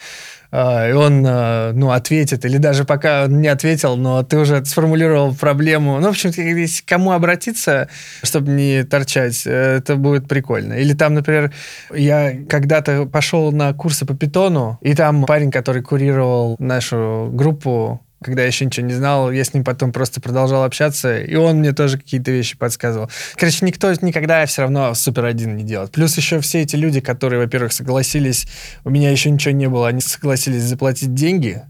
а, 0.50 0.86
и 0.86 0.92
он, 0.92 1.24
э, 1.26 1.72
ну, 1.72 1.90
ответит, 1.90 2.44
или 2.44 2.58
даже 2.58 2.84
пока 2.84 3.24
он 3.24 3.40
не 3.40 3.48
ответил, 3.48 3.96
но 3.96 4.22
ты 4.22 4.36
уже 4.36 4.62
сформулировал 4.66 5.34
проблему. 5.34 5.98
Ну, 6.00 6.08
в 6.08 6.10
общем, 6.10 6.32
если 6.36 6.84
кому 6.84 7.12
обратиться, 7.12 7.88
чтобы 8.22 8.50
не 8.50 8.84
торчать, 8.84 9.46
э, 9.46 9.78
это 9.78 9.96
будет 9.96 10.28
прикольно. 10.28 10.74
Или 10.74 10.92
там, 10.92 11.14
например, 11.14 11.50
я 11.94 12.34
когда-то 12.46 13.06
пошел 13.06 13.52
на 13.52 13.72
курсы 13.72 14.04
по 14.04 14.14
питону, 14.14 14.78
и 14.82 14.94
там 14.94 15.24
парень, 15.24 15.50
который 15.50 15.80
курировал 15.80 16.56
нашу 16.58 17.30
группу, 17.32 18.02
когда 18.22 18.42
я 18.42 18.48
еще 18.48 18.64
ничего 18.64 18.86
не 18.86 18.94
знал, 18.94 19.30
я 19.30 19.44
с 19.44 19.54
ним 19.54 19.64
потом 19.64 19.92
просто 19.92 20.20
продолжал 20.20 20.64
общаться, 20.64 21.18
и 21.18 21.34
он 21.34 21.58
мне 21.58 21.72
тоже 21.72 21.98
какие-то 21.98 22.30
вещи 22.30 22.56
подсказывал. 22.56 23.10
Короче, 23.36 23.64
никто 23.64 23.92
никогда 24.00 24.44
все 24.46 24.62
равно 24.62 24.94
супер 24.94 25.24
один 25.24 25.56
не 25.56 25.64
делает. 25.64 25.92
Плюс 25.92 26.16
еще 26.16 26.40
все 26.40 26.62
эти 26.62 26.76
люди, 26.76 27.00
которые, 27.00 27.40
во-первых, 27.40 27.72
согласились, 27.72 28.46
у 28.84 28.90
меня 28.90 29.10
еще 29.10 29.30
ничего 29.30 29.54
не 29.54 29.68
было, 29.68 29.88
они 29.88 30.00
согласились 30.00 30.62
заплатить 30.62 31.14
деньги, 31.14 31.62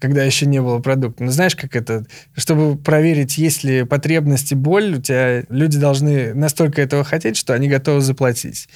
когда 0.00 0.24
еще 0.24 0.46
не 0.46 0.60
было 0.60 0.78
продукта. 0.78 1.22
Ну, 1.22 1.30
знаешь, 1.30 1.54
как 1.54 1.76
это? 1.76 2.04
Чтобы 2.34 2.76
проверить, 2.76 3.36
есть 3.36 3.62
ли 3.62 3.84
потребность 3.84 4.50
и 4.50 4.54
боль, 4.54 4.94
у 4.94 5.00
тебя 5.00 5.42
люди 5.50 5.78
должны 5.78 6.32
настолько 6.34 6.80
этого 6.80 7.04
хотеть, 7.04 7.36
что 7.36 7.52
они 7.52 7.68
готовы 7.68 8.00
заплатить. 8.00 8.68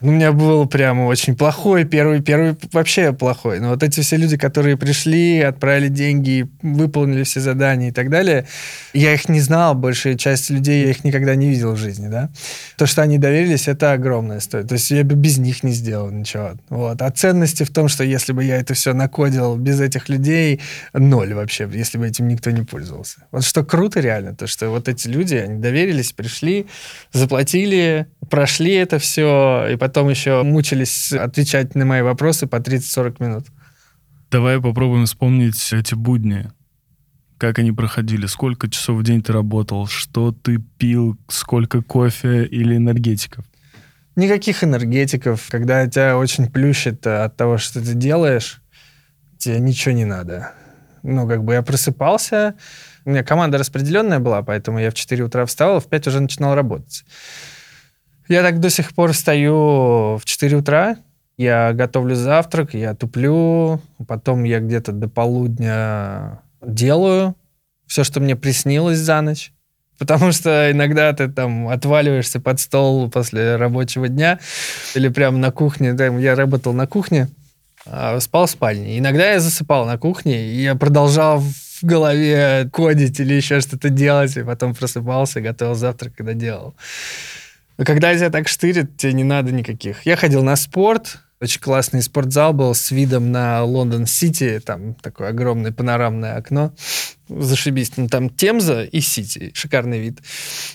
У 0.00 0.10
меня 0.10 0.32
был 0.32 0.66
прямо 0.66 1.04
очень 1.04 1.36
плохой 1.36 1.84
первый, 1.84 2.22
первый 2.22 2.56
вообще 2.72 3.12
плохой. 3.12 3.60
Но 3.60 3.70
вот 3.70 3.82
эти 3.82 4.00
все 4.00 4.16
люди, 4.16 4.38
которые 4.38 4.78
пришли, 4.78 5.40
отправили 5.40 5.88
деньги, 5.88 6.48
выполнили 6.62 7.24
все 7.24 7.40
задания 7.40 7.90
и 7.90 7.92
так 7.92 8.08
далее, 8.08 8.46
я 8.94 9.12
их 9.12 9.28
не 9.28 9.40
знал, 9.40 9.74
большая 9.74 10.16
часть 10.16 10.48
людей 10.48 10.84
я 10.84 10.90
их 10.90 11.04
никогда 11.04 11.34
не 11.34 11.48
видел 11.48 11.72
в 11.72 11.76
жизни, 11.76 12.08
да. 12.08 12.30
То, 12.78 12.86
что 12.86 13.02
они 13.02 13.18
доверились, 13.18 13.68
это 13.68 13.92
огромная 13.92 14.40
стоит. 14.40 14.68
То 14.68 14.74
есть 14.74 14.90
я 14.90 15.04
бы 15.04 15.16
без 15.16 15.36
них 15.36 15.62
не 15.62 15.72
сделал 15.72 16.10
ничего. 16.10 16.52
Вот. 16.70 17.02
А 17.02 17.10
ценности 17.10 17.64
в 17.64 17.70
том, 17.70 17.88
что 17.88 18.04
если 18.04 18.32
бы 18.32 18.42
я 18.42 18.56
это 18.56 18.72
все 18.72 18.94
накодил 18.94 19.56
без 19.56 19.78
этих 19.78 20.08
людей, 20.08 20.61
ноль 20.92 21.34
вообще, 21.34 21.68
если 21.72 21.98
бы 21.98 22.06
этим 22.06 22.28
никто 22.28 22.50
не 22.50 22.62
пользовался. 22.62 23.26
Вот 23.30 23.44
что 23.44 23.64
круто 23.64 24.00
реально, 24.00 24.34
то 24.34 24.46
что 24.46 24.70
вот 24.70 24.88
эти 24.88 25.08
люди, 25.08 25.34
они 25.34 25.60
доверились, 25.60 26.12
пришли, 26.12 26.66
заплатили, 27.12 28.06
прошли 28.30 28.72
это 28.74 28.98
все, 28.98 29.68
и 29.72 29.76
потом 29.76 30.08
еще 30.08 30.42
мучились 30.42 31.12
отвечать 31.12 31.74
на 31.74 31.84
мои 31.84 32.02
вопросы 32.02 32.46
по 32.46 32.56
30-40 32.56 33.16
минут. 33.22 33.46
Давай 34.30 34.60
попробуем 34.60 35.04
вспомнить 35.04 35.72
эти 35.72 35.94
будни. 35.94 36.50
Как 37.36 37.58
они 37.58 37.72
проходили? 37.72 38.26
Сколько 38.26 38.70
часов 38.70 38.98
в 38.98 39.02
день 39.02 39.20
ты 39.20 39.32
работал? 39.32 39.86
Что 39.88 40.30
ты 40.30 40.58
пил? 40.58 41.18
Сколько 41.28 41.82
кофе 41.82 42.46
или 42.46 42.76
энергетиков? 42.76 43.44
Никаких 44.14 44.62
энергетиков. 44.62 45.48
Когда 45.50 45.86
тебя 45.88 46.16
очень 46.16 46.50
плющит 46.50 47.06
от 47.06 47.36
того, 47.36 47.58
что 47.58 47.84
ты 47.84 47.94
делаешь, 47.94 48.61
тебе 49.42 49.60
ничего 49.60 49.94
не 49.94 50.04
надо. 50.04 50.52
Ну, 51.02 51.26
как 51.28 51.42
бы 51.44 51.54
я 51.54 51.62
просыпался, 51.62 52.54
у 53.04 53.10
меня 53.10 53.24
команда 53.24 53.58
распределенная 53.58 54.20
была, 54.20 54.42
поэтому 54.42 54.78
я 54.78 54.90
в 54.90 54.94
4 54.94 55.24
утра 55.24 55.44
встал, 55.46 55.76
а 55.76 55.80
в 55.80 55.86
5 55.86 56.06
уже 56.06 56.20
начинал 56.20 56.54
работать. 56.54 57.04
Я 58.28 58.42
так 58.42 58.60
до 58.60 58.70
сих 58.70 58.94
пор 58.94 59.12
встаю 59.12 60.16
в 60.18 60.22
4 60.24 60.56
утра, 60.56 60.96
я 61.36 61.72
готовлю 61.72 62.14
завтрак, 62.14 62.74
я 62.74 62.94
туплю, 62.94 63.80
потом 64.06 64.44
я 64.44 64.60
где-то 64.60 64.92
до 64.92 65.08
полудня 65.08 66.40
делаю 66.64 67.34
все, 67.86 68.04
что 68.04 68.20
мне 68.20 68.36
приснилось 68.36 68.98
за 68.98 69.20
ночь. 69.20 69.52
Потому 69.98 70.32
что 70.32 70.70
иногда 70.70 71.12
ты 71.12 71.28
там 71.28 71.68
отваливаешься 71.68 72.40
под 72.40 72.58
стол 72.60 73.10
после 73.10 73.56
рабочего 73.56 74.08
дня 74.08 74.38
или 74.94 75.08
прямо 75.08 75.38
на 75.38 75.50
кухне. 75.50 75.94
Я 76.20 76.34
работал 76.34 76.72
на 76.72 76.86
кухне, 76.86 77.28
спал 78.20 78.46
в 78.46 78.50
спальне. 78.50 78.98
Иногда 78.98 79.32
я 79.32 79.40
засыпал 79.40 79.86
на 79.86 79.98
кухне, 79.98 80.46
и 80.46 80.62
я 80.62 80.74
продолжал 80.74 81.40
в 81.40 81.82
голове 81.82 82.68
кодить 82.72 83.18
или 83.20 83.34
еще 83.34 83.60
что-то 83.60 83.88
делать, 83.88 84.36
и 84.36 84.42
потом 84.42 84.74
просыпался, 84.74 85.40
готовил 85.40 85.74
завтрак, 85.74 86.14
когда 86.16 86.34
делал. 86.34 86.74
Когда 87.76 88.14
тебя 88.14 88.30
так 88.30 88.48
штырит, 88.48 88.96
тебе 88.96 89.14
не 89.14 89.24
надо 89.24 89.52
никаких. 89.52 90.06
Я 90.06 90.16
ходил 90.16 90.42
на 90.42 90.56
спорт, 90.56 91.18
очень 91.42 91.60
классный 91.60 92.02
спортзал 92.02 92.52
был 92.52 92.72
с 92.72 92.92
видом 92.92 93.32
на 93.32 93.64
Лондон-Сити, 93.64 94.62
там 94.64 94.94
такое 94.94 95.30
огромное 95.30 95.72
панорамное 95.72 96.36
окно. 96.36 96.72
Зашибись, 97.28 97.96
ну, 97.96 98.08
там 98.08 98.30
Темза 98.30 98.84
и 98.84 99.00
Сити, 99.00 99.50
шикарный 99.52 99.98
вид. 99.98 100.20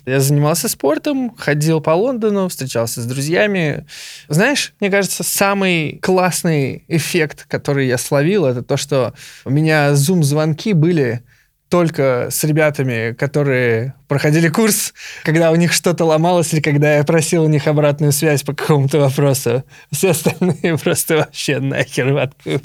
Я 0.06 0.20
занимался 0.20 0.68
спортом, 0.68 1.34
ходил 1.38 1.80
по 1.80 1.92
Лондону, 1.92 2.50
встречался 2.50 3.02
с 3.02 3.06
друзьями. 3.06 3.86
Знаешь, 4.28 4.74
мне 4.82 4.90
кажется, 4.90 5.24
самый 5.24 6.00
классный 6.02 6.84
эффект, 6.90 7.46
который 7.48 7.88
я 7.88 7.98
словил, 7.98 8.46
это 8.46 8.62
то, 8.62 8.76
что 8.76 9.14
у 9.46 9.50
меня 9.50 9.96
зум-звонки 9.96 10.74
были 10.74 11.24
только 11.70 12.30
с 12.32 12.44
ребятами, 12.44 13.14
которые 13.14 13.94
проходили 14.08 14.48
курс, 14.48 14.94
когда 15.24 15.52
у 15.52 15.56
них 15.56 15.74
что-то 15.74 16.06
ломалось 16.06 16.54
или 16.54 16.62
когда 16.62 16.98
я 16.98 17.04
просил 17.04 17.44
у 17.44 17.50
них 17.50 17.68
обратную 17.68 18.12
связь 18.12 18.44
по 18.44 18.54
какому-то 18.54 19.00
вопросу. 19.00 19.64
Все 19.92 20.12
остальные 20.12 20.78
просто 20.84 21.18
вообще 21.18 21.60
нахер 21.60 22.14
воткнут. 22.14 22.64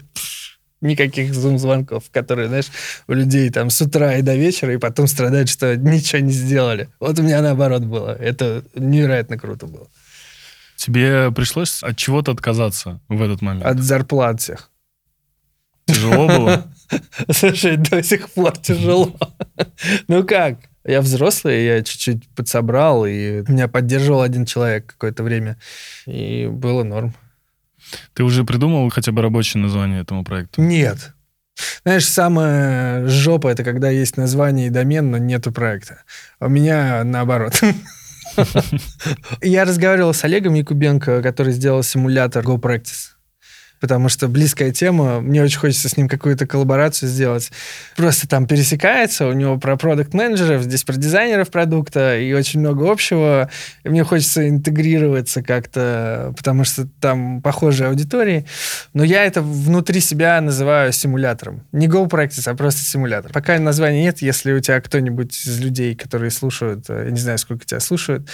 Никаких 0.81 1.33
зум-звонков, 1.33 2.05
которые, 2.11 2.49
знаешь, 2.49 2.67
у 3.07 3.13
людей 3.13 3.51
там 3.51 3.71
с 3.71 3.81
утра 3.81 4.17
и 4.17 4.23
до 4.23 4.35
вечера, 4.35 4.75
и 4.75 4.79
потом 4.79 5.07
страдают, 5.07 5.49
что 5.49 5.77
ничего 5.77 6.21
не 6.21 6.33
сделали. 6.33 6.89
Вот 6.99 7.19
у 7.21 7.23
меня 7.23 7.41
наоборот 7.41 7.83
было. 7.83 8.17
Это 8.17 8.65
невероятно 8.75 9.39
круто 9.39 9.67
было. 9.67 9.87
Тебе 10.75 11.31
пришлось 11.31 11.85
от 11.85 11.97
чего-то 11.97 12.33
отказаться 12.33 13.01
в 13.09 13.23
этот 13.23 13.43
момент? 13.43 13.65
От 13.65 13.79
зарплат 13.79 14.41
всех. 14.41 14.72
Тяжело 15.93 16.27
было? 16.27 16.67
Слушай, 17.31 17.77
до 17.77 18.03
сих 18.03 18.31
пор 18.31 18.57
тяжело. 18.57 19.15
Ну 20.09 20.25
как? 20.25 20.59
Я 20.85 21.01
взрослый, 21.01 21.65
я 21.65 21.83
чуть-чуть 21.83 22.29
подсобрал, 22.35 23.07
и 23.07 23.45
меня 23.47 23.69
поддерживал 23.69 24.23
один 24.23 24.47
человек 24.47 24.87
какое-то 24.87 25.23
время, 25.23 25.57
и 26.07 26.49
было 26.51 26.83
норм. 26.83 27.15
Ты 28.15 28.25
уже 28.25 28.45
придумал 28.45 28.91
хотя 28.91 29.13
бы 29.13 29.23
рабочее 29.23 29.63
название 29.63 30.03
этому 30.03 30.25
проекту? 30.25 30.61
Нет. 30.61 31.15
Знаешь, 31.85 32.07
самая 32.07 33.07
жопа— 33.07 33.49
это 33.49 33.63
когда 33.63 33.91
есть 33.91 34.17
название 34.17 34.69
и 34.69 34.71
домен, 34.71 35.11
но 35.11 35.19
нету 35.19 35.53
проекта. 35.53 36.03
А 36.41 36.47
у 36.47 36.49
меня 36.49 37.05
наоборот. 37.05 37.61
Я 39.43 39.65
разговаривал 39.65 40.15
с 40.15 40.25
Олегом 40.25 40.55
Якубенко, 40.55 41.23
который 41.23 41.53
сделал 41.53 41.83
симулятор 41.83 42.45
GoPractice 42.45 43.13
потому 43.83 44.09
что 44.09 44.29
близкая 44.29 44.71
тема, 44.71 45.21
мне 45.21 45.43
очень 45.43 45.59
хочется 45.59 45.89
с 45.89 45.97
ним 45.97 46.09
какую-то 46.09 46.47
коллаборацию 46.47 47.09
сделать. 47.09 47.51
Просто 47.97 48.29
там 48.29 48.47
пересекается, 48.47 49.27
у 49.27 49.33
него 49.33 49.59
про 49.59 49.77
продукт 49.77 50.15
менеджеров 50.15 50.63
здесь 50.63 50.85
про 50.85 50.95
дизайнеров 50.95 51.51
продукта, 51.51 52.17
и 52.17 52.33
очень 52.33 52.61
много 52.61 52.91
общего. 52.91 53.51
И 53.83 53.89
мне 53.89 54.05
хочется 54.05 54.49
интегрироваться 54.49 55.43
как-то, 55.43 56.33
потому 56.37 56.63
что 56.63 56.87
там 57.01 57.43
похожие 57.43 57.89
аудитории. 57.89 58.47
Но 58.95 59.03
я 59.03 59.25
это 59.25 59.43
внутри 59.43 59.99
себя 59.99 60.41
называю 60.41 60.93
симулятором. 60.93 61.65
Не 61.73 61.89
Go 61.89 62.09
Practice, 62.09 62.49
а 62.49 62.55
просто 62.55 62.83
симулятор. 62.85 63.33
Пока 63.33 63.59
названия 63.59 64.05
нет, 64.05 64.23
если 64.23 64.53
у 64.53 64.61
тебя 64.61 64.81
кто-нибудь 64.81 65.33
из 65.45 65.59
людей, 65.59 65.97
которые 65.97 66.31
слушают, 66.31 66.85
э, 66.89 67.07
я 67.07 67.11
не 67.11 67.19
знаю, 67.19 67.39
сколько 67.39 67.67
тебя 67.67 67.81
слушают. 67.81 68.29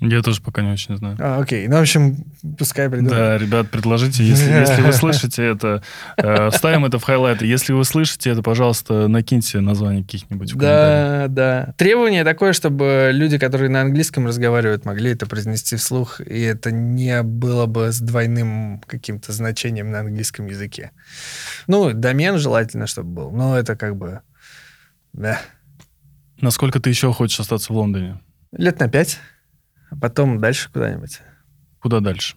Я 0.00 0.20
тоже 0.20 0.42
пока 0.42 0.60
не 0.60 0.72
очень 0.72 0.98
знаю. 0.98 1.16
А, 1.18 1.40
окей. 1.40 1.68
Ну, 1.68 1.78
в 1.78 1.80
общем, 1.80 2.26
пускай 2.58 2.90
придумают. 2.90 3.16
Да, 3.16 3.38
ребят, 3.38 3.70
предложите, 3.70 4.22
если, 4.22 4.50
если 4.50 4.82
вы 4.89 4.89
слышите 4.92 5.44
это, 5.44 5.82
э, 6.16 6.50
вставим 6.50 6.84
это 6.84 6.98
в 6.98 7.04
хайлайты. 7.04 7.46
Если 7.46 7.72
вы 7.72 7.84
слышите 7.84 8.30
это, 8.30 8.42
пожалуйста, 8.42 9.08
накиньте 9.08 9.60
название 9.60 10.02
каких-нибудь 10.02 10.54
Да, 10.56 11.26
да. 11.28 11.74
Требование 11.76 12.24
такое, 12.24 12.52
чтобы 12.52 13.10
люди, 13.12 13.38
которые 13.38 13.70
на 13.70 13.82
английском 13.82 14.26
разговаривают, 14.26 14.84
могли 14.84 15.12
это 15.12 15.26
произнести 15.26 15.76
вслух, 15.76 16.20
и 16.20 16.40
это 16.40 16.70
не 16.70 17.22
было 17.22 17.66
бы 17.66 17.92
с 17.92 18.00
двойным 18.00 18.80
каким-то 18.86 19.32
значением 19.32 19.90
на 19.90 20.00
английском 20.00 20.46
языке. 20.46 20.92
Ну, 21.66 21.92
домен 21.92 22.38
желательно, 22.38 22.86
чтобы 22.86 23.10
был, 23.10 23.30
но 23.30 23.58
это 23.58 23.76
как 23.76 23.96
бы... 23.96 24.20
Да. 25.12 25.40
Насколько 26.40 26.80
ты 26.80 26.90
еще 26.90 27.12
хочешь 27.12 27.40
остаться 27.40 27.72
в 27.72 27.76
Лондоне? 27.76 28.20
Лет 28.52 28.80
на 28.80 28.88
пять, 28.88 29.18
а 29.90 29.96
потом 29.96 30.40
дальше 30.40 30.70
куда-нибудь. 30.72 31.20
Куда 31.80 32.00
дальше? 32.00 32.36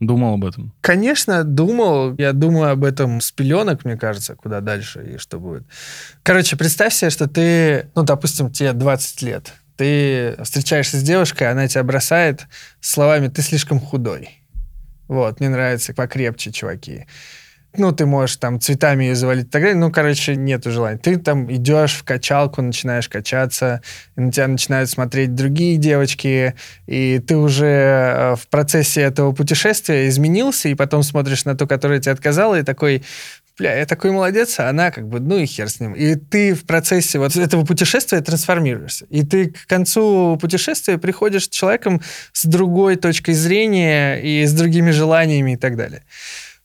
Думал 0.00 0.34
об 0.34 0.46
этом? 0.46 0.72
Конечно, 0.80 1.44
думал. 1.44 2.14
Я 2.16 2.32
думаю 2.32 2.72
об 2.72 2.84
этом 2.84 3.20
с 3.20 3.30
пеленок, 3.30 3.84
мне 3.84 3.96
кажется, 3.96 4.34
куда 4.34 4.60
дальше 4.60 5.14
и 5.14 5.18
что 5.18 5.38
будет. 5.38 5.64
Короче, 6.22 6.56
представь 6.56 6.94
себе, 6.94 7.10
что 7.10 7.28
ты, 7.28 7.90
ну, 7.94 8.02
допустим, 8.02 8.50
тебе 8.50 8.72
20 8.72 9.22
лет. 9.22 9.52
Ты 9.76 10.36
встречаешься 10.42 10.98
с 10.98 11.02
девушкой, 11.02 11.50
она 11.50 11.68
тебя 11.68 11.84
бросает 11.84 12.46
словами 12.80 13.28
«ты 13.28 13.42
слишком 13.42 13.78
худой». 13.78 14.42
Вот, 15.08 15.40
мне 15.40 15.48
нравится 15.48 15.92
покрепче, 15.94 16.52
чуваки 16.52 17.06
ну, 17.76 17.92
ты 17.92 18.04
можешь 18.06 18.36
там 18.36 18.60
цветами 18.60 19.04
ее 19.04 19.14
завалить 19.14 19.46
и 19.46 19.48
так 19.48 19.62
далее. 19.62 19.76
Ну, 19.76 19.92
короче, 19.92 20.34
нету 20.34 20.70
желания. 20.70 20.98
Ты 20.98 21.18
там 21.18 21.52
идешь 21.52 21.92
в 21.92 22.04
качалку, 22.04 22.62
начинаешь 22.62 23.08
качаться, 23.08 23.80
на 24.16 24.32
тебя 24.32 24.48
начинают 24.48 24.90
смотреть 24.90 25.34
другие 25.34 25.76
девочки, 25.76 26.54
и 26.86 27.20
ты 27.20 27.36
уже 27.36 27.66
э, 27.66 28.36
в 28.36 28.48
процессе 28.48 29.02
этого 29.02 29.32
путешествия 29.32 30.08
изменился, 30.08 30.68
и 30.68 30.74
потом 30.74 31.02
смотришь 31.02 31.44
на 31.44 31.56
ту, 31.56 31.66
которая 31.66 32.00
тебе 32.00 32.12
отказала, 32.12 32.58
и 32.58 32.62
такой, 32.62 33.04
бля, 33.60 33.76
я 33.76 33.86
такой 33.86 34.10
молодец, 34.10 34.58
а 34.58 34.68
она 34.68 34.90
как 34.90 35.06
бы, 35.06 35.20
ну 35.20 35.38
и 35.38 35.46
хер 35.46 35.68
с 35.68 35.78
ним. 35.80 35.92
И 35.92 36.16
ты 36.16 36.54
в 36.54 36.64
процессе 36.64 37.18
вот 37.18 37.36
этого 37.36 37.64
путешествия 37.64 38.20
трансформируешься. 38.20 39.06
И 39.10 39.24
ты 39.24 39.50
к 39.50 39.66
концу 39.66 40.38
путешествия 40.40 40.98
приходишь 40.98 41.46
человеком 41.48 42.00
с 42.32 42.46
другой 42.46 42.96
точкой 42.96 43.34
зрения 43.34 44.16
и 44.16 44.44
с 44.44 44.52
другими 44.52 44.90
желаниями 44.90 45.52
и 45.52 45.56
так 45.56 45.76
далее. 45.76 46.02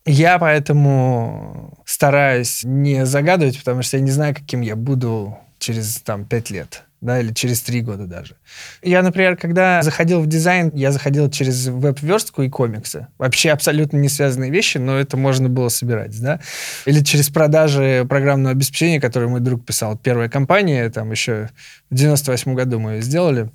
Я 0.05 0.37
поэтому 0.37 1.77
стараюсь 1.85 2.61
не 2.63 3.05
загадывать, 3.05 3.57
потому 3.59 3.81
что 3.81 3.97
я 3.97 4.03
не 4.03 4.11
знаю, 4.11 4.35
каким 4.35 4.61
я 4.61 4.75
буду 4.75 5.37
через 5.59 5.97
там 5.97 6.25
пять 6.25 6.49
лет 6.49 6.85
да, 7.05 7.19
или 7.19 7.31
через 7.33 7.61
три 7.61 7.81
года 7.81 8.07
даже. 8.07 8.35
Я, 8.81 9.03
например, 9.03 9.37
когда 9.37 9.81
заходил 9.83 10.21
в 10.21 10.27
дизайн, 10.27 10.71
я 10.73 10.91
заходил 10.91 11.29
через 11.29 11.67
веб-верстку 11.67 12.41
и 12.41 12.49
комиксы. 12.49 13.07
Вообще 13.17 13.51
абсолютно 13.51 13.97
не 13.97 14.09
связанные 14.09 14.49
вещи, 14.49 14.79
но 14.79 14.97
это 14.97 15.15
можно 15.15 15.47
было 15.47 15.69
собирать, 15.69 16.19
да. 16.19 16.39
Или 16.85 17.01
через 17.01 17.29
продажи 17.29 18.05
программного 18.09 18.51
обеспечения, 18.51 18.99
которое 18.99 19.27
мой 19.27 19.39
друг 19.39 19.63
писал. 19.65 19.97
Первая 19.97 20.29
компания, 20.29 20.89
там 20.89 21.11
еще 21.11 21.49
в 21.91 21.95
98 21.95 22.53
году 22.55 22.79
мы 22.79 22.93
ее 22.93 23.01
сделали. 23.01 23.51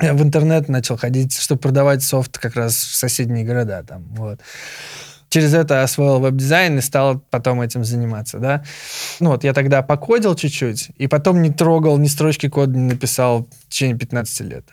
Я 0.00 0.12
в 0.12 0.22
интернет 0.22 0.68
начал 0.68 0.96
ходить, 0.96 1.38
чтобы 1.38 1.60
продавать 1.60 2.02
софт 2.02 2.36
как 2.36 2.56
раз 2.56 2.74
в 2.74 2.96
соседние 2.96 3.44
города 3.44 3.82
там, 3.82 4.04
вот 4.10 4.40
через 5.28 5.54
это 5.54 5.82
освоил 5.82 6.20
веб-дизайн 6.20 6.78
и 6.78 6.80
стал 6.80 7.20
потом 7.30 7.60
этим 7.60 7.84
заниматься, 7.84 8.38
да. 8.38 8.64
Ну 9.20 9.30
вот 9.30 9.44
я 9.44 9.52
тогда 9.52 9.82
покодил 9.82 10.34
чуть-чуть, 10.34 10.90
и 10.96 11.06
потом 11.06 11.42
не 11.42 11.50
трогал, 11.50 11.98
ни 11.98 12.06
строчки 12.06 12.48
кода 12.48 12.76
не 12.76 12.92
написал 12.92 13.48
в 13.66 13.68
течение 13.68 13.98
15 13.98 14.40
лет. 14.42 14.64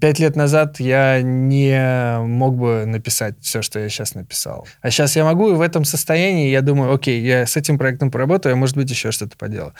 Пять 0.00 0.18
лет 0.18 0.34
назад 0.34 0.80
я 0.80 1.22
не 1.22 2.18
мог 2.26 2.56
бы 2.56 2.84
написать 2.86 3.36
все, 3.40 3.62
что 3.62 3.78
я 3.78 3.88
сейчас 3.88 4.16
написал. 4.16 4.66
А 4.80 4.90
сейчас 4.90 5.14
я 5.14 5.24
могу, 5.24 5.50
и 5.50 5.54
в 5.54 5.60
этом 5.60 5.84
состоянии 5.84 6.50
я 6.50 6.60
думаю, 6.60 6.92
окей, 6.92 7.22
я 7.22 7.46
с 7.46 7.56
этим 7.56 7.78
проектом 7.78 8.10
поработаю, 8.10 8.54
а 8.54 8.56
может 8.56 8.76
быть 8.76 8.90
еще 8.90 9.12
что-то 9.12 9.36
поделаю. 9.36 9.74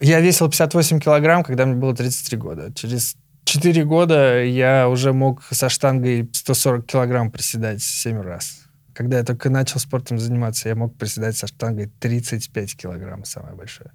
Я 0.00 0.18
весил 0.18 0.48
58 0.48 0.98
килограмм, 0.98 1.44
когда 1.44 1.64
мне 1.64 1.76
было 1.76 1.94
33 1.94 2.38
года. 2.38 2.72
Через 2.74 3.14
4 3.44 3.84
года 3.84 4.42
я 4.42 4.88
уже 4.88 5.12
мог 5.12 5.44
со 5.52 5.68
штангой 5.68 6.28
140 6.32 6.84
килограмм 6.84 7.30
приседать 7.30 7.80
7 7.80 8.20
раз. 8.20 8.67
Когда 8.98 9.18
я 9.18 9.22
только 9.22 9.48
начал 9.48 9.78
спортом 9.78 10.18
заниматься, 10.18 10.68
я 10.68 10.74
мог 10.74 10.96
приседать 10.96 11.36
со 11.36 11.46
штангой 11.46 11.88
35 12.00 12.76
килограмм, 12.76 13.24
самое 13.24 13.54
большое. 13.54 13.92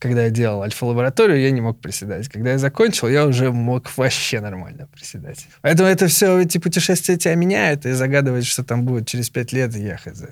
Когда 0.00 0.24
я 0.24 0.30
делал 0.30 0.62
альфа-лабораторию, 0.62 1.40
я 1.40 1.52
не 1.52 1.60
мог 1.60 1.80
приседать. 1.80 2.28
Когда 2.28 2.50
я 2.50 2.58
закончил, 2.58 3.06
я 3.06 3.26
уже 3.26 3.52
мог 3.52 3.96
вообще 3.96 4.40
нормально 4.40 4.88
приседать. 4.92 5.46
Поэтому 5.62 5.88
это 5.88 6.08
все, 6.08 6.36
эти 6.40 6.58
путешествия 6.58 7.16
тебя 7.16 7.36
меняют, 7.36 7.86
и 7.86 7.92
загадывать, 7.92 8.44
что 8.44 8.64
там 8.64 8.84
будет 8.84 9.06
через 9.06 9.30
5 9.30 9.52
лет, 9.52 9.76
я 9.76 9.98
хз. 9.98 10.24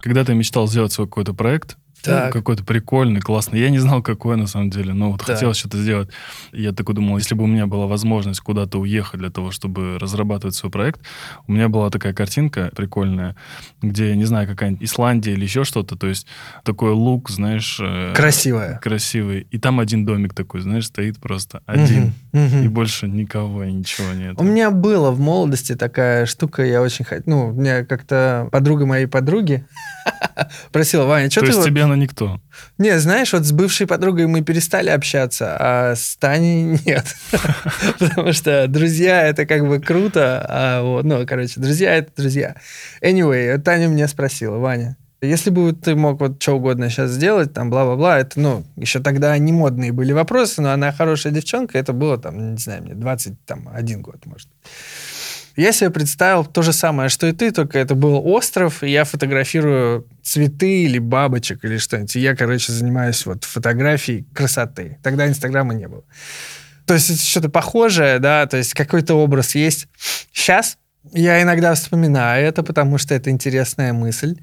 Когда 0.00 0.24
ты 0.24 0.32
мечтал 0.32 0.66
сделать 0.66 0.92
свой 0.92 1.06
какой-то 1.06 1.34
проект, 1.34 1.76
так. 2.02 2.32
какой-то 2.32 2.64
прикольный, 2.64 3.20
классный. 3.20 3.60
Я 3.60 3.70
не 3.70 3.78
знал, 3.78 4.02
какой 4.02 4.36
на 4.36 4.46
самом 4.46 4.70
деле, 4.70 4.92
но 4.92 5.12
вот 5.12 5.20
так. 5.20 5.34
хотел 5.34 5.54
что-то 5.54 5.78
сделать. 5.78 6.08
Я 6.52 6.72
такой 6.72 6.94
думал, 6.94 7.18
если 7.18 7.34
бы 7.34 7.44
у 7.44 7.46
меня 7.46 7.66
была 7.66 7.86
возможность 7.86 8.40
куда-то 8.40 8.78
уехать 8.78 9.20
для 9.20 9.30
того, 9.30 9.50
чтобы 9.50 9.98
разрабатывать 9.98 10.54
свой 10.54 10.70
проект, 10.70 11.00
у 11.46 11.52
меня 11.52 11.68
была 11.68 11.90
такая 11.90 12.12
картинка 12.12 12.70
прикольная, 12.74 13.36
где, 13.82 14.14
не 14.16 14.24
знаю, 14.24 14.46
какая-нибудь 14.48 14.82
Исландия 14.82 15.32
или 15.32 15.42
еще 15.42 15.64
что-то, 15.64 15.96
то 15.96 16.06
есть 16.06 16.26
такой 16.64 16.92
лук, 16.92 17.30
знаешь... 17.30 17.78
Э, 17.80 18.12
Красивая. 18.14 18.78
Красивый. 18.78 19.46
И 19.50 19.58
там 19.58 19.80
один 19.80 20.04
домик 20.04 20.34
такой, 20.34 20.60
знаешь, 20.60 20.86
стоит 20.86 21.18
просто 21.18 21.62
один. 21.66 22.14
Угу, 22.32 22.42
угу. 22.42 22.64
И 22.64 22.68
больше 22.68 23.08
никого 23.08 23.64
и 23.64 23.72
ничего 23.72 24.12
нет. 24.12 24.36
У 24.38 24.44
меня 24.44 24.70
было 24.70 25.10
в 25.10 25.20
молодости 25.20 25.74
такая 25.74 26.26
штука, 26.26 26.64
я 26.64 26.82
очень 26.82 27.04
хотел... 27.04 27.24
Ну, 27.26 27.48
у 27.48 27.52
меня 27.52 27.84
как-то 27.84 28.48
подруга 28.50 28.86
моей 28.86 29.06
подруги 29.06 29.64
Просила, 30.72 31.04
Ваня, 31.04 31.30
что 31.30 31.40
То 31.40 31.46
ты... 31.46 31.52
есть 31.52 31.58
вот- 31.58 31.66
тебе 31.66 31.86
она 31.88 31.96
никто? 31.96 32.40
Не, 32.78 32.98
знаешь, 32.98 33.32
вот 33.32 33.44
с 33.44 33.52
бывшей 33.52 33.86
подругой 33.86 34.26
мы 34.26 34.42
перестали 34.42 34.90
общаться, 34.90 35.56
а 35.58 35.94
с 35.96 36.16
Таней 36.16 36.78
нет. 36.86 37.04
Потому 37.98 38.32
что 38.32 38.66
друзья— 38.68 39.26
это 39.28 39.46
как 39.46 39.66
бы 39.66 39.80
круто, 39.80 40.46
а 40.48 41.02
ну, 41.02 41.26
короче, 41.26 41.60
друзья— 41.60 41.94
это 41.96 42.10
друзья. 42.16 42.56
Anyway, 43.02 43.58
Таня 43.58 43.86
меня 43.86 44.08
спросила, 44.08 44.58
Ваня, 44.58 44.96
если 45.20 45.50
бы 45.50 45.72
ты 45.72 45.96
мог 45.96 46.20
вот 46.20 46.40
что 46.40 46.56
угодно 46.56 46.90
сейчас 46.90 47.10
сделать, 47.10 47.52
там, 47.52 47.70
бла-бла-бла, 47.70 48.20
это, 48.20 48.38
ну, 48.38 48.64
еще 48.76 49.00
тогда 49.00 49.36
не 49.36 49.52
модные 49.52 49.90
были 49.90 50.12
вопросы, 50.12 50.62
но 50.62 50.70
она 50.70 50.92
хорошая 50.92 51.32
девчонка, 51.32 51.76
это 51.76 51.92
было, 51.92 52.18
там, 52.18 52.52
не 52.52 52.58
знаю, 52.58 52.84
мне 52.84 52.94
21 52.94 54.02
год, 54.02 54.26
может. 54.26 54.48
Я 55.58 55.72
себе 55.72 55.90
представил 55.90 56.44
то 56.44 56.62
же 56.62 56.72
самое, 56.72 57.08
что 57.08 57.26
и 57.26 57.32
ты, 57.32 57.50
только 57.50 57.80
это 57.80 57.96
был 57.96 58.24
остров, 58.24 58.84
и 58.84 58.90
я 58.90 59.02
фотографирую 59.02 60.06
цветы 60.22 60.84
или 60.84 61.00
бабочек 61.00 61.64
или 61.64 61.78
что-нибудь. 61.78 62.14
И 62.14 62.20
я, 62.20 62.36
короче, 62.36 62.70
занимаюсь 62.70 63.26
вот 63.26 63.42
фотографией 63.42 64.24
красоты. 64.32 64.98
Тогда 65.02 65.26
Инстаграма 65.26 65.74
не 65.74 65.88
было. 65.88 66.04
То 66.86 66.94
есть 66.94 67.10
это 67.10 67.20
что-то 67.20 67.48
похожее, 67.48 68.20
да, 68.20 68.46
то 68.46 68.56
есть 68.56 68.72
какой-то 68.72 69.16
образ 69.16 69.56
есть. 69.56 69.88
Сейчас 70.32 70.78
я 71.12 71.42
иногда 71.42 71.74
вспоминаю 71.74 72.46
это, 72.46 72.62
потому 72.62 72.96
что 72.96 73.16
это 73.16 73.30
интересная 73.30 73.92
мысль. 73.92 74.36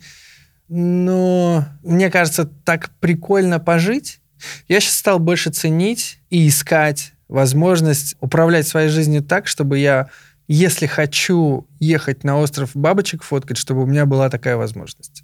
Но 0.68 1.64
мне 1.82 2.12
кажется, 2.12 2.44
так 2.44 2.90
прикольно 3.00 3.62
пожить. 3.62 4.20
Я 4.68 4.82
сейчас 4.82 4.96
стал 4.96 5.20
больше 5.20 5.50
ценить 5.52 6.20
и 6.30 6.46
искать 6.46 7.14
возможность 7.30 8.16
управлять 8.20 8.68
своей 8.68 8.90
жизнью 8.90 9.24
так, 9.24 9.48
чтобы 9.48 9.80
я, 9.80 10.10
если 10.48 10.86
хочу 10.86 11.68
ехать 11.80 12.24
на 12.24 12.38
остров 12.38 12.72
бабочек 12.74 13.24
фоткать, 13.24 13.58
чтобы 13.58 13.84
у 13.84 13.86
меня 13.86 14.06
была 14.06 14.30
такая 14.30 14.58
возможность. 14.58 15.24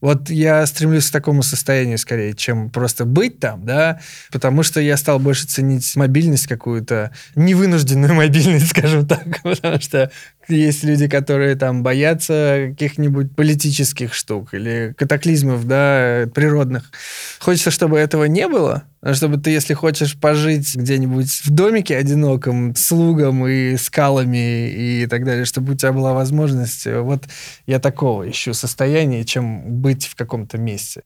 Вот 0.00 0.30
я 0.30 0.64
стремлюсь 0.66 1.08
к 1.08 1.12
такому 1.12 1.42
состоянию 1.42 1.98
скорее, 1.98 2.34
чем 2.34 2.70
просто 2.70 3.04
быть 3.04 3.38
там, 3.40 3.64
да, 3.64 4.00
потому 4.32 4.62
что 4.62 4.80
я 4.80 4.96
стал 4.96 5.18
больше 5.18 5.46
ценить 5.46 5.94
мобильность 5.96 6.46
какую-то, 6.46 7.12
невынужденную 7.34 8.14
мобильность, 8.14 8.70
скажем 8.70 9.06
так, 9.06 9.24
потому 9.42 9.80
что 9.80 10.10
есть 10.56 10.84
люди, 10.84 11.08
которые 11.08 11.56
там 11.56 11.82
боятся 11.82 12.68
каких-нибудь 12.70 13.34
политических 13.34 14.14
штук 14.14 14.54
или 14.54 14.94
катаклизмов, 14.96 15.66
да, 15.66 16.28
природных. 16.34 16.90
Хочется, 17.38 17.70
чтобы 17.70 17.98
этого 17.98 18.24
не 18.24 18.48
было, 18.48 18.84
а 19.02 19.14
чтобы 19.14 19.38
ты, 19.38 19.50
если 19.50 19.74
хочешь 19.74 20.18
пожить 20.18 20.76
где-нибудь 20.76 21.42
в 21.44 21.50
домике 21.50 21.96
одиноком, 21.96 22.74
с 22.74 22.90
лугом 22.90 23.46
и 23.46 23.76
скалами 23.76 24.68
и 24.70 25.06
так 25.06 25.24
далее, 25.24 25.44
чтобы 25.44 25.72
у 25.72 25.76
тебя 25.76 25.92
была 25.92 26.12
возможность, 26.12 26.86
вот 26.86 27.24
я 27.66 27.78
такого 27.78 28.28
ищу 28.28 28.52
состояния, 28.54 29.24
чем 29.24 29.80
быть 29.80 30.06
в 30.06 30.16
каком-то 30.16 30.58
месте. 30.58 31.02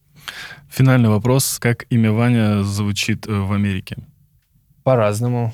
Финальный 0.69 1.09
вопрос. 1.09 1.57
Как 1.59 1.85
имя 1.89 2.11
Ваня 2.11 2.63
звучит 2.63 3.27
э, 3.27 3.31
в 3.31 3.53
Америке? 3.53 3.97
По-разному. 4.83 5.53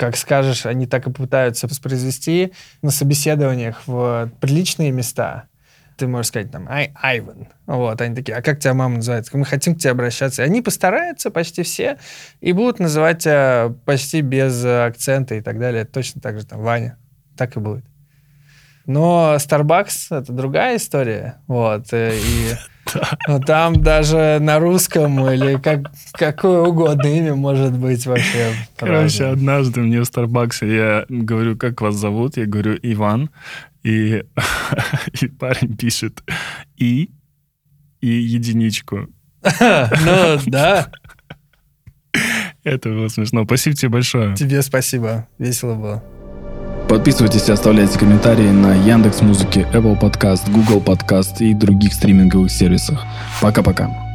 Как 0.00 0.16
скажешь, 0.16 0.64
они 0.64 0.86
так 0.86 1.06
и 1.06 1.12
пытаются 1.12 1.66
воспроизвести 1.66 2.54
на 2.80 2.90
собеседованиях 2.90 3.82
в 3.84 4.32
приличные 4.40 4.92
места. 4.92 5.44
Ты 5.98 6.06
можешь 6.06 6.28
сказать 6.28 6.50
там 6.50 6.66
«Ай, 6.70 6.94
Айван». 6.94 7.48
Вот, 7.66 8.00
они 8.00 8.14
такие, 8.14 8.34
а 8.34 8.40
как 8.40 8.60
тебя 8.60 8.72
мама 8.72 8.94
называется? 8.94 9.36
Мы 9.36 9.44
хотим 9.44 9.74
к 9.74 9.78
тебе 9.78 9.90
обращаться. 9.90 10.40
И 10.40 10.46
они 10.46 10.62
постараются 10.62 11.30
почти 11.30 11.64
все 11.64 11.98
и 12.40 12.52
будут 12.52 12.78
называть 12.78 13.24
тебя 13.24 13.74
почти 13.84 14.22
без 14.22 14.64
акцента 14.64 15.34
и 15.34 15.42
так 15.42 15.58
далее. 15.58 15.84
Точно 15.84 16.22
так 16.22 16.40
же 16.40 16.46
там 16.46 16.62
Ваня. 16.62 16.96
Так 17.36 17.58
и 17.58 17.60
будет. 17.60 17.84
Но 18.86 19.34
Starbucks— 19.36 20.06
это 20.22 20.32
другая 20.32 20.78
история. 20.78 21.42
Вот, 21.46 21.92
э, 21.92 22.16
и 22.16 22.54
ну, 23.28 23.40
там 23.40 23.82
даже 23.82 24.38
на 24.40 24.58
русском 24.58 25.28
или 25.28 25.56
как, 25.58 25.90
какое 26.12 26.60
угодно 26.62 27.06
имя 27.06 27.34
может 27.34 27.72
быть 27.76 28.06
вообще. 28.06 28.52
Короче, 28.76 29.24
однажды 29.26 29.80
мне 29.80 30.00
в 30.00 30.04
Старбаксе 30.04 30.74
я 30.74 31.04
говорю, 31.08 31.56
как 31.56 31.80
вас 31.80 31.94
зовут? 31.96 32.36
Я 32.36 32.46
говорю, 32.46 32.78
Иван. 32.82 33.30
И, 33.82 34.24
и 35.20 35.26
парень 35.28 35.74
пишет 35.76 36.22
И 36.76 37.10
и 38.00 38.08
единичку. 38.08 39.08
Ну, 39.60 40.38
да. 40.46 40.90
Это 42.64 42.88
было 42.90 43.08
смешно. 43.08 43.44
Спасибо 43.44 43.76
тебе 43.76 43.88
большое. 43.88 44.34
Тебе 44.34 44.62
спасибо. 44.62 45.28
Весело 45.38 45.74
было. 45.74 46.19
Подписывайтесь 46.90 47.48
и 47.48 47.52
оставляйте 47.52 47.96
комментарии 47.96 48.50
на 48.50 48.74
Яндекс 48.74 49.20
Музыке, 49.20 49.64
Apple 49.72 49.96
Podcast, 49.96 50.50
Google 50.50 50.80
Podcast 50.80 51.36
и 51.38 51.54
других 51.54 51.94
стриминговых 51.94 52.50
сервисах. 52.50 53.06
Пока-пока. 53.40 54.09